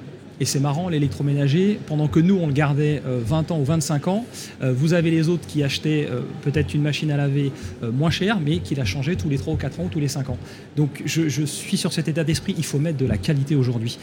Et 0.43 0.45
c'est 0.45 0.59
marrant, 0.59 0.89
l'électroménager, 0.89 1.79
pendant 1.87 2.09
que 2.09 2.19
nous, 2.19 2.35
on 2.35 2.49
le 2.49 2.53
gardait 2.53 3.01
euh, 3.07 3.21
20 3.25 3.53
ans 3.53 3.61
ou 3.61 3.65
25 3.65 4.09
ans, 4.09 4.27
euh, 4.61 4.75
vous 4.77 4.93
avez 4.93 5.13
les 5.13 5.29
autres 5.29 5.47
qui 5.47 5.63
achetaient 5.63 6.09
euh, 6.11 6.23
peut-être 6.43 6.75
une 6.75 6.83
machine 6.83 7.13
à 7.13 7.17
laver 7.17 7.53
euh, 7.85 7.93
moins 7.93 8.11
chère, 8.11 8.41
mais 8.41 8.59
qui 8.59 8.75
la 8.75 8.85
changeaient 8.85 9.15
tous 9.15 9.29
les 9.29 9.39
3 9.39 9.55
ou 9.55 9.57
4 9.57 9.79
ans 9.79 9.85
ou 9.85 9.89
tous 9.89 10.01
les 10.01 10.09
5 10.09 10.31
ans. 10.31 10.39
Donc 10.75 11.01
je, 11.05 11.45
suis 11.45 11.77
sur 11.77 11.93
cet 11.93 12.09
état 12.09 12.25
d'esprit, 12.25 12.57
il 12.59 12.65
faut 12.65 12.81
mettre 12.81 12.99
de 12.99 13.07
la 13.07 13.19
qualité 13.19 13.55
aujourd'hui. 13.55 13.99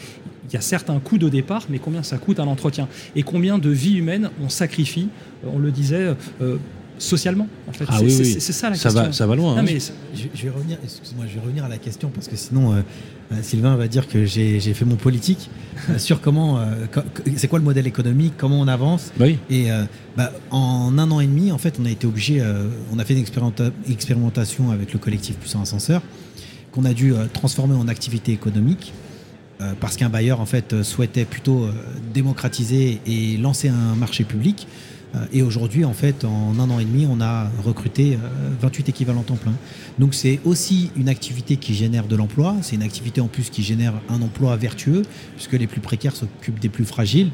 Il 0.50 0.54
y 0.54 0.56
a 0.56 0.62
certes 0.62 0.88
un 0.88 0.98
coût 0.98 1.18
de 1.18 1.28
départ, 1.28 1.66
mais 1.68 1.78
combien 1.78 2.02
ça 2.02 2.16
coûte 2.16 2.40
à 2.40 2.46
l'entretien 2.46 2.88
Et 3.14 3.22
combien 3.22 3.58
de 3.58 3.68
vies 3.68 3.98
humaines 3.98 4.30
on 4.42 4.48
sacrifie, 4.48 5.08
euh, 5.44 5.50
on 5.52 5.58
le 5.58 5.70
disait, 5.70 6.14
euh, 6.40 6.56
socialement 7.00 7.48
en 7.68 7.72
fait. 7.72 7.84
Ah 7.88 7.96
C'est- 7.98 8.04
oui, 8.04 8.14
oui. 8.18 8.24
c'est- 8.34 8.40
C'est 8.40 8.52
ça 8.52 8.70
la 8.70 8.76
ça, 8.76 8.84
question. 8.90 9.02
va, 9.02 9.12
ça 9.12 9.26
va 9.26 9.34
loin. 9.36 9.54
Non, 9.54 9.60
hein. 9.60 9.64
mais 9.66 9.78
Je, 9.80 10.22
je 10.34 10.42
vais 10.44 10.50
revenir, 10.50 10.78
excuse-moi, 10.84 11.24
je 11.28 11.34
vais 11.34 11.40
revenir 11.40 11.64
à 11.64 11.68
la 11.68 11.78
question 11.78 12.10
parce 12.14 12.28
que 12.28 12.36
sinon 12.36 12.72
euh, 12.74 12.80
euh, 13.32 13.36
Sylvain 13.42 13.74
va 13.76 13.88
dire 13.88 14.06
que 14.06 14.24
j'ai 14.26 14.60
j'ai 14.60 14.74
fait 14.74 14.84
mon 14.84 14.96
politique 14.96 15.50
euh, 15.88 15.98
sur 15.98 16.20
comment, 16.20 16.58
euh, 16.58 16.86
co- 16.92 17.00
c'est 17.36 17.48
quoi 17.48 17.58
le 17.58 17.64
modèle 17.64 17.86
économique, 17.86 18.34
comment 18.36 18.60
on 18.60 18.68
avance. 18.68 19.12
Bah 19.18 19.24
oui. 19.26 19.38
Et 19.48 19.72
euh, 19.72 19.84
bah, 20.16 20.32
en 20.50 20.96
un 20.98 21.10
an 21.10 21.20
et 21.20 21.26
demi, 21.26 21.50
en 21.52 21.58
fait, 21.58 21.78
on 21.80 21.86
a 21.86 21.90
été 21.90 22.06
obligé, 22.06 22.40
euh, 22.40 22.68
on 22.92 22.98
a 22.98 23.04
fait 23.04 23.14
une 23.14 23.20
expérimenta- 23.24 23.72
expérimentation 23.88 24.70
avec 24.70 24.92
le 24.92 24.98
collectif 24.98 25.36
Puissant 25.36 25.62
Ascenseur 25.62 26.02
qu'on 26.72 26.84
a 26.84 26.92
dû 26.92 27.12
euh, 27.14 27.24
transformer 27.32 27.74
en 27.74 27.88
activité 27.88 28.32
économique 28.32 28.92
parce 29.78 29.98
qu'un 29.98 30.08
bailleur 30.08 30.40
en 30.40 30.46
fait 30.46 30.82
souhaitait 30.82 31.26
plutôt 31.26 31.68
démocratiser 32.14 33.00
et 33.06 33.36
lancer 33.36 33.68
un 33.68 33.94
marché 33.94 34.24
public. 34.24 34.66
Euh, 35.14 35.18
et 35.32 35.42
aujourd'hui, 35.42 35.84
en 35.84 35.92
fait, 35.92 36.24
en 36.24 36.58
un 36.58 36.70
an 36.70 36.78
et 36.78 36.84
demi, 36.84 37.06
on 37.10 37.20
a 37.20 37.50
recruté 37.64 38.14
euh, 38.14 38.50
28 38.60 38.88
équivalents 38.88 39.22
temps 39.22 39.36
plein. 39.36 39.54
Donc 39.98 40.14
c'est 40.14 40.40
aussi 40.44 40.90
une 40.96 41.08
activité 41.08 41.56
qui 41.56 41.74
génère 41.74 42.06
de 42.06 42.16
l'emploi. 42.16 42.56
C'est 42.62 42.76
une 42.76 42.82
activité 42.82 43.20
en 43.20 43.28
plus 43.28 43.50
qui 43.50 43.62
génère 43.62 43.94
un 44.08 44.22
emploi 44.22 44.56
vertueux, 44.56 45.02
puisque 45.34 45.54
les 45.54 45.66
plus 45.66 45.80
précaires 45.80 46.14
s'occupent 46.14 46.60
des 46.60 46.68
plus 46.68 46.84
fragiles. 46.84 47.30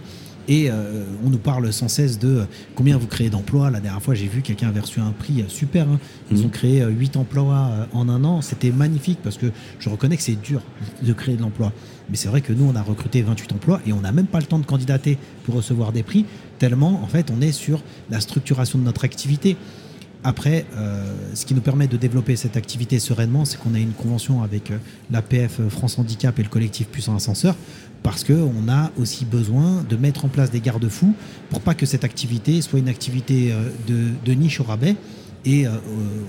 Et 0.48 0.70
euh, 0.70 1.04
on 1.24 1.30
nous 1.30 1.38
parle 1.38 1.72
sans 1.72 1.88
cesse 1.88 2.18
de 2.18 2.28
euh, 2.28 2.44
combien 2.76 2.96
vous 2.96 3.06
créez 3.08 3.30
d'emplois. 3.30 3.70
La 3.70 3.80
dernière 3.80 4.00
fois, 4.02 4.14
j'ai 4.14 4.28
vu 4.28 4.42
quelqu'un 4.42 4.68
avait 4.68 4.80
reçu 4.80 5.00
un 5.00 5.10
prix 5.10 5.42
euh, 5.42 5.48
super. 5.48 5.88
hein. 5.88 5.98
Ils 6.30 6.38
Mhm. 6.38 6.44
ont 6.46 6.48
créé 6.48 6.82
euh, 6.82 6.88
8 6.88 7.16
emplois 7.16 7.70
en 7.92 8.08
un 8.08 8.22
an. 8.24 8.40
C'était 8.42 8.70
magnifique 8.70 9.18
parce 9.24 9.36
que 9.38 9.46
je 9.80 9.88
reconnais 9.88 10.16
que 10.16 10.22
c'est 10.22 10.40
dur 10.40 10.62
de 11.02 11.12
créer 11.12 11.36
de 11.36 11.42
l'emploi. 11.42 11.72
Mais 12.10 12.16
c'est 12.16 12.28
vrai 12.28 12.40
que 12.42 12.52
nous, 12.52 12.64
on 12.64 12.76
a 12.76 12.82
recruté 12.82 13.22
28 13.22 13.52
emplois 13.52 13.80
et 13.86 13.92
on 13.92 14.00
n'a 14.00 14.12
même 14.12 14.26
pas 14.28 14.38
le 14.38 14.46
temps 14.46 14.60
de 14.60 14.66
candidater 14.66 15.18
pour 15.44 15.56
recevoir 15.56 15.90
des 15.92 16.04
prix, 16.04 16.24
tellement 16.60 17.02
en 17.02 17.06
fait 17.08 17.32
on 17.36 17.40
est 17.40 17.50
sur 17.52 17.82
la 18.10 18.20
structuration 18.20 18.78
de 18.78 18.84
notre 18.84 19.04
activité. 19.04 19.56
Après, 20.26 20.66
euh, 20.76 21.04
ce 21.34 21.46
qui 21.46 21.54
nous 21.54 21.60
permet 21.60 21.86
de 21.86 21.96
développer 21.96 22.34
cette 22.34 22.56
activité 22.56 22.98
sereinement, 22.98 23.44
c'est 23.44 23.58
qu'on 23.58 23.74
a 23.74 23.78
une 23.78 23.92
convention 23.92 24.42
avec 24.42 24.72
euh, 24.72 24.78
l'APF 25.08 25.60
France 25.68 26.00
Handicap 26.00 26.36
et 26.40 26.42
le 26.42 26.48
collectif 26.48 26.88
Puissant 26.88 27.14
Ascenseur, 27.14 27.54
parce 28.02 28.24
qu'on 28.24 28.68
a 28.68 28.90
aussi 28.98 29.24
besoin 29.24 29.84
de 29.88 29.94
mettre 29.94 30.24
en 30.24 30.28
place 30.28 30.50
des 30.50 30.58
garde-fous 30.58 31.14
pour 31.48 31.60
pas 31.60 31.74
que 31.74 31.86
cette 31.86 32.02
activité 32.02 32.60
soit 32.60 32.80
une 32.80 32.88
activité 32.88 33.52
euh, 33.52 33.70
de 34.24 34.32
niche 34.32 34.58
au 34.58 34.64
rabais. 34.64 34.96
Et 35.44 35.66
euh, 35.66 35.70
euh, 35.70 35.78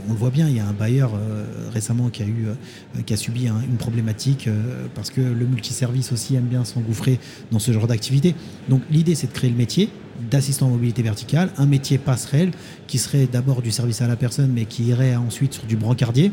on 0.07 0.11
le 0.13 0.17
voit 0.17 0.29
bien, 0.29 0.47
il 0.47 0.55
y 0.55 0.59
a 0.59 0.67
un 0.67 0.73
bailleur 0.73 1.13
euh, 1.15 1.45
récemment 1.73 2.09
qui 2.09 2.21
a, 2.21 2.25
eu, 2.27 2.45
euh, 2.47 3.01
qui 3.03 3.13
a 3.13 3.17
subi 3.17 3.47
un- 3.47 3.61
une 3.61 3.77
problématique 3.77 4.47
parce 4.93 5.09
que 5.09 5.21
le 5.21 5.45
multiservice 5.45 6.11
aussi 6.11 6.35
aime 6.35 6.45
bien 6.45 6.63
s'engouffrer 6.65 7.19
dans 7.51 7.59
ce 7.59 7.71
genre 7.71 7.87
d'activité. 7.87 8.35
Donc 8.69 8.81
l'idée, 8.91 9.15
c'est 9.15 9.27
de 9.27 9.31
créer 9.33 9.49
le 9.49 9.55
métier 9.55 9.89
d'assistant 10.31 10.67
en 10.67 10.69
mobilité 10.71 11.01
verticale, 11.03 11.49
un 11.57 11.65
métier 11.65 11.97
passerelle 11.97 12.51
qui 12.87 12.97
serait 12.97 13.27
d'abord 13.31 13.61
du 13.61 13.71
service 13.71 14.01
à 14.01 14.07
la 14.07 14.15
personne, 14.15 14.51
mais 14.53 14.65
qui 14.65 14.83
irait 14.85 15.15
ensuite 15.15 15.53
sur 15.53 15.65
du 15.65 15.75
brancardier 15.77 16.31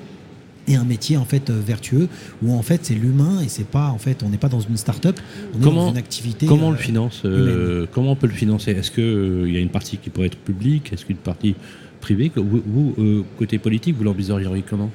et 0.66 0.76
un 0.76 0.84
métier 0.84 1.18
en 1.18 1.26
fait 1.26 1.50
vertueux 1.50 2.08
où 2.42 2.54
en 2.54 2.62
fait 2.62 2.80
c'est 2.86 2.94
l'humain 2.94 3.40
et 3.44 3.48
c'est 3.48 3.66
pas 3.66 3.88
en 3.90 3.98
fait 3.98 4.22
on 4.22 4.30
n'est 4.30 4.38
pas 4.38 4.48
dans 4.48 4.60
une 4.60 4.78
start-up 4.78 5.20
on 5.54 5.58
est 5.60 5.62
Comment- 5.62 5.84
dans 5.86 5.90
une 5.90 5.98
activité 5.98 6.46
Comment 6.46 6.68
on 6.68 6.70
le 6.70 6.78
finance 6.78 7.20
Comment 7.92 8.12
on 8.12 8.16
peut 8.16 8.26
le 8.26 8.32
financer? 8.32 8.70
Est-ce 8.70 8.90
qu'il 8.90 9.52
y 9.52 9.58
a 9.58 9.60
une 9.60 9.68
partie 9.68 9.98
qui 9.98 10.08
pourrait 10.08 10.28
être 10.28 10.38
publique? 10.38 10.90
Est-ce 10.94 11.04
qu'une 11.04 11.18
partie 11.18 11.54
privée 12.04 12.28
Que 12.34 12.40
Vous, 12.40 12.60
vous, 12.74 12.94
euh, 12.98 13.22
côté 13.38 13.56
politique, 13.58 13.94
vous 13.98 14.04
l'envisageriez 14.04 14.64
comment? 14.68 14.90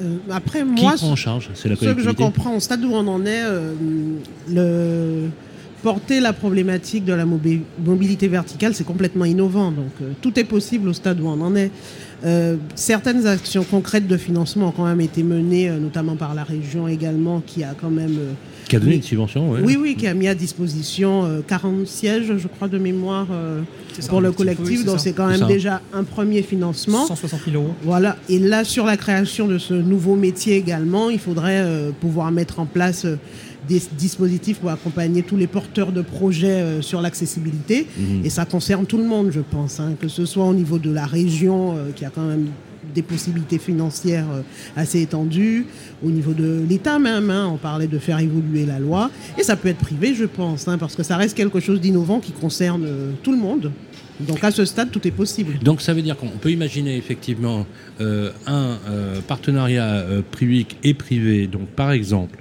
Euh, 0.00 0.16
après, 0.40 0.60
Qui 0.76 0.82
moi, 0.82 0.94
prend 0.96 1.12
en 1.12 1.16
charge? 1.16 1.50
C'est 1.54 1.68
la 1.68 1.76
ce 1.76 1.84
que 1.98 2.02
je 2.08 2.10
comprends, 2.10 2.54
au 2.56 2.60
stade 2.60 2.84
où 2.84 2.92
on 2.92 3.06
en 3.06 3.24
est, 3.24 3.44
euh, 3.44 3.72
le 4.58 5.28
porter 5.82 6.18
la 6.20 6.32
problématique 6.32 7.04
de 7.04 7.12
la 7.12 7.24
mobi- 7.26 7.60
mobilité 7.84 8.26
verticale, 8.26 8.74
c'est 8.74 8.86
complètement 8.92 9.24
innovant. 9.26 9.70
Donc, 9.70 9.92
euh, 10.02 10.10
tout 10.22 10.34
est 10.40 10.44
possible 10.56 10.88
au 10.88 10.92
stade 10.94 11.20
où 11.20 11.26
on 11.28 11.40
en 11.40 11.54
est. 11.54 11.70
Euh, 12.24 12.56
certaines 12.74 13.26
actions 13.26 13.64
concrètes 13.64 14.06
de 14.06 14.16
financement 14.16 14.68
ont 14.68 14.72
quand 14.72 14.86
même 14.86 15.00
été 15.02 15.22
menées, 15.22 15.68
euh, 15.68 15.78
notamment 15.78 16.16
par 16.16 16.34
la 16.34 16.42
région 16.44 16.88
également, 16.88 17.42
qui 17.46 17.62
a 17.64 17.74
quand 17.78 17.90
même 17.90 18.16
euh, 18.18 18.32
Qui 18.66 18.76
a 18.76 18.78
donné 18.78 18.92
Oui. 18.92 18.96
une 18.96 19.02
subvention 19.02 19.50
ouais. 19.50 19.60
Oui, 19.62 19.76
oui, 19.78 19.94
qui 19.94 20.06
a 20.06 20.14
mis 20.14 20.26
à 20.26 20.34
disposition 20.34 21.24
euh, 21.26 21.40
40 21.46 21.86
sièges, 21.86 22.32
je 22.38 22.48
crois, 22.48 22.68
de 22.68 22.78
mémoire 22.78 23.26
euh, 23.30 23.60
ça, 23.98 24.08
pour 24.08 24.22
le 24.22 24.32
collectif. 24.32 24.66
oui, 24.80 24.84
donc 24.84 25.00
c'est 25.00 25.12
quand 25.12 25.26
même 25.26 25.40
ça. 25.40 25.46
déjà 25.46 25.82
un 25.92 26.04
premier 26.04 26.40
financement. 26.42 27.06
160 27.06 27.40
000 27.50 27.56
euros. 27.62 27.74
Voilà. 27.82 28.16
Et 28.30 28.38
là, 28.38 28.64
sur 28.64 28.86
la 28.86 28.96
création 28.96 29.46
de 29.46 29.58
ce 29.58 29.74
nouveau 29.74 30.14
métier 30.14 30.56
également, 30.56 31.10
il 31.10 31.18
faudrait 31.18 31.60
euh, 31.62 31.90
pouvoir 32.00 32.32
mettre 32.32 32.58
en 32.58 32.64
place 32.64 33.04
euh, 33.04 33.16
des 33.68 33.82
dispositifs 33.96 34.58
pour 34.58 34.70
accompagner 34.70 35.22
tous 35.22 35.36
les 35.36 35.46
porteurs 35.46 35.92
de 35.92 36.02
projets 36.02 36.48
euh, 36.48 36.82
sur 36.82 37.00
l'accessibilité. 37.00 37.86
Mhm. 37.96 38.24
Et 38.24 38.30
ça 38.30 38.44
concerne 38.44 38.86
tout 38.86 38.98
le 38.98 39.04
monde, 39.04 39.30
je 39.30 39.40
pense, 39.40 39.80
hein, 39.80 39.94
que 40.00 40.08
ce 40.08 40.24
soit 40.26 40.44
au 40.44 40.54
niveau 40.54 40.78
de 40.78 40.90
la 40.90 41.06
région, 41.06 41.76
euh, 41.76 41.90
qui 41.94 42.04
a 42.04 42.10
quand 42.10 42.26
même 42.26 42.46
des 42.94 43.02
possibilités 43.02 43.58
financières 43.58 44.26
euh, 44.32 44.42
assez 44.76 45.00
étendues, 45.00 45.66
au 46.04 46.10
niveau 46.10 46.32
de 46.32 46.62
l'État 46.68 46.98
même, 46.98 47.30
hein, 47.30 47.50
on 47.52 47.56
parlait 47.56 47.86
de 47.86 47.98
faire 47.98 48.18
évoluer 48.18 48.66
la 48.66 48.78
loi, 48.78 49.10
et 49.38 49.42
ça 49.42 49.56
peut 49.56 49.68
être 49.68 49.78
privé, 49.78 50.14
je 50.14 50.24
pense, 50.24 50.68
hein, 50.68 50.78
parce 50.78 50.94
que 50.94 51.02
ça 51.02 51.16
reste 51.16 51.36
quelque 51.36 51.60
chose 51.60 51.80
d'innovant 51.80 52.20
qui 52.20 52.32
concerne 52.32 52.86
tout 53.22 53.32
le 53.32 53.38
monde. 53.38 53.72
Donc 54.20 54.44
à 54.44 54.50
ce 54.50 54.64
stade, 54.64 54.90
tout 54.90 55.06
est 55.06 55.10
possible. 55.10 55.58
Donc 55.62 55.80
ça 55.80 55.92
veut 55.92 56.02
dire 56.02 56.16
qu'on 56.16 56.28
peut 56.28 56.50
imaginer 56.50 56.96
effectivement 56.96 57.66
euh, 58.00 58.30
un 58.46 58.78
euh, 58.88 59.20
partenariat 59.20 59.86
euh, 59.86 60.22
public 60.22 60.76
et 60.84 60.94
privé. 60.94 61.46
Donc 61.46 61.68
par 61.68 61.90
exemple, 61.92 62.38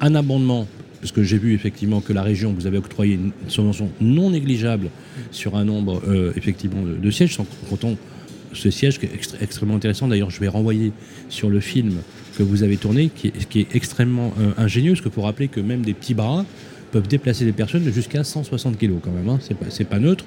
un 0.00 0.14
abondement, 0.14 0.66
parce 1.00 1.12
que 1.12 1.22
j'ai 1.22 1.38
vu 1.38 1.54
effectivement 1.54 2.00
que 2.00 2.12
la 2.12 2.22
région 2.22 2.52
vous 2.52 2.66
avez 2.66 2.78
octroyé 2.78 3.14
une 3.14 3.30
subvention 3.48 3.90
non 4.00 4.30
négligeable 4.30 4.90
sur 5.30 5.56
un 5.56 5.64
nombre 5.64 6.02
euh, 6.08 6.32
effectivement 6.36 6.82
de, 6.82 6.94
de 6.94 7.10
sièges, 7.10 7.34
sans 7.36 7.46
comptant 7.68 7.94
ce 8.52 8.70
siège 8.70 8.98
qui 8.98 9.06
est 9.06 9.14
extré- 9.14 9.36
extrêmement 9.42 9.74
intéressant. 9.76 10.08
D'ailleurs, 10.08 10.30
je 10.30 10.40
vais 10.40 10.48
renvoyer 10.48 10.92
sur 11.28 11.50
le 11.50 11.60
film 11.60 11.94
que 12.36 12.42
vous 12.42 12.62
avez 12.62 12.76
tourné, 12.76 13.10
qui 13.14 13.28
est, 13.28 13.48
qui 13.48 13.60
est 13.60 13.74
extrêmement 13.76 14.32
euh, 14.40 14.50
ingénieux, 14.56 14.92
parce 14.92 15.02
qu'il 15.02 15.10
faut 15.12 15.22
rappeler 15.22 15.48
que 15.48 15.60
même 15.60 15.82
des 15.82 15.94
petits 15.94 16.14
bras 16.14 16.44
peuvent 16.90 17.06
déplacer 17.08 17.44
des 17.44 17.52
personnes 17.52 17.84
de 17.84 17.90
jusqu'à 17.90 18.24
160 18.24 18.78
kg 18.78 18.92
quand 19.02 19.10
même. 19.10 19.28
Hein. 19.28 19.38
C'est 19.68 19.84
pas, 19.84 19.98
neutre. 19.98 20.24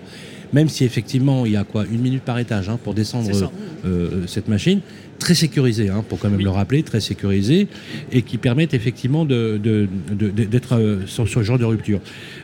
Même 0.54 0.70
si 0.70 0.84
effectivement 0.84 1.46
il 1.46 1.54
y 1.54 1.56
a 1.58 1.64
quoi? 1.64 1.86
Une 1.92 2.02
minute 2.02 2.22
par 2.24 2.38
étage 2.38 2.70
hein, 2.70 2.78
pour 2.84 2.94
descendre 2.94 3.52
euh, 3.86 4.28
cette 4.28 4.48
machine, 4.48 4.82
très 5.22 5.36
sécurisée, 5.36 5.90
hein, 5.90 6.04
pour 6.10 6.18
quand 6.20 6.30
même 6.30 6.42
le 6.42 6.50
rappeler, 6.50 6.82
très 6.84 7.00
sécurisée, 7.00 7.68
et 8.12 8.24
qui 8.24 8.38
permettent 8.38 8.74
effectivement 8.74 9.24
de- 9.24 9.60
de- 9.62 9.88
de- 10.12 10.30
de- 10.32 10.44
d'être 10.46 10.74
euh, 10.76 11.06
sur, 11.06 11.28
ce 11.30 11.44
genre 11.44 11.60
de 11.60 11.66
rupture. 11.66 12.02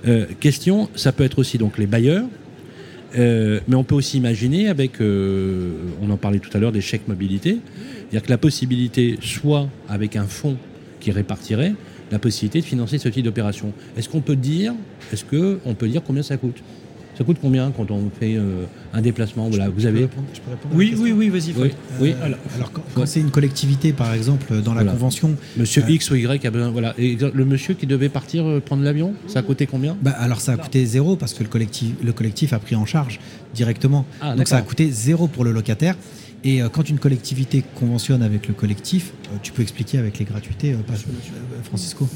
Euh, 0.08 0.26
question, 0.40 0.88
ça 0.96 1.12
peut 1.12 1.24
être 1.24 1.40
aussi 1.40 1.58
donc 1.58 1.78
les 1.78 1.88
bailleurs, 1.88 2.28
euh, 3.18 3.60
mais 3.68 3.76
on 3.76 3.84
peut 3.84 3.96
aussi 3.96 4.18
imaginer 4.18 4.70
avec, 4.70 5.02
euh, 5.02 5.72
on 6.02 6.10
en 6.12 6.18
parlait 6.18 6.40
tout 6.40 6.52
à 6.56 6.60
l'heure, 6.60 6.72
des 6.72 6.82
chèques 6.82 7.08
mobilité, 7.08 7.58
c'est-à-dire 8.10 8.24
que 8.24 8.30
la 8.30 8.38
possibilité, 8.38 9.18
soit 9.22 9.68
avec 9.90 10.16
un 10.16 10.26
fonds 10.26 10.58
qui 11.00 11.12
répartirait, 11.12 11.74
la 12.12 12.20
possibilité 12.20 12.62
de 12.62 12.66
financer 12.66 13.00
ce 13.00 13.10
type 13.10 13.26
d'opération. 13.26 13.74
Est-ce 13.98 14.08
qu'on 14.08 14.22
peut 14.22 14.36
dire, 14.38 14.74
est-ce 15.12 15.26
que 15.26 15.60
on 15.66 15.74
peut 15.74 15.88
dire 15.90 16.02
combien 16.06 16.24
ça 16.24 16.38
coûte? 16.38 16.58
Ça 17.18 17.24
coûte 17.24 17.38
combien 17.42 17.72
quand 17.72 17.90
on 17.90 18.12
fait 18.20 18.36
euh, 18.36 18.66
un 18.94 19.02
déplacement 19.02 19.50
Voilà, 19.50 19.70
vous 19.70 19.80
Je 19.80 19.84
peux 19.84 19.88
avez. 19.90 20.00
répondre- 20.02 20.28
je 20.34 20.40
peux 20.40 20.52
répondre 20.52 20.76
à 20.76 20.78
la 20.78 20.78
Oui, 20.78 20.96
oui, 21.00 21.12
oui, 21.14 21.30
vas-y. 21.30 21.48
Oui, 21.48 21.54
Fred. 21.70 21.72
oui. 22.00 22.12
Euh, 22.22 22.34
alors, 22.56 22.72
quand, 22.72 22.84
quand 22.94 23.06
c'est 23.08 23.20
une 23.22 23.32
collectivité, 23.32 23.92
par 23.92 24.14
exemple, 24.14 24.62
dans 24.62 24.74
la 24.76 24.82
Voilà. 24.84 24.92
convention, 24.92 25.36
Monsieur 25.58 25.82
Euh, 25.84 25.90
X 25.90 26.12
ou 26.12 26.16
Y 26.16 26.46
a 26.46 26.52
besoin. 26.52 26.70
Voilà. 26.70 26.94
Et 27.00 27.18
le 27.34 27.46
monsieur 27.46 27.74
qui 27.74 27.88
devait 27.88 28.10
partir 28.10 28.46
euh, 28.46 28.60
prendre 28.60 28.84
l'avion, 28.84 29.14
ça 29.26 29.40
a 29.40 29.42
coûté 29.42 29.66
combien 29.66 29.98
bah, 30.00 30.12
alors 30.12 30.42
ça 30.42 30.54
a 30.54 30.58
coûté 30.58 30.86
zéro 30.86 31.16
parce 31.16 31.34
que 31.34 31.42
le 31.42 31.50
collectif, 31.50 31.94
le 32.04 32.14
collectif 32.14 32.54
a 32.54 32.60
pris 32.60 32.76
en 32.76 32.86
charge 32.86 33.20
directement. 33.56 34.06
Ah, 34.22 34.36
Donc 34.36 34.48
ça 34.48 34.58
a 34.58 34.62
coûté 34.62 34.92
zéro 34.92 35.28
pour 35.28 35.44
le 35.44 35.52
locataire. 35.52 35.96
Et 36.44 36.62
euh, 36.62 36.70
quand 36.70 36.88
une 36.88 37.00
collectivité 37.00 37.64
conventionne 37.74 38.22
avec 38.22 38.48
le 38.48 38.54
collectif, 38.54 39.12
euh, 39.34 39.38
tu 39.42 39.52
peux 39.54 39.64
expliquer 39.64 39.98
avec 39.98 40.20
les 40.20 40.26
gratuités, 40.26 40.74
euh, 40.74 40.78
pas- 40.86 40.94
euh, 40.94 41.64
Francisco. 41.64 42.08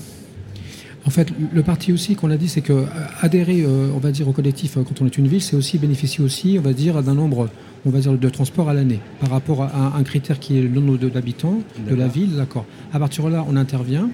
En 1.05 1.09
fait, 1.09 1.29
le 1.51 1.63
parti 1.63 1.91
aussi 1.91 2.15
qu'on 2.15 2.29
a 2.29 2.37
dit, 2.37 2.47
c'est 2.47 2.61
que 2.61 2.73
euh, 2.73 2.85
adhérer, 3.21 3.63
euh, 3.63 3.89
on 3.95 3.97
va 3.97 4.11
dire, 4.11 4.27
au 4.27 4.33
collectif 4.33 4.77
euh, 4.77 4.83
quand 4.83 5.01
on 5.01 5.07
est 5.07 5.17
une 5.17 5.27
ville, 5.27 5.41
c'est 5.41 5.55
aussi 5.55 5.79
bénéficier 5.79 6.23
aussi, 6.23 6.57
on 6.59 6.61
va 6.61 6.73
dire, 6.73 7.01
d'un 7.01 7.15
nombre, 7.15 7.49
on 7.85 7.89
va 7.89 7.99
dire, 7.99 8.13
de 8.15 8.29
transports 8.29 8.69
à 8.69 8.73
l'année, 8.75 8.99
par 9.19 9.29
rapport 9.31 9.63
à 9.63 9.97
un 9.97 10.03
critère 10.03 10.39
qui 10.39 10.59
est 10.59 10.61
le 10.61 10.69
nombre 10.69 10.97
d'habitants 11.09 11.59
de 11.89 11.95
la 11.95 12.07
ville, 12.07 12.35
d'accord. 12.35 12.65
À 12.93 12.99
partir 12.99 13.25
de 13.25 13.29
là, 13.31 13.43
on 13.49 13.55
intervient 13.55 14.09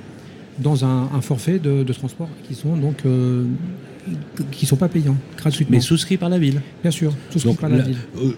dans 0.59 0.85
un, 0.85 1.09
un 1.13 1.21
forfait 1.21 1.59
de, 1.59 1.83
de 1.83 1.93
transport 1.93 2.29
qui 2.47 2.55
sont 2.55 2.77
donc 2.77 2.99
euh, 3.05 3.43
qui 4.51 4.65
sont 4.65 4.77
pas 4.77 4.87
payants 4.87 5.17
gratuitement. 5.37 5.75
Mais 5.75 5.81
souscrit 5.81 6.15
par 6.17 6.29
la 6.29 6.39
ville. 6.39 6.61
Bien 6.81 6.91
sûr, 6.91 7.13
Donc, 7.43 7.59
par 7.59 7.69
la 7.69 7.77
la- 7.77 7.83
ville. 7.83 7.97
euh, 8.21 8.31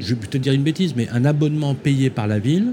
je 0.00 0.14
vais 0.14 0.20
peut-être 0.20 0.42
dire 0.42 0.52
une 0.52 0.62
bêtise, 0.64 0.94
mais 0.96 1.08
un 1.10 1.24
abonnement 1.24 1.74
payé 1.74 2.10
par 2.10 2.26
la 2.26 2.38
ville 2.40 2.72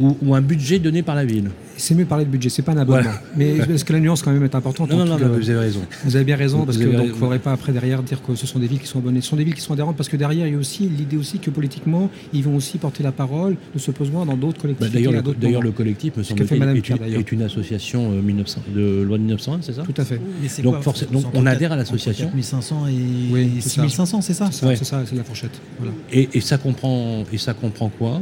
ou, 0.00 0.16
ou 0.22 0.34
un 0.34 0.40
budget 0.40 0.78
donné 0.78 1.02
par 1.02 1.14
la 1.14 1.24
ville. 1.26 1.50
C'est 1.76 1.94
mieux 1.94 2.04
de 2.04 2.08
parler 2.08 2.24
de 2.24 2.30
budget, 2.30 2.48
c'est 2.48 2.62
pas 2.62 2.72
un 2.72 2.76
abonnement. 2.78 3.02
Voilà. 3.02 3.22
Mais 3.36 3.56
est-ce 3.74 3.84
que 3.84 3.92
la 3.92 4.00
nuance 4.00 4.22
quand 4.22 4.32
même 4.32 4.44
est 4.44 4.54
importante 4.54 4.90
Non, 4.90 4.98
non, 5.04 5.18
non, 5.18 5.28
vous 5.28 5.50
avez 5.50 5.58
raison. 5.58 5.80
Vous 6.04 6.16
avez 6.16 6.24
bien 6.24 6.36
raison, 6.36 6.58
Vous 6.60 6.64
parce 6.66 6.78
qu'il 6.78 6.88
ne 6.90 7.12
faudrait 7.12 7.38
pas 7.38 7.52
après 7.52 7.72
derrière 7.72 8.02
dire 8.02 8.22
que 8.22 8.34
ce 8.34 8.46
sont 8.46 8.58
des 8.58 8.66
villes 8.66 8.80
qui 8.80 8.86
sont 8.86 8.98
abonnées. 8.98 9.20
Ce 9.20 9.28
sont 9.28 9.36
des 9.36 9.44
villes 9.44 9.54
qui 9.54 9.60
sont 9.60 9.72
adhérentes, 9.72 9.96
parce 9.96 10.08
que 10.08 10.16
derrière, 10.16 10.46
il 10.46 10.52
y 10.52 10.56
a 10.56 10.58
aussi 10.58 10.88
l'idée 10.88 11.16
aussi 11.16 11.38
que 11.38 11.50
politiquement, 11.50 12.10
ils 12.32 12.42
vont 12.44 12.56
aussi 12.56 12.78
porter 12.78 13.02
la 13.02 13.12
parole 13.12 13.56
de 13.74 13.78
ce 13.78 13.90
besoin 13.90 14.24
dans 14.26 14.36
d'autres 14.36 14.58
Bah, 14.66 14.74
collectivités. 14.76 15.34
d'ailleurs, 15.40 15.62
le, 15.62 15.70
collectif, 15.72 16.16
me 16.16 16.22
Ce 16.22 16.34
que 16.34 16.44
fait 16.44 16.58
semble-t-il, 16.58 17.14
est, 17.14 17.18
est 17.18 17.32
une 17.32 17.42
association 17.42 18.12
euh, 18.12 18.20
1900 18.22 18.60
de 18.74 19.02
loi 19.02 19.18
de 19.18 19.22
1901, 19.22 19.58
c'est 19.62 19.72
ça 19.74 19.82
Tout 19.82 19.94
à 20.00 20.04
fait. 20.04 20.20
Donc, 20.62 20.80
forcément- 20.82 21.12
donc, 21.20 21.24
on 21.34 21.46
adhère 21.46 21.72
à 21.72 21.76
l'association 21.76 22.26
4500 22.26 22.86
et 22.88 22.92
Oui, 23.32 23.50
c'est 23.60 23.68
ça. 23.68 23.82
6500, 23.82 24.20
c'est 24.20 24.34
ça 24.34 24.48
C'est 24.50 24.66
ça, 24.66 24.76
c'est 24.76 24.84
ça, 24.84 25.02
c'est 25.06 25.16
la 25.16 25.24
fourchette. 25.24 25.60
Voilà. 25.78 25.92
et, 26.12 26.28
et 26.34 26.40
ça 26.40 26.58
comprend, 26.58 27.24
et 27.32 27.38
ça 27.38 27.54
comprend 27.54 27.88
quoi? 27.88 28.20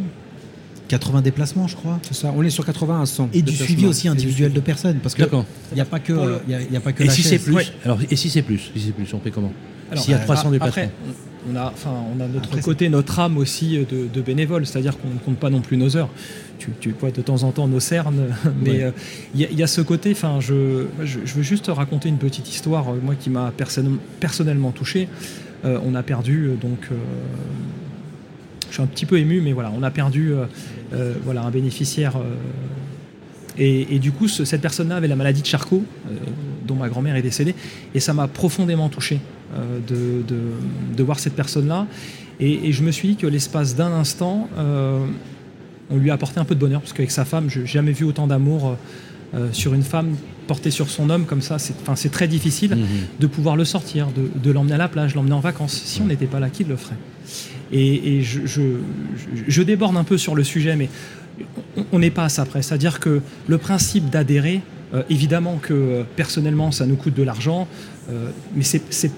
80 0.90 1.22
déplacements, 1.22 1.68
je 1.68 1.76
crois. 1.76 1.98
C'est 2.03 2.14
ça, 2.14 2.33
on 2.37 2.42
est 2.42 2.50
sur 2.50 2.66
80 2.66 3.03
à 3.03 3.07
100. 3.07 3.31
Et 3.33 3.42
du 3.42 3.55
suivi 3.55 3.87
aussi 3.87 4.09
individuel 4.09 4.53
de 4.53 4.61
personnes. 4.61 4.98
Parce 5.03 5.14
que 5.14 5.22
il 5.22 5.74
n'y 5.76 5.81
a 5.81 5.85
pas 5.85 6.00
que, 6.00 6.12
Pour 6.12 6.26
le- 6.26 6.40
il 6.48 6.53
y 6.53 6.55
a, 6.57 6.61
il 6.61 6.72
y 6.72 6.76
a 6.76 6.81
pas 6.81 6.92
que 6.92 7.03
Et 7.03 7.07
la 7.07 7.12
si 7.12 7.22
c'est 7.22 7.38
plus 7.38 7.55
Ouais. 7.55 7.64
Alors, 7.85 7.98
et 8.11 8.16
si 8.16 8.29
c'est 8.29 8.42
plus 8.42 8.70
Si 8.74 8.81
c'est 8.87 8.92
plus, 8.92 9.12
on 9.14 9.20
fait 9.20 9.31
comment 9.31 9.53
Alors, 9.90 10.03
S'il 10.03 10.11
y 10.12 10.14
a 10.14 10.18
euh, 10.18 10.24
300 10.24 10.48
a- 10.48 10.50
déplacements. 10.53 10.83
Après, 10.83 10.90
on 11.50 11.57
a, 11.57 11.66
enfin, 11.72 11.94
on 12.16 12.20
a 12.20 12.26
notre 12.26 12.46
Après, 12.48 12.61
côté, 12.61 12.88
notre 12.88 13.18
âme 13.20 13.38
aussi 13.38 13.79
de, 13.90 14.09
de 14.12 14.20
bénévole, 14.20 14.66
c'est-à-dire 14.66 14.98
qu'on 14.98 15.09
ne 15.09 15.18
compte 15.18 15.38
pas 15.38 15.48
non 15.50 15.61
plus 15.61 15.76
nos 15.76 15.96
heures. 15.96 16.11
Tu, 16.59 16.68
tu 16.81 16.94
vois 17.00 17.11
de 17.12 17.22
temps 17.22 17.42
en 17.44 17.53
temps 17.53 17.66
nos 17.68 17.81
cernes, 17.81 18.26
mais 18.62 18.70
Ouais. 18.70 18.83
euh, 18.85 18.90
il 19.35 19.40
y, 19.40 19.44
a- 19.44 19.48
il 19.50 19.59
y 19.59 19.62
a 19.62 19.66
ce 19.68 19.81
côté, 19.81 20.11
enfin, 20.12 20.38
je, 20.40 20.87
je, 21.05 21.20
je 21.24 21.35
veux 21.35 21.42
juste 21.42 21.68
raconter 21.68 22.09
une 22.09 22.18
petite 22.18 22.50
histoire, 22.50 22.88
euh, 22.90 22.98
moi 23.03 23.14
qui 23.14 23.31
m'a 23.31 23.53
personne- 23.57 23.98
personnellement 24.18 24.72
touché. 24.72 25.09
Euh, 25.64 25.79
on 25.85 25.94
a 25.94 26.03
perdu, 26.03 26.46
euh, 26.46 26.55
donc, 26.57 26.88
euh, 26.90 26.94
je 28.70 28.74
suis 28.74 28.83
un 28.83 28.87
petit 28.87 29.06
peu 29.06 29.18
ému, 29.18 29.40
mais 29.42 29.52
voilà, 29.52 29.70
on 29.76 29.83
a 29.83 29.90
perdu 29.90 30.33
euh, 30.33 30.44
euh, 30.94 31.14
voilà, 31.24 31.42
un 31.42 31.50
bénéficiaire. 31.50 32.16
euh, 32.16 32.22
et, 33.59 33.94
et 33.96 33.98
du 33.98 34.12
coup, 34.12 34.28
ce- 34.28 34.44
cette 34.44 34.61
personne-là 34.62 34.96
avait 34.96 35.09
la 35.09 35.16
maladie 35.16 35.42
de 35.42 35.46
Charcot, 35.46 35.83
euh, 36.09 36.12
dont 36.66 36.76
ma 36.76 36.88
grand-mère 36.88 37.16
est 37.16 37.22
décédée, 37.22 37.54
et 37.94 38.00
ça 38.00 38.12
m'a 38.14 38.28
profondément 38.28 38.88
touché 38.88 39.20
de, 39.88 40.22
de- 40.26 40.96
de 40.96 41.02
voir 41.02 41.18
cette 41.18 41.35
personne-là. 41.35 41.87
Et, 42.38 42.68
et 42.68 42.72
je 42.72 42.83
me 42.85 42.92
suis 42.92 43.09
dit 43.09 43.16
que 43.16 43.26
l'espace 43.26 43.74
d'un 43.74 43.90
instant, 43.92 44.48
on 45.90 45.96
lui 45.96 46.11
a 46.11 46.14
apporté 46.14 46.38
un 46.38 46.44
peu 46.44 46.54
de 46.54 46.61
bonheur, 46.61 46.80
parce 46.80 46.92
qu'avec 46.92 47.11
sa 47.11 47.24
femme, 47.24 47.50
je 47.50 47.61
n'ai 47.61 47.66
jamais 47.66 47.92
vu 47.92 48.04
autant 48.04 48.26
d'amour 48.28 48.76
sur 49.52 49.74
une 49.74 49.83
femme 49.83 50.14
portée 50.46 50.70
sur 50.70 50.88
son 50.88 51.11
homme 51.11 51.24
comme 51.26 51.42
ça. 51.42 51.59
C'est 51.59 51.74
enfin, 51.83 51.96
c'est 51.96 52.09
très 52.11 52.28
difficile 52.28 52.72
Mhm. 52.76 52.87
de 53.20 53.26
pouvoir 53.26 53.56
le 53.56 53.64
sortir, 53.64 54.09
de, 54.16 54.30
de 54.42 54.50
l'emmener 54.52 54.74
à 54.74 54.78
la 54.78 54.88
plage, 54.88 55.14
l'emmener 55.16 55.35
en 55.35 55.40
vacances. 55.40 55.74
Si 55.85 56.00
on 56.00 56.06
n'était 56.06 56.26
pas 56.26 56.38
là, 56.40 56.48
qui 56.50 56.64
le 56.64 56.76
ferait? 56.76 56.96
Et, 57.72 58.22
je, 58.22 59.62
déborde 59.62 59.96
un 59.96 60.04
peu 60.04 60.18
sur 60.18 60.35
le 60.35 60.44
sujet, 60.44 60.76
mais 60.76 60.88
on- 61.92 61.98
n'est 61.98 62.11
pas 62.11 62.24
à 62.24 62.28
ça 62.28 62.44
près. 62.44 62.62
C'est-à-dire 62.62 63.00
que 63.00 63.20
le 63.46 63.59
principe 63.59 64.11
d'adhérer, 64.11 64.61
euh, 64.92 65.02
évidemment 65.09 65.59
que 65.61 65.72
euh, 65.72 66.02
personnellement, 66.16 66.72
ça 66.72 66.87
nous 66.87 66.96
coûte 66.96 67.14
de 67.14 67.22
l'argent, 67.22 67.68
euh, 68.11 68.30
mais 68.56 68.64
c'est 68.64 69.12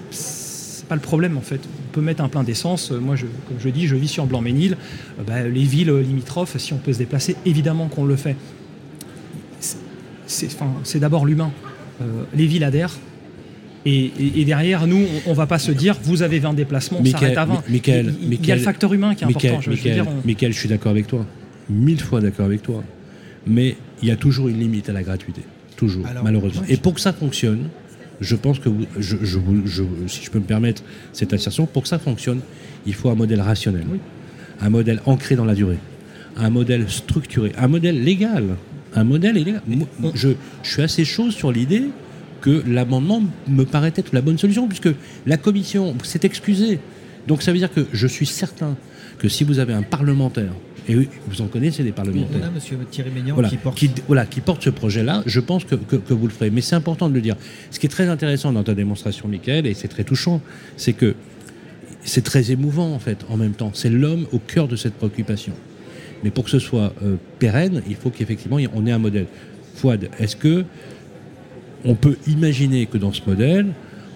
pas 0.87 0.95
le 0.95 1.01
problème 1.01 1.37
en 1.37 1.41
fait. 1.41 1.61
On 1.89 1.93
peut 1.93 2.01
mettre 2.01 2.23
un 2.23 2.29
plein 2.29 2.43
d'essence. 2.43 2.91
Moi, 2.91 3.15
je, 3.15 3.25
comme 3.25 3.57
je 3.59 3.69
dis, 3.69 3.87
je 3.87 3.95
vis 3.95 4.07
sur 4.07 4.25
Blanc-Ménil. 4.27 4.77
Euh, 5.19 5.23
bah, 5.25 5.41
les 5.43 5.63
villes 5.63 5.91
limitrophes, 5.91 6.57
si 6.57 6.73
on 6.73 6.77
peut 6.77 6.93
se 6.93 6.99
déplacer, 6.99 7.35
évidemment 7.45 7.87
qu'on 7.87 8.05
le 8.05 8.15
fait. 8.15 8.35
C'est 10.27 10.99
d'abord 10.99 11.25
l'humain. 11.25 11.51
Euh, 12.01 12.23
les 12.33 12.45
villes 12.47 12.63
adhèrent. 12.63 12.97
Et, 13.85 14.05
et- 14.05 14.41
et 14.41 14.45
derrière, 14.45 14.87
nous, 14.87 15.05
on, 15.27 15.31
on 15.31 15.33
va 15.33 15.45
pas 15.45 15.59
se 15.59 15.71
dire, 15.71 15.97
vous 16.03 16.21
avez 16.21 16.39
20 16.39 16.53
déplacements, 16.53 16.99
on 17.01 17.05
s'arrête 17.05 17.37
à 17.37 17.45
20. 17.45 17.53
Mi- 17.67 17.73
Michael, 17.73 18.05
il, 18.05 18.11
il- 18.11 18.13
il 18.15 18.23
y 18.23 18.25
a 18.25 18.29
Michael, 18.39 18.57
le 18.59 18.63
facteur 18.63 18.93
humain 18.93 19.15
qui 19.15 19.23
est 19.23 19.27
Michael, 19.27 19.51
important. 19.51 19.61
Je, 19.71 19.75
je 19.75 19.81
veux 19.81 19.89
Michael, 19.89 19.93
dire, 20.05 20.07
on- 20.23 20.27
Michael, 20.27 20.53
je 20.53 20.57
suis 20.59 20.69
d'accord 20.69 20.91
avec 20.91 21.07
toi. 21.07 21.25
Mille 21.69 21.99
fois 22.01 22.21
d'accord 22.21 22.45
avec 22.45 22.61
toi. 22.61 22.83
Mais 23.45 23.75
il 24.01 24.07
y 24.07 24.11
a 24.11 24.15
toujours 24.15 24.47
une 24.47 24.59
limite 24.59 24.89
à 24.89 24.93
la 24.93 25.03
gratuité. 25.03 25.41
Toujours, 25.75 26.05
Alors, 26.07 26.23
malheureusement. 26.23 26.61
Et 26.69 26.77
pour 26.77 26.93
que 26.93 27.01
ça 27.01 27.11
fonctionne, 27.13 27.67
je 28.21 28.35
pense 28.35 28.59
que, 28.59 28.69
vous- 28.69 28.85
je, 28.99 29.17
je 29.21 29.37
vous- 29.37 29.65
je- 29.65 29.83
si 30.07 30.23
je 30.23 30.31
peux 30.31 30.39
me 30.39 30.45
permettre 30.45 30.81
cette 31.11 31.33
assertion, 31.33 31.65
pour 31.65 31.83
que 31.83 31.89
ça 31.89 31.99
fonctionne, 31.99 32.39
il 32.85 32.93
faut 32.93 33.09
un 33.09 33.15
modèle 33.15 33.41
rationnel. 33.41 33.83
Un 34.61 34.69
modèle 34.69 35.01
ancré 35.05 35.35
dans 35.35 35.45
la 35.45 35.55
durée. 35.55 35.77
Un 36.37 36.49
modèle 36.49 36.89
structuré. 36.89 37.51
Un 37.57 37.67
modèle 37.67 38.01
légal. 38.01 38.45
Un 38.95 39.03
modèle 39.03 39.35
légal. 39.35 39.61
Moi, 39.67 40.11
Je, 40.15 40.29
je 40.61 40.69
suis 40.71 40.81
assez 40.81 41.03
chaud 41.03 41.31
sur 41.31 41.51
l'idée 41.51 41.83
que 42.43 42.61
l'amendement 42.67 43.23
me 43.47 43.63
paraît 43.63 43.93
être 43.95 44.13
la 44.13 44.21
bonne 44.21 44.37
solution, 44.37 44.67
puisque 44.67 44.89
la 45.25 45.37
commission 45.37 45.95
s'est 46.03 46.19
excusée. 46.23 46.77
Donc 47.27 47.41
ça 47.41 47.51
veut 47.53 47.57
dire 47.57 47.73
que 47.73 47.87
je 47.93 48.05
suis 48.05 48.25
certain 48.27 48.75
que 49.17 49.29
si 49.29 49.43
vous 49.45 49.57
avez 49.59 49.73
un 49.73 49.81
parlementaire, 49.81 50.51
et 50.89 50.95
oui, 50.97 51.07
vous 51.29 51.41
en 51.41 51.47
connaissez 51.47 51.81
des 51.83 51.91
On 51.91 51.93
parlementaires, 51.93 52.45
a 52.45 52.51
Monsieur 52.51 52.77
Thierry 52.91 53.09
Ménian 53.11 53.33
voilà, 53.35 53.47
qui 53.49 53.55
porte. 53.55 53.77
qui, 53.77 53.89
voilà, 54.07 54.25
qui 54.25 54.41
porte 54.41 54.61
ce 54.63 54.69
projet-là, 54.69 55.23
je 55.25 55.39
pense 55.39 55.63
que, 55.63 55.75
que- 55.75 55.95
que 55.95 56.13
vous 56.13 56.27
le 56.27 56.33
ferez. 56.33 56.49
Mais 56.51 56.59
c'est 56.59 56.75
important 56.75 57.07
de 57.07 57.13
le 57.13 57.21
dire. 57.21 57.37
Ce 57.71 57.79
qui 57.79 57.85
est 57.85 57.89
très 57.89 58.09
intéressant 58.09 58.51
dans 58.51 58.63
ta 58.63 58.73
démonstration, 58.73 59.29
Michael, 59.29 59.65
et 59.65 59.73
c'est 59.73 59.87
très 59.87 60.03
touchant, 60.03 60.41
c'est 60.75 60.91
que 60.91 61.15
c'est 62.03 62.23
très 62.25 62.51
émouvant 62.51 62.93
en 62.93 62.99
fait, 62.99 63.19
en 63.29 63.37
même 63.37 63.53
temps. 63.53 63.71
C'est 63.73 63.89
l'homme 63.89 64.27
au 64.33 64.39
cœur 64.39 64.67
de 64.67 64.75
cette 64.75 64.95
préoccupation. 64.95 65.53
Mais 66.25 66.31
pour 66.31 66.43
que 66.43 66.49
ce 66.49 66.59
soit 66.59 66.93
euh, 67.01 67.15
pérenne, 67.39 67.81
il 67.87 67.95
faut 67.95 68.09
qu'effectivement 68.09 68.57
on 68.75 68.85
ait 68.85 68.91
un 68.91 68.99
modèle. 68.99 69.27
Fouad, 69.75 70.09
est-ce 70.19 70.35
que 70.35 70.65
on 71.85 71.95
peut 71.95 72.17
imaginer 72.27 72.85
que 72.85 72.97
dans 72.97 73.13
ce 73.13 73.21
modèle, 73.25 73.67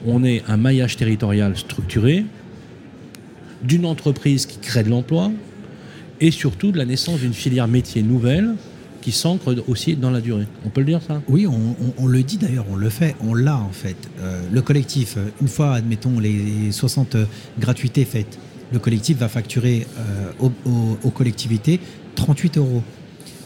on 0.06 0.24
ait 0.24 0.44
un 0.48 0.58
maillage 0.58 0.98
territorial 0.98 1.58
structuré 1.58 2.26
d'une 3.64 3.86
entreprise 3.86 4.46
qui 4.46 4.60
crée 4.60 4.84
de 4.84 4.90
l'emploi, 4.90 5.32
et 6.20 6.32
surtout 6.32 6.72
de 6.72 6.78
la 6.78 6.86
naissance 6.86 7.20
d'une 7.20 7.34
filière 7.34 7.68
métier 7.68 8.02
nouvelle 8.02 8.56
qui 9.02 9.12
s'ancre 9.12 9.56
aussi 9.68 9.96
dans 9.96 10.10
la 10.10 10.20
durée. 10.20 10.48
On 10.66 10.70
peut 10.70 10.82
le 10.82 10.88
dire 10.88 11.02
ça? 11.08 11.22
Oui, 11.28 11.48
on, 11.48 12.08
le 12.08 12.24
dit 12.24 12.38
d'ailleurs, 12.38 12.66
on 12.70 12.76
le 12.76 12.90
fait, 12.90 13.16
on 13.22 13.34
l'a 13.34 13.58
en 13.58 13.72
fait. 13.72 13.96
Euh, 14.20 14.42
le 14.52 14.62
collectif, 14.62 15.16
euh, 15.18 15.30
une 15.42 15.48
fois, 15.48 15.76
admettons, 15.76 16.20
les 16.20 16.72
60 16.72 17.16
euh, 17.16 17.26
gratuités 17.60 18.06
faites, 18.06 18.38
le 18.74 18.80
collectif 18.80 19.18
va 19.18 19.30
facturer 19.30 19.88
aux 20.42 21.10
collectivités 21.12 21.80
38 22.16 22.58
euros. 22.58 22.84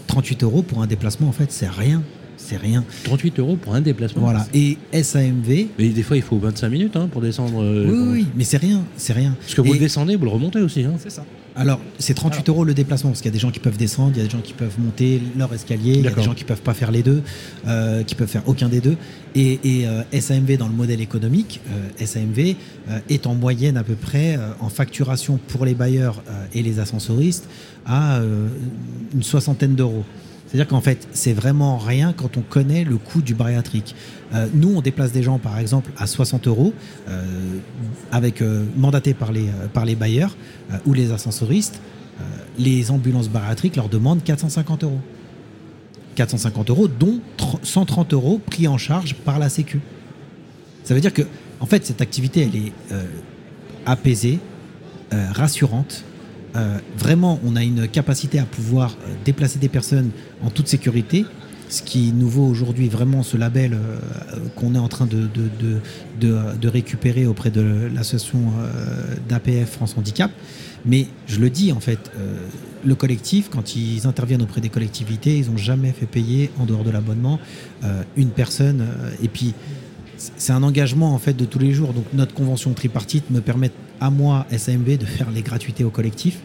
38 0.08 0.42
euros 0.42 0.64
pour 0.64 0.82
un 0.82 0.88
déplacement, 0.88 1.28
en 1.28 1.32
fait, 1.32 1.52
c'est 1.52 1.70
rien. 1.70 2.02
C'est 2.44 2.58
rien. 2.58 2.84
38 3.04 3.40
euros 3.40 3.56
pour 3.56 3.76
un 3.76 3.82
déplacement. 3.82 4.24
Voilà. 4.24 4.46
Et 4.54 4.78
SAMV, 4.94 5.68
Mais 5.80 5.90
des 5.90 6.04
fois, 6.04 6.18
il 6.18 6.24
faut 6.24 6.38
25 6.38 6.70
minutes 6.70 6.96
hein, 6.96 7.08
pour 7.12 7.22
descendre. 7.22 7.62
euh, 7.64 7.86
oui, 7.88 7.98
oui, 7.98 8.08
oui, 8.22 8.26
mais 8.36 8.44
c'est 8.44 8.58
rien, 8.58 8.82
c'est 8.98 9.14
rien. 9.14 9.36
Parce 9.40 9.54
que 9.54 9.62
vous 9.62 9.70
Et- 9.70 9.74
le 9.74 9.80
descendez, 9.80 10.16
vous 10.16 10.26
le 10.26 10.32
remontez 10.32 10.60
aussi. 10.60 10.84
hein. 10.84 10.94
C'est 10.98 11.12
ça. 11.12 11.24
Alors, 11.54 11.82
c'est 12.00 12.14
38 12.14 12.48
euros 12.48 12.64
le 12.64 12.74
déplacement, 12.74 13.10
parce 13.10 13.20
qu'il 13.22 13.28
y 13.30 13.34
a 13.34 13.34
des 13.34 13.40
gens 13.40 13.52
qui 13.52 13.60
peuvent 13.60 13.76
descendre, 13.78 14.12
il 14.16 14.20
y 14.20 14.22
a 14.22 14.24
des 14.24 14.30
gens 14.30 14.40
qui 14.40 14.54
peuvent 14.54 14.80
monter 14.80 15.22
leur 15.38 15.54
escalier, 15.54 15.96
il 15.96 16.02
y 16.02 16.08
a 16.08 16.12
des 16.12 16.24
gens 16.24 16.34
qui 16.34 16.46
peuvent 16.46 16.62
pas 16.62 16.74
faire 16.74 16.92
les 16.92 17.04
deux, 17.04 17.22
euh, 17.68 18.04
qui 18.04 18.16
peuvent 18.16 18.30
faire 18.30 18.48
aucun 18.48 18.70
des 18.70 18.80
deux. 18.80 18.96
Et, 19.36 19.60
et, 19.64 19.86
euh, 19.86 20.02
SAMV, 20.18 20.56
dans 20.58 20.68
le 20.70 20.74
modèle 20.74 21.02
économique, 21.02 21.60
euh, 22.00 22.06
SAMV 22.06 22.56
euh, 22.90 23.00
est 23.10 23.28
en 23.28 23.36
moyenne 23.36 23.76
à 23.76 23.84
peu 23.84 23.96
près 23.96 24.38
euh, 24.38 24.52
en 24.62 24.70
facturation 24.70 25.40
pour 25.50 25.66
les 25.66 25.74
bailleurs 25.74 26.24
euh, 26.30 26.46
et 26.54 26.64
les 26.64 26.80
ascensoristes 26.80 27.50
à 27.86 28.20
euh, 28.20 28.48
une 29.14 29.24
soixantaine 29.24 29.76
d'euros. 29.76 30.06
C'est-à-dire 30.52 30.68
qu'en 30.68 30.82
fait, 30.82 31.08
c'est 31.14 31.32
vraiment 31.32 31.78
rien 31.78 32.12
quand 32.12 32.36
on 32.36 32.42
connaît 32.42 32.84
le 32.84 32.98
coût 32.98 33.22
du 33.22 33.34
bariatrique. 33.34 33.96
Euh, 34.34 34.48
nous, 34.54 34.76
on 34.76 34.82
déplace 34.82 35.14
des 35.14 35.24
gens, 35.24 35.40
par 35.40 35.58
exemple, 35.58 35.92
à 35.98 36.08
60 36.08 36.46
euros, 36.48 36.74
euh, 37.08 37.24
avec 38.12 38.42
euh, 38.42 38.66
mandatés 38.76 39.14
par 39.14 39.32
les, 39.32 39.96
bailleurs 39.96 40.36
ou 40.86 40.94
les 40.94 41.12
ascensoristes. 41.14 41.80
Les 42.60 42.92
ambulances 42.92 43.30
bariatriques 43.30 43.78
leur 43.78 43.88
demandent 43.88 44.24
450 44.24 44.84
euros. 44.84 45.00
450 46.16 46.70
euros, 46.70 46.90
dont 46.90 47.22
tr- 47.38 47.60
130 47.64 48.14
euros 48.14 48.42
pris 48.46 48.68
en 48.68 48.78
charge 48.78 49.16
par 49.16 49.40
la 49.40 49.48
Sécu. 49.48 49.80
Ça 50.84 50.94
veut 50.94 51.00
dire 51.00 51.14
que, 51.14 51.22
en 51.62 51.66
fait, 51.66 51.86
cette 51.86 52.02
activité, 52.02 52.42
elle 52.42 52.56
est 52.58 52.74
apaisée, 53.86 54.40
rassurante. 55.12 56.04
Euh, 56.56 56.80
vraiment, 56.98 57.40
on 57.46 57.56
a 57.56 57.64
une 57.64 57.88
capacité 57.88 58.40
à 58.40 58.46
pouvoir 58.46 58.92
euh, 58.92 59.14
déplacer 59.24 59.60
des 59.60 59.70
personnes 59.70 60.12
en 60.44 60.50
toute 60.50 60.68
sécurité, 60.68 61.26
ce 61.70 61.82
qui 61.82 62.12
nous 62.12 62.28
vaut 62.28 62.46
aujourd'hui 62.46 62.90
vraiment 62.90 63.24
ce 63.24 63.38
label 63.38 63.74
euh, 63.74 64.00
qu'on 64.56 64.76
est 64.76 64.80
en 64.80 64.90
train 64.90 65.06
de, 65.06 65.28
de, 65.28 65.50
de, 66.20 66.38
de, 66.60 66.68
récupérer 66.68 67.26
auprès 67.26 67.52
de 67.52 67.90
l'association 67.94 68.40
d'APF 69.30 69.72
France 69.72 69.96
Handicap. 69.98 70.32
Mais 70.86 71.08
je 71.28 71.40
le 71.40 71.50
dis 71.50 71.72
en 71.72 71.80
fait, 71.80 72.12
le 72.84 72.96
collectif, 72.96 73.50
quand 73.50 73.76
ils 73.76 74.08
interviennent 74.08 74.42
auprès 74.42 74.62
des 74.62 74.70
collectivités, 74.70 75.38
ils 75.38 75.50
n'ont 75.50 75.58
jamais 75.58 75.92
fait 75.92 76.08
payer 76.08 76.50
en 76.60 76.66
dehors 76.66 76.84
de 76.84 76.90
l'abonnement 76.90 77.40
une 78.18 78.30
personne. 78.30 78.88
et 79.22 79.28
puis 79.28 79.54
c'est 80.38 80.54
un 80.54 80.64
engagement 80.64 81.14
en 81.14 81.20
fait 81.20 81.34
de 81.34 81.46
tous 81.46 81.60
les 81.60 81.72
jours. 81.72 81.94
Donc 81.94 82.06
notre 82.14 82.34
convention 82.34 82.74
tripartite 82.74 83.30
me 83.32 83.42
permet 83.42 83.72
à 84.00 84.10
moi, 84.10 84.46
SAMV, 84.56 84.98
de 84.98 85.06
faire 85.06 85.32
les 85.32 85.42
gratuités 85.42 85.84
au 85.84 85.90
collectif, 85.90 86.40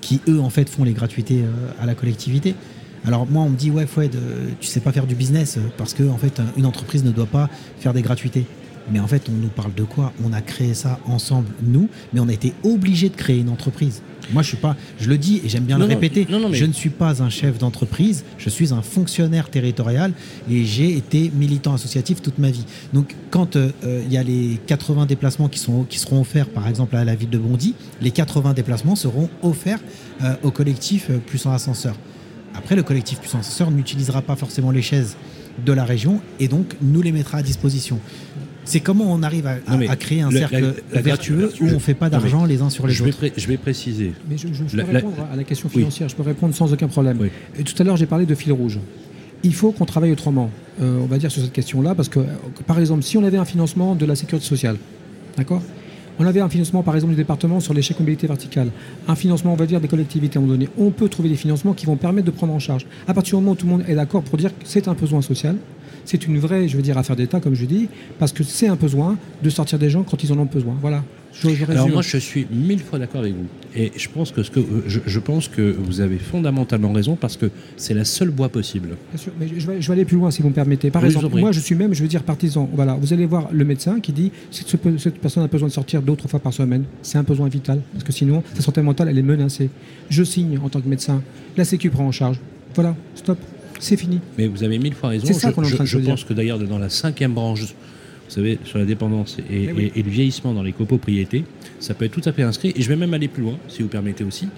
qui 0.00 0.20
eux 0.28 0.40
en 0.40 0.50
fait 0.50 0.68
font 0.68 0.84
les 0.84 0.92
gratuités 0.92 1.42
euh, 1.42 1.82
à 1.82 1.86
la 1.86 1.94
collectivité. 1.94 2.54
Alors 3.06 3.26
moi 3.26 3.42
on 3.44 3.50
me 3.50 3.56
dit 3.56 3.70
ouais 3.70 3.86
Foued, 3.86 4.14
euh, 4.14 4.48
tu 4.60 4.66
sais 4.66 4.80
pas 4.80 4.92
faire 4.92 5.06
du 5.06 5.14
business 5.14 5.56
euh, 5.56 5.60
parce 5.76 5.94
que 5.94 6.02
fait 6.18 6.42
une 6.56 6.66
entreprise 6.66 7.04
ne 7.04 7.10
doit 7.10 7.26
pas 7.26 7.48
faire 7.78 7.94
des 7.94 8.02
gratuités. 8.02 8.44
Mais 8.90 9.00
en 9.00 9.06
fait 9.06 9.28
on 9.28 9.32
nous 9.32 9.48
parle 9.48 9.74
de 9.74 9.84
quoi 9.84 10.12
On 10.24 10.32
a 10.32 10.40
créé 10.40 10.74
ça 10.74 10.98
ensemble 11.06 11.48
nous, 11.62 11.88
mais 12.12 12.20
on 12.20 12.28
a 12.28 12.32
été 12.32 12.52
obligé 12.62 13.08
de 13.08 13.16
créer 13.16 13.38
une 13.38 13.48
entreprise. 13.48 14.02
Moi 14.32 14.42
je 14.42 14.48
suis 14.48 14.56
pas, 14.56 14.76
je 15.00 15.08
le 15.08 15.16
dis 15.16 15.40
et 15.44 15.48
j'aime 15.48 15.64
bien 15.64 15.78
Non, 15.78 15.86
le 15.86 15.94
répéter. 15.94 16.26
non, 16.30 16.38
non, 16.40 16.48
mais- 16.50 16.56
Je 16.58 16.66
ne 16.66 16.72
suis 16.72 16.90
pas 16.90 17.22
un 17.22 17.30
chef 17.30 17.58
d'entreprise, 17.58 18.24
je 18.36 18.50
suis 18.50 18.72
un 18.74 18.82
fonctionnaire 18.82 19.48
territorial 19.50 20.12
et 20.50 20.64
j'ai 20.64 20.96
été 20.96 21.30
militant 21.34 21.74
associatif 21.74 22.20
toute 22.20 22.38
ma 22.38 22.50
vie. 22.50 22.64
Donc 22.92 23.14
quand 23.30 23.56
euh, 23.56 23.70
euh, 23.84 24.02
il 24.06 24.12
y 24.12 24.18
a 24.18 24.22
les 24.22 24.58
80 24.66 25.06
déplacements 25.06 25.48
qui, 25.48 25.58
sont, 25.58 25.84
qui 25.84 25.98
seront 25.98 26.20
offerts 26.20 26.48
par 26.48 26.68
exemple 26.68 26.96
à 26.96 27.04
la 27.04 27.14
ville 27.14 27.30
de 27.30 27.38
Bondy, 27.38 27.74
les 28.02 28.10
80 28.10 28.52
déplacements 28.54 28.96
seront 28.96 29.30
offerts 29.42 29.80
euh, 30.22 30.34
au 30.42 30.50
collectif 30.50 31.06
euh, 31.10 31.18
Plus 31.18 31.46
en 31.46 31.52
Ascenseur. 31.52 31.94
Après, 32.54 32.74
le 32.76 32.82
collectif 32.82 33.20
Plus 33.20 33.34
en 33.34 33.38
Ascenseur 33.40 33.70
n'utilisera 33.70 34.20
pas 34.20 34.36
forcément 34.36 34.70
les 34.70 34.82
chaises 34.82 35.16
de 35.64 35.72
la 35.72 35.84
région 35.84 36.20
et 36.38 36.48
donc 36.48 36.76
nous 36.82 37.02
les 37.02 37.12
mettra 37.12 37.38
à 37.38 37.42
disposition. 37.42 37.98
C'est 38.68 38.80
comment 38.80 39.10
on 39.10 39.22
arrive 39.22 39.46
à, 39.46 39.96
créer 39.96 40.20
un 40.20 40.30
cercle 40.30 40.60
la- 40.60 40.72
la- 40.96 41.00
vertueux 41.00 41.50
la- 41.58 41.64
où 41.66 41.70
on 41.70 41.74
ne 41.74 41.78
fait 41.78 41.94
pas 41.94 42.10
d'argent 42.10 42.44
les 42.44 42.60
uns 42.60 42.68
sur 42.68 42.86
les 42.86 42.92
je 42.92 43.02
vais, 43.02 43.08
autres. 43.08 43.18
pré- 43.18 43.32
je 43.34 43.46
vais 43.48 43.56
préciser. 43.56 44.12
Mais 44.28 44.36
je, 44.36 44.48
je- 44.48 44.64
je 44.68 44.76
La- 44.76 44.84
peux 44.84 44.92
la- 44.92 44.98
répondre 44.98 45.16
à 45.32 45.36
la 45.36 45.44
question 45.44 45.70
Oui. 45.72 45.78
financière, 45.80 46.08
je 46.10 46.14
peux 46.14 46.22
répondre 46.22 46.54
sans 46.54 46.70
aucun 46.70 46.86
problème. 46.86 47.16
Oui. 47.18 47.28
Et 47.58 47.62
tout 47.64 47.74
à 47.80 47.84
l'heure, 47.84 47.96
j'ai 47.96 48.04
parlé 48.04 48.26
de 48.26 48.34
fil 48.34 48.52
rouge. 48.52 48.78
Il 49.42 49.54
faut 49.54 49.72
qu'on 49.72 49.86
travaille 49.86 50.12
autrement, 50.12 50.50
euh, 50.82 50.98
on 51.02 51.06
va 51.06 51.16
dire, 51.16 51.30
sur 51.30 51.40
cette 51.42 51.52
question-là, 51.52 51.94
parce 51.94 52.10
que, 52.10 52.18
euh, 52.18 52.24
par 52.66 52.78
exemple, 52.78 53.02
si 53.04 53.16
on 53.16 53.24
avait 53.24 53.38
un 53.38 53.46
financement 53.46 53.94
de 53.94 54.04
la 54.04 54.14
sécurité 54.16 54.46
sociale, 54.46 54.76
d'accord? 55.38 55.62
On 56.20 56.26
avait 56.26 56.40
un 56.40 56.48
financement, 56.50 56.82
par 56.82 56.94
exemple, 56.96 57.12
du 57.12 57.16
département 57.16 57.60
sur 57.60 57.72
l'échec 57.72 57.98
mobilité 58.00 58.26
verticale, 58.26 58.68
un 59.06 59.14
financement, 59.14 59.52
on 59.54 59.56
va 59.56 59.64
dire, 59.66 59.80
des 59.80 59.88
collectivités 59.88 60.36
à 60.36 60.40
un 60.40 60.42
moment 60.42 60.54
donné. 60.54 60.68
On 60.76 60.90
peut 60.90 61.08
trouver 61.08 61.30
des 61.30 61.36
financements 61.36 61.72
qui 61.72 61.86
vont 61.86 61.96
permettre 61.96 62.26
de 62.26 62.32
prendre 62.32 62.52
en 62.52 62.58
charge. 62.58 62.84
À 63.06 63.14
partir 63.14 63.38
du 63.38 63.42
moment 63.42 63.52
où 63.52 63.54
tout 63.54 63.64
le 63.66 63.72
monde 63.72 63.84
est 63.88 63.94
d'accord 63.94 64.22
pour 64.24 64.36
dire 64.36 64.50
que 64.50 64.64
c'est 64.64 64.88
un 64.88 64.94
besoin 64.94 65.22
social, 65.22 65.56
c'est 66.04 66.26
une 66.26 66.38
vraie, 66.38 66.68
je 66.68 66.76
veux 66.76 66.82
dire, 66.82 66.96
affaire 66.98 67.16
d'État, 67.16 67.40
comme 67.40 67.54
je 67.54 67.64
dis, 67.64 67.88
parce 68.18 68.32
que 68.32 68.42
c'est 68.44 68.68
un 68.68 68.76
besoin 68.76 69.16
de 69.42 69.50
sortir 69.50 69.78
des 69.78 69.90
gens 69.90 70.02
quand 70.02 70.22
ils 70.22 70.32
en 70.32 70.38
ont 70.38 70.44
besoin. 70.44 70.76
Voilà. 70.80 71.02
Je, 71.40 71.50
je 71.50 71.64
Alors 71.70 71.88
moi, 71.90 72.02
je 72.02 72.16
suis 72.16 72.46
mille 72.50 72.80
fois 72.80 72.98
d'accord 72.98 73.20
avec 73.20 73.34
vous. 73.34 73.46
Et 73.76 73.92
je 73.96 74.08
pense 74.08 74.32
que, 74.32 74.42
ce 74.42 74.50
que 74.50 74.60
je, 74.88 74.98
je 75.06 75.18
pense 75.20 75.46
que 75.46 75.76
vous 75.78 76.00
avez 76.00 76.16
fondamentalement 76.18 76.90
raison 76.92 77.14
parce 77.16 77.36
que 77.36 77.50
c'est 77.76 77.94
la 77.94 78.04
seule 78.04 78.30
voie 78.30 78.48
possible. 78.48 78.96
Bien 79.12 79.18
sûr, 79.22 79.32
mais 79.38 79.46
je 79.56 79.66
vais, 79.66 79.80
je 79.80 79.86
vais 79.86 79.92
aller 79.92 80.04
plus 80.06 80.16
loin 80.16 80.30
si 80.32 80.42
vous 80.42 80.48
me 80.48 80.54
permettez. 80.54 80.90
Par 80.90 81.02
Oui, 81.02 81.08
exemple, 81.08 81.38
moi 81.38 81.52
je 81.52 81.60
suis 81.60 81.74
même, 81.76 81.94
je 81.94 82.02
veux 82.02 82.08
dire, 82.08 82.22
partisan. 82.24 82.68
Voilà, 82.72 82.94
vous 83.00 83.12
allez 83.12 83.26
voir 83.26 83.50
le 83.52 83.64
médecin 83.64 84.00
qui 84.00 84.12
dit 84.12 84.30
que 84.30 84.56
ce- 84.68 84.98
cette 84.98 85.18
personne 85.20 85.44
a 85.44 85.48
besoin 85.48 85.68
de 85.68 85.72
sortir 85.72 86.02
deux 86.02 86.16
trois 86.16 86.30
fois 86.30 86.40
par 86.40 86.52
semaine. 86.52 86.84
C'est 87.02 87.18
un 87.18 87.22
besoin 87.22 87.48
vital, 87.48 87.82
parce 87.92 88.04
que 88.04 88.12
sinon, 88.12 88.42
sa 88.54 88.62
santé 88.62 88.82
mentale, 88.82 89.08
elle 89.10 89.18
est 89.18 89.22
menacée. 89.22 89.68
Je 90.08 90.24
signe 90.24 90.58
en 90.64 90.68
tant 90.70 90.80
que 90.80 90.88
médecin. 90.88 91.22
La 91.56 91.64
Sécu 91.64 91.90
prend 91.90 92.06
en 92.06 92.12
charge. 92.12 92.40
Voilà, 92.74 92.96
stop. 93.14 93.38
C'est 93.78 93.96
fini. 93.96 94.20
Mais 94.36 94.46
vous 94.46 94.62
avez 94.64 94.78
mille 94.78 94.94
fois 94.94 95.10
raison. 95.10 95.26
C'est 95.26 95.34
ça 95.34 95.50
Je- 95.50 95.54
qu'on 95.54 95.62
est 95.62 95.66
en 95.66 95.68
je, 95.68 95.74
train 95.76 95.84
de 95.84 95.88
je 95.88 95.98
se 95.98 96.04
pense 96.04 96.24
que 96.24 96.32
d'ailleurs, 96.34 96.58
dans 96.58 96.78
la 96.78 96.88
cinquième 96.88 97.32
branche, 97.34 97.60
vous 97.62 98.34
savez, 98.34 98.58
sur 98.64 98.78
la 98.78 98.84
dépendance 98.84 99.36
et, 99.50 99.72
oui. 99.72 99.92
et- 99.94 100.00
et 100.00 100.02
le 100.02 100.10
vieillissement 100.10 100.52
dans 100.52 100.62
les 100.62 100.72
copropriétés, 100.72 101.44
ça 101.80 101.94
peut 101.94 102.04
être 102.04 102.12
tout 102.20 102.28
à 102.28 102.32
fait 102.32 102.42
inscrit. 102.42 102.72
Et 102.76 102.82
je 102.82 102.88
vais 102.88 102.96
même 102.96 103.14
aller 103.14 103.28
plus 103.28 103.42
loin, 103.42 103.56
si 103.68 103.82
vous 103.82 103.88
permettez 103.88 104.24
aussi. 104.24 104.48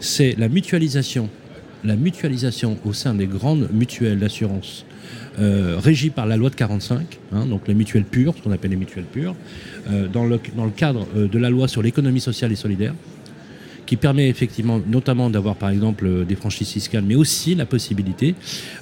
C'est 0.00 0.34
la 0.38 0.48
mutualisation, 0.48 1.28
la 1.84 1.96
mutualisation 1.96 2.78
au 2.84 2.92
sein 2.92 3.14
des 3.14 3.26
grandes 3.26 3.68
mutuelles 3.72 4.18
d'assurance 4.18 4.84
euh, 5.38 5.76
régies 5.78 6.10
par 6.10 6.26
la 6.26 6.36
loi 6.36 6.48
de 6.50 6.54
45, 6.54 7.18
hein, 7.32 7.46
donc 7.46 7.68
les 7.68 7.74
mutuelles 7.74 8.04
pures, 8.04 8.34
ce 8.36 8.42
qu'on 8.42 8.52
appelle 8.52 8.70
les 8.70 8.76
mutuelles 8.76 9.04
pures, 9.04 9.36
euh, 9.90 10.08
dans, 10.08 10.24
le, 10.24 10.40
dans 10.56 10.64
le 10.64 10.70
cadre 10.70 11.06
euh, 11.16 11.28
de 11.28 11.38
la 11.38 11.50
loi 11.50 11.68
sur 11.68 11.82
l'économie 11.82 12.20
sociale 12.20 12.50
et 12.52 12.56
solidaire 12.56 12.94
qui 13.86 13.96
permet 13.96 14.28
effectivement 14.28 14.80
notamment 14.86 15.30
d'avoir 15.30 15.54
par 15.54 15.70
exemple 15.70 16.06
euh, 16.06 16.24
des 16.24 16.34
franchises 16.34 16.70
fiscales, 16.70 17.04
mais 17.06 17.14
aussi 17.14 17.54
la 17.54 17.66
possibilité 17.66 18.34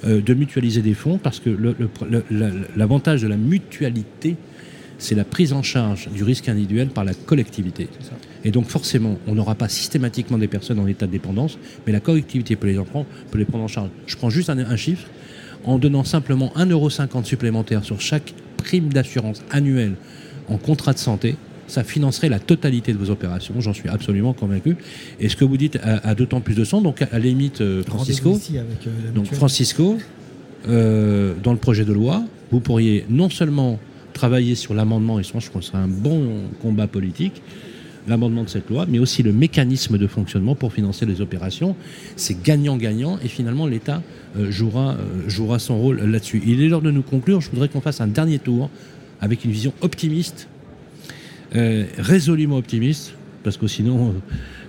euh, 0.05 0.21
de 0.21 0.33
mutualiser 0.33 0.81
des 0.81 0.93
fonds, 0.93 1.17
parce 1.17 1.39
que 1.39 1.55
l'avantage 2.75 3.21
de 3.21 3.27
la 3.27 3.37
mutualité, 3.37 4.35
c'est 4.97 5.15
la 5.15 5.23
prise 5.23 5.53
en 5.53 5.61
charge 5.61 6.09
du 6.09 6.23
risque 6.23 6.49
individuel 6.49 6.89
par 6.89 7.03
la 7.03 7.13
collectivité. 7.13 7.87
Et 8.43 8.51
donc 8.51 8.67
forcément, 8.67 9.17
on 9.27 9.35
n'aura 9.35 9.55
pas 9.55 9.69
systématiquement 9.69 10.37
des 10.37 10.47
personnes 10.47 10.79
en 10.79 10.87
état 10.87 11.05
de 11.05 11.11
dépendance, 11.11 11.57
mais 11.85 11.93
la 11.93 11.99
collectivité 11.99 12.55
peut 12.55 12.67
les, 12.67 12.79
en 12.79 12.85
prendre, 12.85 13.05
peut 13.31 13.37
les 13.37 13.45
prendre 13.45 13.63
en 13.63 13.67
charge. 13.67 13.89
Je 14.07 14.15
prends 14.15 14.29
juste 14.29 14.49
un, 14.49 14.57
un 14.57 14.75
chiffre, 14.75 15.07
en 15.65 15.79
donnant 15.79 16.03
simplement 16.03 16.51
1,50€ 16.55 17.25
supplémentaire 17.25 17.83
sur 17.83 17.99
chaque 17.99 18.33
prime 18.57 18.91
d'assurance 18.93 19.43
annuelle 19.51 19.95
en 20.47 20.57
contrat 20.57 20.93
de 20.93 20.99
santé, 20.99 21.35
ça 21.67 21.83
financerait 21.83 22.29
la 22.29 22.39
totalité 22.39 22.93
de 22.93 22.97
vos 22.97 23.09
opérations, 23.09 23.55
j'en 23.59 23.73
suis 23.73 23.89
absolument 23.89 24.33
convaincu. 24.33 24.77
Et 25.19 25.29
ce 25.29 25.35
que 25.35 25.45
vous 25.45 25.57
dites 25.57 25.77
a, 25.83 26.07
a 26.07 26.15
d'autant 26.15 26.41
plus 26.41 26.55
de 26.55 26.63
sens. 26.63 26.83
Donc 26.83 27.01
à 27.01 27.07
la 27.11 27.19
limite, 27.19 27.61
euh, 27.61 27.83
Francisco, 27.83 28.29
avec, 28.29 28.87
euh, 28.87 29.11
donc. 29.13 29.25
Francisco, 29.33 29.97
euh, 30.67 31.33
dans 31.43 31.51
le 31.51 31.59
projet 31.59 31.85
de 31.85 31.93
loi, 31.93 32.23
vous 32.51 32.59
pourriez 32.59 33.05
non 33.09 33.29
seulement 33.29 33.79
travailler 34.13 34.55
sur 34.55 34.73
l'amendement, 34.73 35.19
et 35.19 35.23
je 35.23 35.31
pense 35.31 35.49
que 35.49 35.61
ce 35.61 35.67
serait 35.67 35.77
un 35.77 35.87
bon 35.87 36.43
combat 36.61 36.87
politique, 36.87 37.41
l'amendement 38.07 38.43
de 38.43 38.49
cette 38.49 38.69
loi, 38.69 38.85
mais 38.87 38.99
aussi 38.99 39.23
le 39.23 39.33
mécanisme 39.33 39.97
de 39.97 40.07
fonctionnement 40.07 40.55
pour 40.55 40.71
financer 40.71 41.05
les 41.05 41.21
opérations. 41.21 41.75
C'est 42.15 42.41
gagnant-gagnant 42.41 43.17
et 43.23 43.27
finalement 43.27 43.65
l'État 43.65 44.03
jouera, 44.49 44.95
jouera 45.27 45.57
son 45.57 45.79
rôle 45.79 45.99
là-dessus. 45.99 46.41
Il 46.45 46.61
est 46.61 46.69
l'heure 46.69 46.83
de 46.83 46.91
nous 46.91 47.01
conclure. 47.01 47.41
Je 47.41 47.49
voudrais 47.49 47.67
qu'on 47.67 47.81
fasse 47.81 47.99
un 48.01 48.07
dernier 48.07 48.37
tour 48.37 48.69
avec 49.21 49.43
une 49.43 49.51
vision 49.51 49.73
optimiste, 49.81 50.47
résolument 51.97 52.57
optimiste, 52.57 53.13
parce 53.43 53.57
que 53.57 53.67
sinon, 53.67 54.09
euh, 54.09 54.11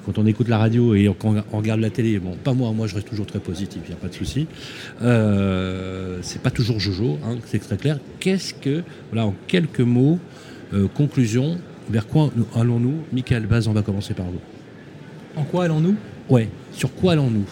quand 0.04 0.18
on 0.18 0.26
écoute 0.26 0.48
la 0.48 0.58
radio 0.58 0.94
et 0.94 1.10
quand 1.18 1.34
on 1.52 1.56
regarde 1.58 1.80
la 1.80 1.90
télé, 1.90 2.18
bon, 2.18 2.36
pas 2.42 2.52
moi, 2.54 2.72
moi 2.72 2.86
je 2.86 2.94
reste 2.94 3.08
toujours 3.08 3.26
très 3.26 3.40
positif, 3.40 3.82
il 3.86 3.88
n'y 3.88 3.94
a 3.94 3.98
pas 3.98 4.08
de 4.08 4.14
souci. 4.14 4.46
Euh, 5.02 6.18
c'est 6.22 6.40
pas 6.42 6.50
toujours 6.50 6.78
Jojo, 6.78 7.18
hein, 7.24 7.36
c'est 7.46 7.58
très 7.58 7.76
clair. 7.76 7.98
Qu'est-ce 8.20 8.54
que, 8.54 8.82
voilà, 9.10 9.26
en 9.26 9.34
quelques 9.46 9.80
mots, 9.80 10.18
euh, 10.74 10.86
conclusion, 10.88 11.58
vers 11.90 12.06
quoi 12.06 12.30
nous- 12.36 12.46
allons-nous? 12.54 12.98
Michael 13.12 13.46
Baz, 13.46 13.68
on 13.68 13.72
va 13.72 13.82
commencer 13.82 14.14
par 14.14 14.26
vous. 14.26 14.40
En 15.36 15.44
quoi 15.44 15.64
allons-nous? 15.64 15.96
Ouais. 16.28 16.48
Sur 16.72 16.92
quoi 16.94 17.12
allons-nous? 17.12 17.46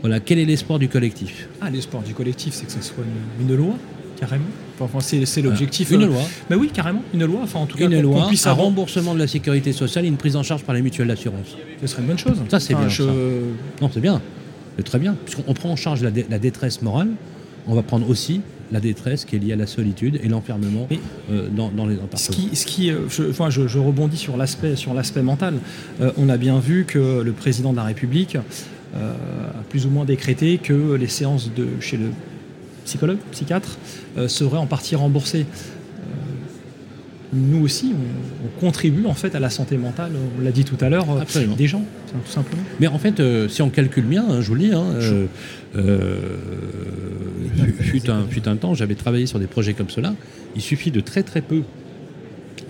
Voilà. 0.00 0.20
Quel 0.20 0.38
est 0.38 0.44
l'espoir 0.44 0.78
du 0.78 0.88
collectif? 0.88 1.48
Ah, 1.60 1.70
l'espoir 1.70 2.02
du 2.02 2.14
collectif, 2.14 2.54
c'est 2.54 2.66
que 2.66 2.72
ce 2.72 2.82
soit 2.82 3.04
une, 3.40 3.48
une 3.48 3.56
loi, 3.56 3.76
carrément. 4.26 4.44
Enfin, 4.80 5.00
c'est, 5.00 5.26
c'est 5.26 5.42
l'objectif. 5.42 5.90
Une 5.90 6.02
euh, 6.02 6.06
loi. 6.06 6.22
Bah 6.48 6.54
oui, 6.58 6.70
carrément, 6.72 7.02
une 7.12 7.24
loi. 7.24 7.40
Enfin, 7.42 7.58
en 7.58 7.66
tout 7.66 7.76
cas, 7.76 7.86
Une 7.88 8.00
loi, 8.00 8.28
puisse 8.28 8.46
un 8.46 8.52
avoir- 8.52 8.66
remboursement 8.66 9.14
de 9.14 9.18
la 9.18 9.26
sécurité 9.26 9.72
sociale 9.72 10.04
et 10.04 10.08
une 10.08 10.16
prise 10.16 10.36
en 10.36 10.44
charge 10.44 10.62
par 10.62 10.74
les 10.76 10.82
mutuelles 10.82 11.08
d'assurance. 11.08 11.56
Ce 11.80 11.86
serait 11.88 12.02
une 12.02 12.08
bonne 12.08 12.18
chose. 12.18 12.36
Ça, 12.48 12.60
c'est 12.60 12.74
Enfin, 12.74 12.84
bien, 12.84 12.88
je- 12.88 13.02
ça. 13.02 13.10
Non, 13.80 13.90
c'est 13.92 14.00
bien. 14.00 14.20
C'est 14.76 14.84
très 14.84 15.00
bien. 15.00 15.16
Puisqu'on 15.24 15.54
prend 15.54 15.70
en 15.70 15.76
charge 15.76 16.02
la, 16.04 16.10
dé- 16.12 16.24
la 16.30 16.38
détresse 16.38 16.82
morale, 16.82 17.08
on 17.66 17.74
va 17.74 17.82
prendre 17.82 18.08
aussi 18.08 18.42
la 18.70 18.78
détresse 18.80 19.24
qui 19.24 19.36
est 19.36 19.38
liée 19.40 19.52
à 19.52 19.56
la 19.56 19.66
solitude 19.66 20.18
et 20.22 20.28
l'enfermement 20.28 20.86
Mais- 20.88 21.00
euh, 21.32 21.48
dans, 21.54 21.70
dans 21.70 21.86
les 21.86 21.96
Ce 22.14 22.30
qui, 22.30 22.54
ce 22.54 22.64
qui, 22.64 22.90
euh, 22.90 23.00
je, 23.10 23.24
enfin, 23.28 23.50
je, 23.50 23.66
je 23.66 23.78
rebondis 23.78 24.16
sur 24.16 24.36
l'aspect, 24.36 24.76
sur 24.76 24.94
l'aspect 24.94 25.22
mental. 25.22 25.54
Euh, 26.00 26.12
on 26.16 26.28
a 26.28 26.36
bien 26.36 26.58
vu 26.60 26.84
que 26.86 27.22
le 27.22 27.32
président 27.32 27.72
de 27.72 27.76
la 27.76 27.84
République 27.84 28.36
euh, 28.96 29.12
a 29.50 29.62
plus 29.68 29.84
ou 29.86 29.90
moins 29.90 30.04
décrété 30.04 30.58
que 30.58 30.94
les 30.94 31.08
séances 31.08 31.50
de 31.54 31.66
chez 31.80 31.96
le 31.96 32.06
psychologue, 32.84 33.18
psychiatre, 33.30 33.78
euh, 34.18 34.28
seraient 34.28 34.58
en 34.58 34.66
partie 34.66 34.96
remboursées. 34.96 35.46
Euh, 35.46 36.04
nous 37.32 37.62
aussi, 37.64 37.92
on, 37.94 38.46
on 38.46 38.60
contribue 38.60 39.06
en 39.06 39.14
fait 39.14 39.34
à 39.34 39.40
la 39.40 39.50
santé 39.50 39.76
mentale. 39.76 40.12
On 40.38 40.42
l'a 40.42 40.52
dit 40.52 40.64
tout 40.64 40.78
à 40.80 40.88
l'heure, 40.88 41.06
euh, 41.10 41.46
des 41.56 41.66
gens, 41.66 41.84
tout 42.08 42.32
simplement. 42.32 42.62
Mais 42.80 42.86
en 42.86 42.98
fait, 42.98 43.22
si 43.48 43.62
on 43.62 43.70
calcule 43.70 44.04
bien, 44.04 44.24
hein, 44.28 44.40
je 44.40 44.48
vous 44.48 44.54
le 44.54 44.60
dis, 44.60 44.72
hein, 44.72 45.28
fut, 47.54 48.00
fut 48.00 48.10
un, 48.10 48.26
fut 48.28 48.48
un 48.48 48.56
temps, 48.56 48.74
j'avais 48.74 48.94
travaillé 48.94 49.26
sur 49.26 49.38
des 49.38 49.46
projets 49.46 49.74
comme 49.74 49.90
cela. 49.90 50.14
Il 50.54 50.62
suffit 50.62 50.90
de 50.90 51.00
très 51.00 51.22
très 51.22 51.40
peu 51.40 51.62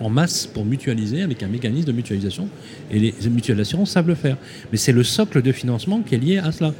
en 0.00 0.10
masse 0.10 0.46
pour 0.46 0.64
mutualiser 0.64 1.22
avec 1.22 1.42
un 1.42 1.48
mécanisme 1.48 1.86
de 1.86 1.92
mutualisation. 1.92 2.48
Et 2.90 2.98
les 2.98 3.14
mutuelles 3.30 3.56
d'assurance 3.56 3.90
savent 3.90 4.08
le 4.08 4.14
faire. 4.14 4.36
Mais 4.70 4.78
c'est 4.78 4.92
le 4.92 5.04
socle 5.04 5.42
de 5.42 5.52
financement 5.52 6.00
qui 6.00 6.14
est 6.14 6.18
lié 6.18 6.38
à 6.38 6.52
cela. 6.52 6.72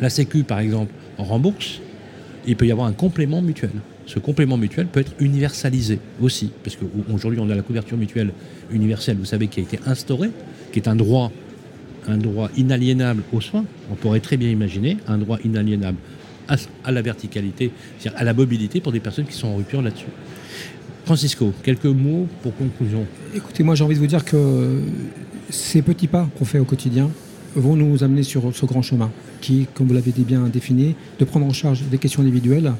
La 0.00 0.10
Sécu, 0.10 0.42
par 0.42 0.58
exemple, 0.58 0.92
rembourse. 1.18 1.80
Il 2.46 2.56
peut 2.56 2.66
y 2.66 2.72
avoir 2.72 2.86
un 2.86 2.92
complément 2.92 3.42
mutuel. 3.42 3.70
Ce 4.06 4.18
complément 4.18 4.56
mutuel 4.56 4.86
peut 4.86 5.00
être 5.00 5.12
universalisé 5.20 5.98
aussi, 6.20 6.50
parce 6.64 6.76
qu'aujourd'hui 6.76 7.40
on 7.40 7.48
a 7.50 7.54
la 7.54 7.62
couverture 7.62 7.96
mutuelle 7.96 8.32
universelle, 8.72 9.16
vous 9.16 9.24
savez, 9.24 9.46
qui 9.46 9.60
a 9.60 9.62
été 9.62 9.78
instaurée, 9.86 10.30
qui 10.72 10.78
est 10.78 10.88
un 10.88 10.96
droit 10.96 11.30
un 12.08 12.16
droit 12.16 12.50
inaliénable 12.56 13.22
aux 13.32 13.40
soins, 13.40 13.64
on 13.90 13.94
pourrait 13.94 14.20
très 14.20 14.36
bien 14.36 14.48
imaginer 14.48 14.96
un 15.06 15.18
droit 15.18 15.38
inaliénable 15.44 15.98
à, 16.48 16.56
à 16.84 16.90
la 16.90 17.02
verticalité, 17.02 17.70
c'est-à-dire 17.98 18.20
à 18.20 18.24
la 18.24 18.34
mobilité 18.34 18.80
pour 18.80 18.92
des 18.92 19.00
personnes 19.00 19.24
qui 19.24 19.34
sont 19.34 19.48
en 19.48 19.56
rupture 19.56 19.82
là-dessus. 19.82 20.06
Francisco, 21.04 21.52
quelques 21.62 21.84
mots 21.84 22.26
pour 22.42 22.56
conclusion. 22.56 23.06
Écoutez, 23.34 23.62
moi 23.62 23.74
j'ai 23.74 23.84
envie 23.84 23.94
de 23.94 24.00
vous 24.00 24.06
dire 24.06 24.24
que 24.24 24.80
ces 25.50 25.82
petits 25.82 26.06
pas 26.06 26.28
qu'on 26.38 26.44
fait 26.44 26.58
au 26.58 26.64
quotidien 26.64 27.10
vont 27.56 27.76
nous 27.76 28.02
amener 28.04 28.22
sur 28.22 28.54
ce 28.54 28.66
grand 28.66 28.82
chemin 28.82 29.10
qui, 29.40 29.66
comme 29.74 29.88
vous 29.88 29.94
l'avez 29.94 30.12
bien 30.12 30.42
défini, 30.48 30.94
de 31.18 31.24
prendre 31.24 31.46
en 31.46 31.52
charge 31.52 31.82
des 31.90 31.98
questions 31.98 32.22
individuelles 32.22 32.72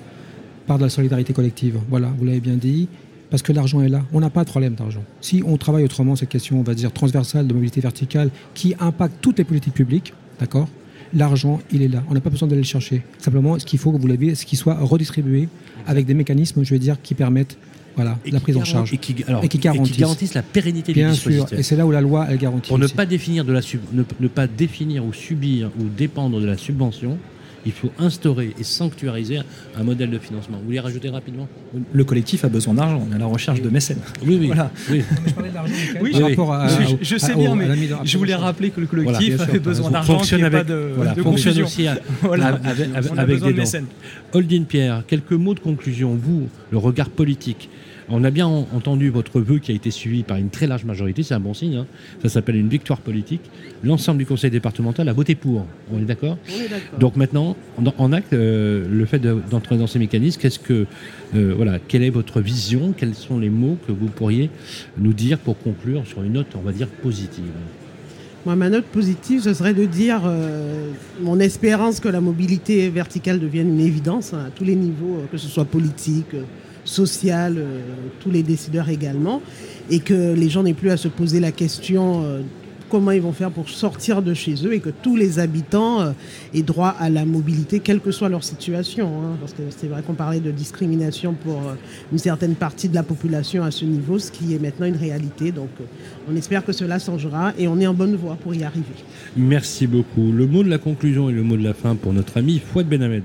par 0.66 0.78
de 0.78 0.84
la 0.84 0.88
solidarité 0.90 1.32
collective. 1.32 1.78
Voilà, 1.88 2.12
vous 2.18 2.24
l'avez 2.24 2.40
bien 2.40 2.56
dit, 2.56 2.88
parce 3.30 3.42
que 3.42 3.52
l'argent 3.52 3.82
est 3.82 3.88
là. 3.88 4.02
On 4.12 4.20
n'a 4.20 4.30
pas 4.30 4.44
de 4.44 4.48
problème 4.48 4.74
d'argent. 4.74 5.02
Si 5.20 5.42
on 5.46 5.56
travaille 5.56 5.84
autrement 5.84 6.16
cette 6.16 6.28
question, 6.28 6.60
on 6.60 6.62
va 6.62 6.74
dire 6.74 6.92
transversale 6.92 7.46
de 7.46 7.54
mobilité 7.54 7.80
verticale, 7.80 8.30
qui 8.54 8.74
impacte 8.78 9.14
toutes 9.20 9.38
les 9.38 9.44
politiques 9.44 9.74
publiques, 9.74 10.12
d'accord 10.38 10.68
L'argent, 11.14 11.60
il 11.70 11.82
est 11.82 11.88
là. 11.88 12.02
On 12.08 12.14
n'a 12.14 12.20
pas 12.20 12.30
besoin 12.30 12.48
d'aller 12.48 12.62
le 12.62 12.66
chercher. 12.66 13.02
Simplement, 13.18 13.58
ce 13.58 13.66
qu'il 13.66 13.78
faut, 13.78 13.92
vous 13.92 14.06
l'avez, 14.06 14.34
c'est 14.34 14.46
qu'il 14.46 14.58
soit 14.58 14.78
redistribué 14.80 15.48
avec 15.86 16.06
des 16.06 16.14
mécanismes, 16.14 16.64
je 16.64 16.70
vais 16.70 16.78
dire, 16.78 17.00
qui 17.02 17.14
permettent 17.14 17.58
voilà, 17.96 18.18
Et 18.24 18.30
la 18.30 18.40
prise 18.40 18.56
en 18.56 18.64
charge. 18.64 18.92
Et 18.92 18.98
qui, 18.98 19.14
alors, 19.28 19.44
Et 19.44 19.48
qui 19.48 19.58
garantissent. 19.58 19.98
garantissent 19.98 20.34
la 20.34 20.42
pérennité 20.42 20.92
Bien 20.92 21.10
du 21.10 21.16
sûr, 21.16 21.30
dispositif. 21.30 21.58
et 21.58 21.62
c'est 21.62 21.76
là 21.76 21.84
où 21.86 21.90
la 21.90 22.00
loi, 22.00 22.26
elle 22.30 22.38
garantit. 22.38 22.68
Pour 22.68 22.78
ne 22.78 22.86
pas 22.86 23.06
définir 23.06 23.44
de 23.44 23.52
la 23.52 23.62
sub- 23.62 23.80
ne, 23.92 24.02
ne 24.20 24.28
pas 24.28 24.46
définir 24.46 25.04
ou 25.04 25.12
subir 25.12 25.70
ou 25.78 25.84
dépendre 25.84 26.40
de 26.40 26.46
la 26.46 26.56
subvention, 26.56 27.18
il 27.64 27.70
faut 27.70 27.92
instaurer 28.00 28.54
et 28.58 28.64
sanctuariser 28.64 29.38
un 29.78 29.84
modèle 29.84 30.10
de 30.10 30.18
financement. 30.18 30.56
Vous 30.58 30.64
voulez 30.64 30.80
rajouter 30.80 31.10
rapidement? 31.10 31.46
Le 31.92 32.02
collectif 32.02 32.44
a 32.44 32.48
besoin 32.48 32.74
d'argent. 32.74 33.06
On 33.08 33.12
est 33.12 33.14
à 33.14 33.18
la 33.18 33.26
recherche 33.26 33.62
de 33.62 33.68
mécènes. 33.70 34.00
Oui, 34.26 34.36
oui. 34.40 34.46
Voilà. 34.48 34.72
oui. 34.90 35.02
Je 35.26 35.32
parlais 35.32 35.50
de 35.50 35.54
l'argent, 35.54 35.72
Oui, 36.00 36.10
par 36.10 36.20
oui. 36.22 36.30
rapport 36.30 36.52
à, 36.54 36.66
je, 37.00 37.16
sais 37.18 37.30
à- 37.30 37.34
bien, 37.36 37.52
au- 37.52 37.54
mais 37.54 37.66
je 38.04 38.18
voulais 38.18 38.34
rappeler 38.34 38.70
que 38.70 38.80
le 38.80 38.86
Voilà, 38.86 39.12
collectif 39.18 39.34
sûr, 39.36 39.42
avait 39.48 39.58
besoin 39.60 39.90
d'argent, 39.92 40.12
qu'il 40.14 40.18
Fonctionne 40.18 40.42
n'y 40.42 40.50
pas 40.50 40.56
avec, 40.56 40.68
de, 40.68 40.90
voilà, 40.96 41.14
de 41.14 41.22
fonctionne 41.22 41.54
confusion. 41.54 41.66
aussi 41.66 41.86
à- 41.86 41.98
Voilà. 42.22 42.46
avec, 42.64 42.88
avec- 43.16 43.40
des 43.44 43.52
de 43.52 43.56
mécènes. 43.56 43.86
Holding 44.32 44.64
Pierre, 44.64 45.04
quelques 45.06 45.30
mots 45.32 45.54
de 45.54 45.60
conclusion. 45.60 46.16
Vous, 46.20 46.48
le 46.72 46.78
regard 46.78 47.10
politique. 47.10 47.68
On 48.08 48.24
a 48.24 48.30
bien 48.30 48.46
en- 48.46 48.66
entendu 48.74 49.10
votre 49.10 49.40
vœu 49.40 49.58
qui 49.58 49.72
a 49.72 49.74
été 49.74 49.90
suivi 49.90 50.22
par 50.22 50.36
une 50.36 50.50
très 50.50 50.66
large 50.66 50.84
majorité, 50.84 51.22
c'est 51.22 51.34
un 51.34 51.40
bon 51.40 51.54
signe. 51.54 51.76
hein. 51.76 51.86
Ça 52.22 52.28
s'appelle 52.28 52.56
une 52.56 52.68
victoire 52.68 53.00
politique. 53.00 53.40
L'ensemble 53.84 54.18
du 54.18 54.26
conseil 54.26 54.50
départemental 54.50 55.08
a 55.08 55.12
voté 55.12 55.34
pour. 55.34 55.66
On 55.92 55.98
est 55.98 56.04
d'accord 56.04 56.36
On 56.48 56.60
est 56.60 56.68
d'accord. 56.68 56.98
Donc 56.98 57.16
maintenant, 57.16 57.56
en, 57.98 58.12
acte, 58.12 58.32
euh, 58.32 58.86
le 58.90 59.04
fait 59.06 59.18
de- 59.18 59.38
d'entrer 59.50 59.76
dans 59.78 59.86
ces 59.86 59.98
mécanismes, 59.98 60.40
qu'est-ce 60.40 60.58
que, 60.58 60.86
euh, 61.34 61.54
voilà, 61.56 61.78
quelle 61.78 62.02
est 62.02 62.10
votre 62.10 62.40
vision? 62.40 62.92
Quels 62.96 63.14
sont 63.14 63.38
les 63.38 63.50
mots 63.50 63.78
que 63.86 63.92
vous 63.92 64.06
pourriez 64.08 64.50
nous 64.98 65.12
dire 65.12 65.38
pour 65.38 65.58
conclure 65.58 66.06
sur 66.06 66.22
une 66.22 66.32
note, 66.34 66.48
on 66.56 66.60
va 66.62 66.72
dire 66.72 66.88
positive? 66.88 67.44
Moi, 68.44 68.56
ma 68.56 68.68
note 68.68 68.86
positive, 68.86 69.40
ce 69.42 69.54
serait 69.54 69.72
de 69.74 69.84
dire 69.84 70.22
euh, 70.26 70.90
mon 71.22 71.38
espérance 71.38 72.00
que 72.00 72.08
la 72.08 72.20
mobilité 72.20 72.88
verticale 72.90 73.38
devienne 73.38 73.68
une 73.68 73.80
évidence 73.80 74.34
hein, 74.34 74.46
à 74.48 74.50
tous 74.50 74.64
les 74.64 74.74
niveaux, 74.74 75.22
que 75.30 75.38
ce 75.38 75.46
soit 75.46 75.64
politique, 75.64 76.34
euh, 76.82 76.86
social, 76.86 77.54
euh, 77.58 77.80
tous 78.20 78.30
les 78.30 78.42
décideurs 78.42 78.88
également, 78.88 79.40
et 79.90 80.00
que 80.00 80.34
les 80.34 80.48
gens 80.48 80.62
n'aient 80.62 80.74
plus 80.74 80.90
à 80.90 80.96
se 80.96 81.08
poser 81.08 81.40
la 81.40 81.52
question 81.52 82.22
euh, 82.24 82.40
comment 82.92 83.10
ils 83.12 83.22
vont 83.22 83.32
faire 83.32 83.50
pour 83.50 83.70
sortir 83.70 84.20
de 84.20 84.34
chez 84.34 84.54
eux 84.66 84.74
et 84.74 84.80
que 84.80 84.90
tous 84.90 85.16
les 85.16 85.38
habitants 85.38 86.02
euh, 86.02 86.10
aient 86.52 86.62
droit 86.62 86.94
à 87.00 87.08
la 87.08 87.24
mobilité, 87.24 87.80
quelle 87.80 88.00
que 88.00 88.10
soit 88.10 88.28
leur 88.28 88.44
situation. 88.44 89.06
hein, 89.06 89.36
parce 89.40 89.54
que 89.54 89.62
c'est 89.70 89.86
vrai 89.86 90.02
qu'on 90.02 90.12
parlait 90.12 90.40
de 90.40 90.50
discrimination 90.50 91.32
pour 91.32 91.56
euh, 91.56 91.74
une 92.12 92.18
certaine 92.18 92.54
partie 92.54 92.90
de 92.90 92.94
la 92.94 93.02
population 93.02 93.64
à 93.64 93.70
ce 93.70 93.86
niveau, 93.86 94.18
ce 94.18 94.30
qui 94.30 94.54
est 94.54 94.58
maintenant 94.58 94.84
une 94.84 94.96
réalité. 94.96 95.52
Donc 95.52 95.70
euh, 95.80 95.84
on 96.30 96.36
espère 96.36 96.66
que 96.66 96.72
cela 96.72 96.98
changera 96.98 97.54
et 97.58 97.66
on 97.66 97.80
est 97.80 97.86
en 97.86 97.94
bonne 97.94 98.14
voie 98.14 98.36
pour 98.36 98.54
y 98.54 98.62
arriver. 98.62 98.84
Merci 99.38 99.86
beaucoup. 99.86 100.30
Le 100.30 100.46
mot 100.46 100.62
de 100.62 100.68
la 100.68 100.78
conclusion 100.78 101.30
et 101.30 101.32
le 101.32 101.42
mot 101.42 101.56
de 101.56 101.64
la 101.64 101.72
fin 101.72 101.94
pour 101.94 102.12
notre 102.12 102.36
ami 102.36 102.58
Fouad 102.58 102.86
Benhamed. 102.86 103.24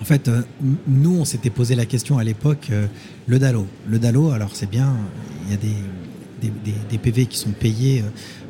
En 0.00 0.04
fait, 0.04 0.28
euh, 0.28 0.42
nous, 0.86 1.16
on 1.18 1.24
s'était 1.24 1.50
posé 1.50 1.74
la 1.74 1.86
question 1.86 2.18
à 2.18 2.24
l'époque, 2.24 2.68
euh, 2.70 2.86
le 3.26 3.38
DALO. 3.38 3.66
Le 3.88 3.98
DALO, 3.98 4.30
alors 4.30 4.50
c'est 4.54 4.68
bien, 4.68 4.94
il 5.46 5.52
y 5.52 5.54
a 5.54 5.58
des, 5.58 6.98
PV 6.98 7.26
qui 7.26 7.38
sont 7.38 7.50
payés 7.50 8.04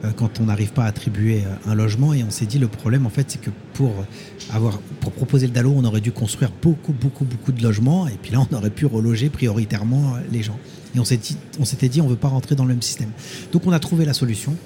euh, 0.05 0.11
quand 0.17 0.41
on 0.41 0.45
n'arrive 0.47 0.73
pas 0.73 0.85
à 0.85 0.87
attribuer 0.87 1.45
un 1.67 1.75
logement. 1.75 2.13
Et 2.13 2.25
on 2.25 2.31
s'est 2.31 2.47
dit, 2.47 2.59
le 2.59 2.69
problème, 2.69 3.07
en 3.07 3.11
fait, 3.11 3.31
c'est 3.31 3.41
que 3.41 3.51
pour, 3.73 3.93
avoir, 4.53 4.79
pour 5.01 5.13
proposer 5.13 5.47
le 5.47 5.53
DALO, 5.53 5.73
on 5.77 5.85
aurait 5.85 6.01
dû 6.01 6.13
construire 6.13 6.51
beaucoup, 6.63 6.93
beaucoup, 6.93 7.25
beaucoup 7.25 7.53
de 7.53 7.63
logements. 7.63 8.09
Et 8.09 8.19
puis 8.21 8.33
là, 8.33 8.45
on 8.51 8.55
aurait 8.55 8.71
pu 8.71 8.87
reloger 8.87 9.29
prioritairement 9.29 10.15
les 10.33 10.43
gens. 10.43 10.59
Et 10.95 10.99
on 10.99 11.05
s'est 11.05 11.17
dit- 11.17 11.37
s'était 11.65 11.89
dit, 11.89 12.01
on 12.01 12.05
ne 12.05 12.11
veut 12.11 12.17
pas 12.17 12.29
rentrer 12.29 12.55
dans 12.55 12.65
le 12.65 12.71
même 12.71 12.83
système. 12.83 13.11
Donc 13.53 13.67
on 13.67 13.73
a 13.73 13.79
trouvé 13.79 14.05
la 14.05 14.15
solution. 14.15 14.57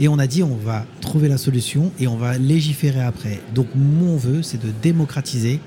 Et 0.00 0.08
on 0.08 0.18
a 0.18 0.26
dit 0.26 0.42
on 0.42 0.56
va 0.56 0.86
trouver 1.02 1.28
la 1.28 1.36
solution 1.36 1.92
et 2.00 2.06
on 2.06 2.16
va 2.16 2.38
légiférer 2.38 3.02
après. 3.02 3.38
Donc 3.54 3.66
mon 3.74 4.16
vœu, 4.16 4.42
c'est 4.42 4.60
de 4.60 4.72
démocratiser 4.82 5.60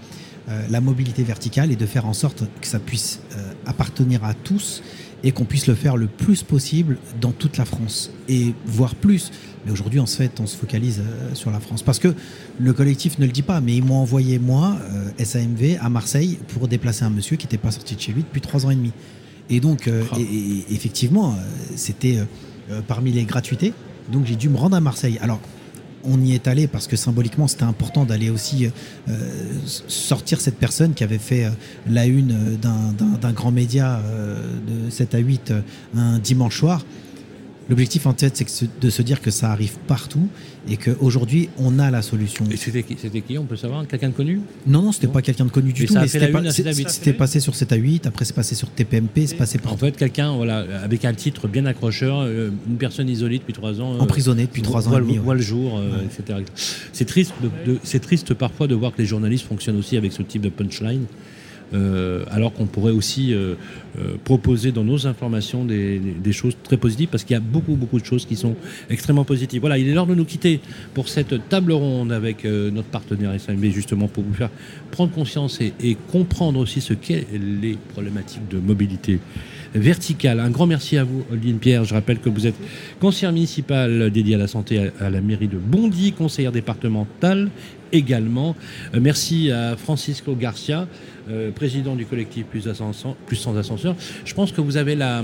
la 0.70 0.82
mobilité 0.82 1.24
verticale 1.24 1.72
et 1.72 1.76
de 1.76 1.86
faire 1.86 2.06
en 2.06 2.14
sorte 2.14 2.44
que 2.62 2.68
ça 2.68 2.80
puisse 2.80 3.20
euh, 3.38 3.54
appartenir 3.66 4.24
à 4.26 4.34
tous 4.34 4.84
et 5.24 5.32
qu'on 5.32 5.46
puisse 5.46 5.68
le 5.68 5.76
faire 5.76 5.96
le 5.96 6.08
plus 6.08 6.44
possible 6.44 6.98
dans 7.22 7.32
toute 7.32 7.56
la 7.58 7.64
France 7.64 8.12
et 8.28 8.54
voire 8.66 8.94
plus. 8.96 9.32
Mais 9.66 9.72
aujourd'hui, 9.72 10.02
en 10.02 10.06
fait, 10.06 10.42
on 10.42 10.46
se 10.48 10.58
focalise 10.58 11.00
euh, 11.00 11.34
sur 11.34 11.50
la 11.50 11.62
France 11.62 11.82
parce 11.82 11.98
que 12.00 12.14
le 12.60 12.74
collectif 12.74 13.20
ne 13.20 13.26
le 13.26 13.32
dit 13.32 13.42
pas, 13.42 13.62
mais 13.62 13.78
ils 13.78 13.84
m'ont 13.86 13.96
envoyé 14.02 14.38
moi, 14.38 14.76
euh, 14.92 15.24
SAMV, 15.24 15.78
à 15.80 15.88
Marseille 15.90 16.38
pour 16.50 16.68
déplacer 16.68 17.06
un 17.06 17.10
monsieur 17.10 17.38
qui 17.38 17.46
n'était 17.46 17.58
pas 17.58 17.72
sorti 17.72 17.96
de 17.96 18.02
chez 18.02 18.12
lui 18.12 18.24
depuis 18.24 18.42
trois 18.42 18.66
ans 18.66 18.70
et 18.70 18.76
demi. 18.76 18.92
Et 19.50 19.62
donc, 19.62 19.88
euh, 19.88 20.04
Ah. 20.12 20.18
et- 20.20 20.24
et- 20.24 20.66
effectivement, 20.74 21.32
euh, 21.32 21.36
c'était 21.78 22.18
euh, 22.18 22.26
euh, 22.72 22.82
parmi 22.86 23.14
les 23.14 23.24
gratuités. 23.24 23.72
Donc 24.12 24.26
j'ai 24.26 24.36
dû 24.36 24.50
me 24.50 24.58
rendre 24.58 24.76
à 24.76 24.82
Marseille. 24.82 25.18
Alors 25.22 25.40
on 26.06 26.22
y 26.22 26.34
est 26.34 26.48
allé 26.48 26.68
parce 26.68 26.88
que 26.88 26.96
symboliquement 26.96 27.48
c'était 27.48 27.64
important 27.64 28.04
d'aller 28.06 28.30
aussi 28.30 28.68
euh, 29.08 29.12
sortir 29.88 30.42
cette 30.42 30.58
personne 30.58 30.94
qui 30.94 31.04
avait 31.04 31.18
fait 31.18 31.46
euh, 31.46 31.50
la 31.88 32.06
une 32.06 32.32
euh, 32.32 32.56
d'un- 33.18 33.32
grand 33.32 33.52
média 33.52 34.02
de 34.86 34.90
7 34.90 35.16
à 35.16 35.18
8 35.20 35.52
euh, 35.52 35.62
un 35.96 36.20
dimanche 36.20 36.60
soir. 36.60 36.86
L'objectif 37.74 38.06
en 38.06 38.14
tête 38.14 38.40
c'est 38.46 38.70
de 38.80 38.90
se 38.92 39.02
dire 39.02 39.20
que 39.20 39.32
ça 39.32 39.52
arrive 39.52 39.78
partout 39.88 40.28
et 40.70 40.78
qu'aujourd'hui 40.78 41.50
on 41.58 41.80
a 41.80 41.90
la 41.90 42.04
solution. 42.04 42.46
Et 42.52 42.56
c'était 42.56 42.84
qui, 42.84 42.94
qui 42.96 43.38
On 43.40 43.46
peut 43.46 43.56
savoir? 43.56 43.88
Quelqu'un 43.88 44.10
de 44.10 44.14
connu? 44.14 44.42
Non, 44.68 44.84
non, 44.84 44.92
c'était 44.92 45.08
pas 45.08 45.24
quelqu'un 45.24 45.46
de 45.46 45.50
connu 45.50 45.74
du 45.74 45.82
Mais 45.82 45.88
tout, 45.88 45.96
mais 45.96 46.08
c'était 46.08 46.28
la 46.28 46.32
pas- 46.32 46.42
une 46.42 46.48
à 46.48 46.52
c'est- 46.52 46.62
7 46.62 46.68
à 46.68 46.76
8. 46.78 46.90
c'était 46.92 47.14
passé 47.14 47.40
sur 47.40 47.56
7 47.56 47.72
à 47.72 47.76
8, 47.76 48.06
après 48.06 48.26
c'est 48.26 48.36
passé 48.36 48.54
sur 48.54 48.70
TPMP, 48.70 49.26
c'est 49.26 49.38
passé 49.38 49.58
En 49.66 49.70
par 49.70 49.80
fait, 49.80 49.98
quelqu'un, 49.98 50.34
voilà, 50.34 50.60
avec 50.84 51.04
un 51.04 51.16
titre 51.16 51.48
bien 51.48 51.66
accrocheur, 51.66 52.20
euh, 52.22 52.52
une 52.70 52.78
personne 52.78 53.10
isolée 53.10 53.40
depuis 53.40 53.54
trois 53.54 53.82
ans. 53.82 53.96
euh, 53.96 54.00
emprisonné 54.02 54.44
depuis 54.44 54.62
3 54.62 54.86
ans 54.88 54.92
voit, 54.92 55.00
et 55.00 55.02
demi. 55.02 55.14
le- 55.14 55.20
ouais. 55.20 55.26
voit 55.26 55.34
le 55.36 55.42
jour, 55.42 55.80
euh, 55.80 56.04
etc. 56.06 56.42
C'est 56.92 57.06
triste, 57.06 57.34
de- 57.42 57.98
triste 57.98 58.36
parfois 58.36 58.68
de 58.68 58.76
voir 58.76 58.94
que 58.94 59.00
les 59.02 59.08
journalistes 59.08 59.48
fonctionnent 59.48 59.80
aussi 59.80 59.98
avec 59.98 60.12
ce 60.14 60.22
type 60.22 60.44
de 60.44 60.50
punchline. 60.50 61.06
Euh, 61.74 62.24
alors 62.30 62.54
qu'on 62.54 62.66
pourrait 62.66 62.92
aussi 62.92 63.34
euh, 63.34 63.56
euh, 64.00 64.16
proposer 64.24 64.72
dans 64.72 64.84
nos 64.84 65.08
informations 65.08 65.66
des, 65.66 66.02
choses 66.32 66.56
très 66.64 66.78
positives, 66.78 67.10
parce 67.10 67.24
qu'il 67.24 67.34
y 67.34 67.38
a 67.38 67.40
beaucoup, 67.40 67.76
beaucoup 67.76 68.00
de 68.00 68.06
choses 68.06 68.26
qui 68.26 68.36
sont 68.36 68.56
extrêmement 68.90 69.24
positives. 69.24 69.62
Voilà, 69.62 69.78
il 69.78 69.88
est 69.88 69.94
l'heure 69.94 70.06
de 70.06 70.16
nous 70.16 70.26
quitter 70.26 70.60
pour 70.94 71.10
cette 71.10 71.50
table 71.50 71.72
ronde 71.72 72.12
avec 72.12 72.44
notre 72.46 72.88
partenaire 72.90 73.34
SMB, 73.40 73.66
justement 73.66 74.08
pour 74.08 74.24
vous 74.24 74.34
faire 74.34 74.50
prendre 74.92 75.12
conscience 75.12 75.60
et, 75.62 75.98
comprendre 76.12 76.60
aussi 76.60 76.82
ce 76.82 76.94
qu'est 76.94 77.26
les 77.34 77.78
problématiques 77.94 78.48
de 78.50 78.60
mobilité 78.60 79.20
verticale. 79.74 80.40
Un 80.40 80.50
grand 80.50 80.68
merci 80.68 80.98
à 80.98 81.04
vous, 81.04 81.24
Oline 81.32 81.58
Pierre. 81.58 81.84
Je 81.86 81.94
rappelle 81.94 82.20
que 82.20 82.30
vous 82.30 82.46
êtes 82.46 82.56
conseillère 83.00 83.32
municipale 83.32 84.12
dédiée 84.12 84.36
à 84.36 84.40
la 84.40 84.48
santé 84.48 84.92
à 85.00 85.10
la 85.10 85.22
mairie 85.22 85.48
de 85.48 85.58
Bondy, 85.58 86.14
conseillère 86.14 86.52
départementale 86.52 87.50
également. 87.94 88.56
Euh, 88.94 89.00
merci 89.02 89.52
à 89.52 89.78
Francisco 89.78 90.36
Garcia, 90.36 90.88
euh, 91.30 91.52
président 91.52 91.96
du 91.96 92.06
collectif 92.06 92.46
Plus, 92.46 92.68
sans 92.68 93.58
ascenseur. 93.58 93.96
Je 94.26 94.34
pense 94.34 94.52
que 94.52 94.60
vous 94.60 94.76
avez 94.76 94.96
la, 94.96 95.24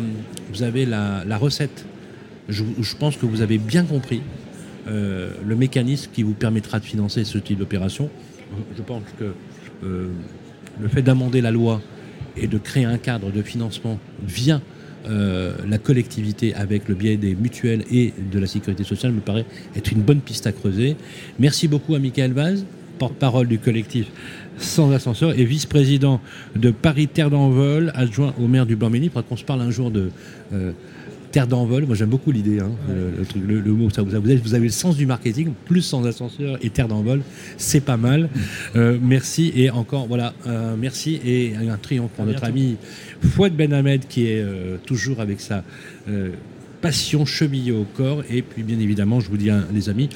vous 0.54 0.64
avez 0.64 0.86
la, 0.86 1.38
recette. 1.38 1.86
Je, 2.48 2.64
pense 2.98 3.18
que 3.18 3.26
vous 3.26 3.42
avez 3.42 3.58
bien 3.58 3.84
compris 3.84 4.22
euh, 4.88 5.32
le 5.46 5.56
mécanisme 5.56 6.10
qui 6.14 6.24
vous 6.24 6.34
permettra 6.34 6.80
de 6.80 6.86
financer 6.86 7.26
ce 7.26 7.38
type 7.38 7.60
d'opération. 7.60 8.10
Je 8.78 8.82
pense 8.82 9.04
que 9.20 9.34
le 9.84 10.88
fait 10.88 11.02
d'amender 11.02 11.42
la 11.42 11.52
loi 11.52 11.82
et 12.36 12.48
de 12.48 12.58
créer 12.58 12.86
un 12.86 12.98
cadre 12.98 13.32
de 13.32 13.42
financement 13.42 14.00
via 14.24 14.62
euh, 15.08 15.54
la 15.68 15.78
collectivité 15.78 16.54
avec 16.54 16.88
le 16.88 16.96
biais 16.96 17.18
des 17.18 17.36
mutuelles 17.36 17.84
et 17.92 18.14
de 18.32 18.40
la 18.40 18.48
sécurité 18.48 18.84
sociale 18.84 19.12
me 19.12 19.22
paraît 19.22 19.46
être 19.76 19.92
une 19.92 20.02
bonne 20.02 20.20
piste 20.20 20.48
à 20.48 20.52
creuser. 20.52 20.96
Merci 21.40 21.68
beaucoup 21.68 21.96
à 21.96 22.00
Michael 22.00 22.34
Vaz, 22.34 22.66
porte-parole 22.98 23.48
du 23.48 23.60
collectif 23.60 24.08
Sans 24.58 24.92
Ascenseur 24.92 25.38
et 25.40 25.46
vice-président 25.46 26.20
de 26.56 26.72
Paris 26.72 27.08
Terre 27.08 27.30
d'Envol, 27.30 27.92
adjoint 27.96 28.34
au 28.40 28.48
maire 28.48 28.66
du 28.66 28.76
Blanc-Ménil. 28.76 29.10
Qu'on 29.12 29.38
se 29.38 29.46
parle 29.46 29.62
un 29.62 29.72
jour 29.72 29.90
de 29.90 30.12
euh, 30.54 30.74
Terre 31.32 31.46
d'envol, 31.48 31.86
moi 31.86 31.96
j'aime 31.96 32.10
beaucoup 32.10 32.32
l'idée, 32.32 32.60
hein, 32.60 32.72
le, 32.88 33.42
le 33.42 33.48
le- 33.56 33.60
le 33.62 33.72
mot, 33.72 33.90
ça 33.92 34.02
vous, 34.02 34.16
avez, 34.16 34.36
vous 34.38 34.56
avez 34.56 34.66
le 34.66 34.72
sens 34.72 34.98
du 34.98 35.06
marketing, 35.06 35.52
plus 35.66 35.82
sans 35.84 36.04
ascenseur 36.08 36.58
et 36.64 36.70
terre 36.72 36.88
d'envol, 36.88 37.22
c'est 37.58 37.82
pas 37.82 37.98
mal. 37.98 38.30
Euh, 38.76 38.98
merci 39.00 39.52
et 39.56 39.70
encore, 39.70 40.08
voilà, 40.08 40.34
euh, 40.48 40.76
merci 40.80 41.20
et 41.24 41.54
un 41.56 41.78
triomphe 41.78 42.12
pour 42.12 42.24
À 42.24 42.28
notre 42.28 42.40
bientôt. 42.42 42.58
ami 42.58 42.78
Fouad 43.22 43.54
Ben 43.56 43.74
Ahmed 43.74 44.08
qui 44.08 44.26
est 44.26 44.42
euh, 44.42 44.78
toujours 44.86 45.20
avec 45.20 45.40
sa 45.40 45.64
passion 46.82 47.26
chevillée 47.26 47.74
au 47.74 47.84
corps. 47.96 48.24
Et 48.30 48.42
puis 48.42 48.64
bien 48.64 48.80
évidemment, 48.80 49.20
je 49.20 49.30
vous 49.30 49.38
dis, 49.38 49.50
hein, 49.50 49.66
les 49.74 49.90
amis, 49.90 50.10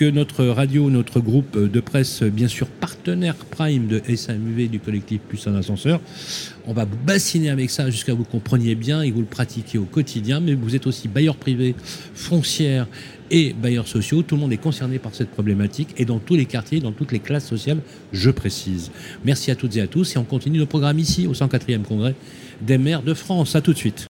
que 0.00 0.10
notre 0.10 0.46
radio, 0.46 0.88
notre 0.88 1.20
groupe 1.20 1.58
de 1.58 1.80
presse, 1.80 2.22
bien 2.22 2.48
sûr 2.48 2.68
partenaire 2.68 3.34
prime 3.34 3.86
de 3.86 4.00
SAMV 4.16 4.70
du 4.70 4.80
collectif 4.80 5.20
Plus 5.20 5.46
un 5.46 5.54
ascenseur, 5.54 6.00
on 6.66 6.72
va 6.72 6.86
vous 6.86 6.96
bassiner 6.96 7.50
avec 7.50 7.68
ça 7.68 7.90
jusqu'à 7.90 8.14
vous 8.14 8.24
compreniez 8.24 8.74
bien 8.74 9.02
et 9.02 9.10
vous 9.10 9.20
le 9.20 9.26
pratiquiez 9.26 9.78
au 9.78 9.84
quotidien, 9.84 10.40
mais 10.40 10.54
vous 10.54 10.74
êtes 10.74 10.86
aussi 10.86 11.06
bailleur 11.06 11.36
privé, 11.36 11.74
foncière 12.14 12.88
et 13.30 13.52
bailleurs 13.52 13.86
sociaux. 13.86 14.22
Tout 14.22 14.36
le 14.36 14.40
monde 14.40 14.54
est 14.54 14.56
concerné 14.56 14.98
par 14.98 15.14
cette 15.14 15.32
problématique 15.32 15.90
et 15.98 16.06
dans 16.06 16.18
tous 16.18 16.34
les 16.34 16.46
quartiers, 16.46 16.80
dans 16.80 16.92
toutes 16.92 17.12
les 17.12 17.20
classes 17.20 17.46
sociales, 17.46 17.82
je 18.10 18.30
précise. 18.30 18.90
Merci 19.26 19.50
à 19.50 19.54
toutes 19.54 19.76
et 19.76 19.82
à 19.82 19.86
tous 19.86 20.16
et 20.16 20.18
on 20.18 20.24
continue 20.24 20.58
le 20.58 20.64
programme 20.64 20.98
ici 20.98 21.26
au 21.26 21.34
104e 21.34 21.82
congrès 21.82 22.14
des 22.62 22.78
maires 22.78 23.02
de 23.02 23.12
France. 23.12 23.54
À 23.54 23.60
tout 23.60 23.74
de 23.74 23.78
suite. 23.78 24.09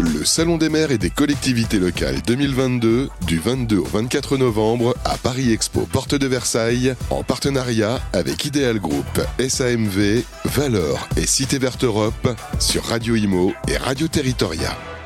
Le 0.00 0.24
Salon 0.24 0.58
des 0.58 0.68
maires 0.68 0.92
et 0.92 0.98
des 0.98 1.10
collectivités 1.10 1.80
locales 1.80 2.22
2022 2.24 3.08
du 3.26 3.38
22 3.38 3.78
au 3.78 3.84
24 3.84 4.36
novembre 4.36 4.94
à 5.04 5.16
Paris 5.16 5.52
Expo 5.52 5.88
Porte 5.90 6.14
de 6.14 6.26
Versailles 6.28 6.94
en 7.10 7.24
partenariat 7.24 8.00
avec 8.12 8.44
Ideal 8.44 8.78
Group, 8.78 9.20
SAMV, 9.40 10.22
Valeur 10.44 11.08
et 11.16 11.26
Cité 11.26 11.58
Verte 11.58 11.82
Europe 11.82 12.28
sur 12.60 12.84
Radio 12.84 13.16
Imo 13.16 13.52
et 13.66 13.76
Radio 13.76 14.06
Territoria. 14.06 14.97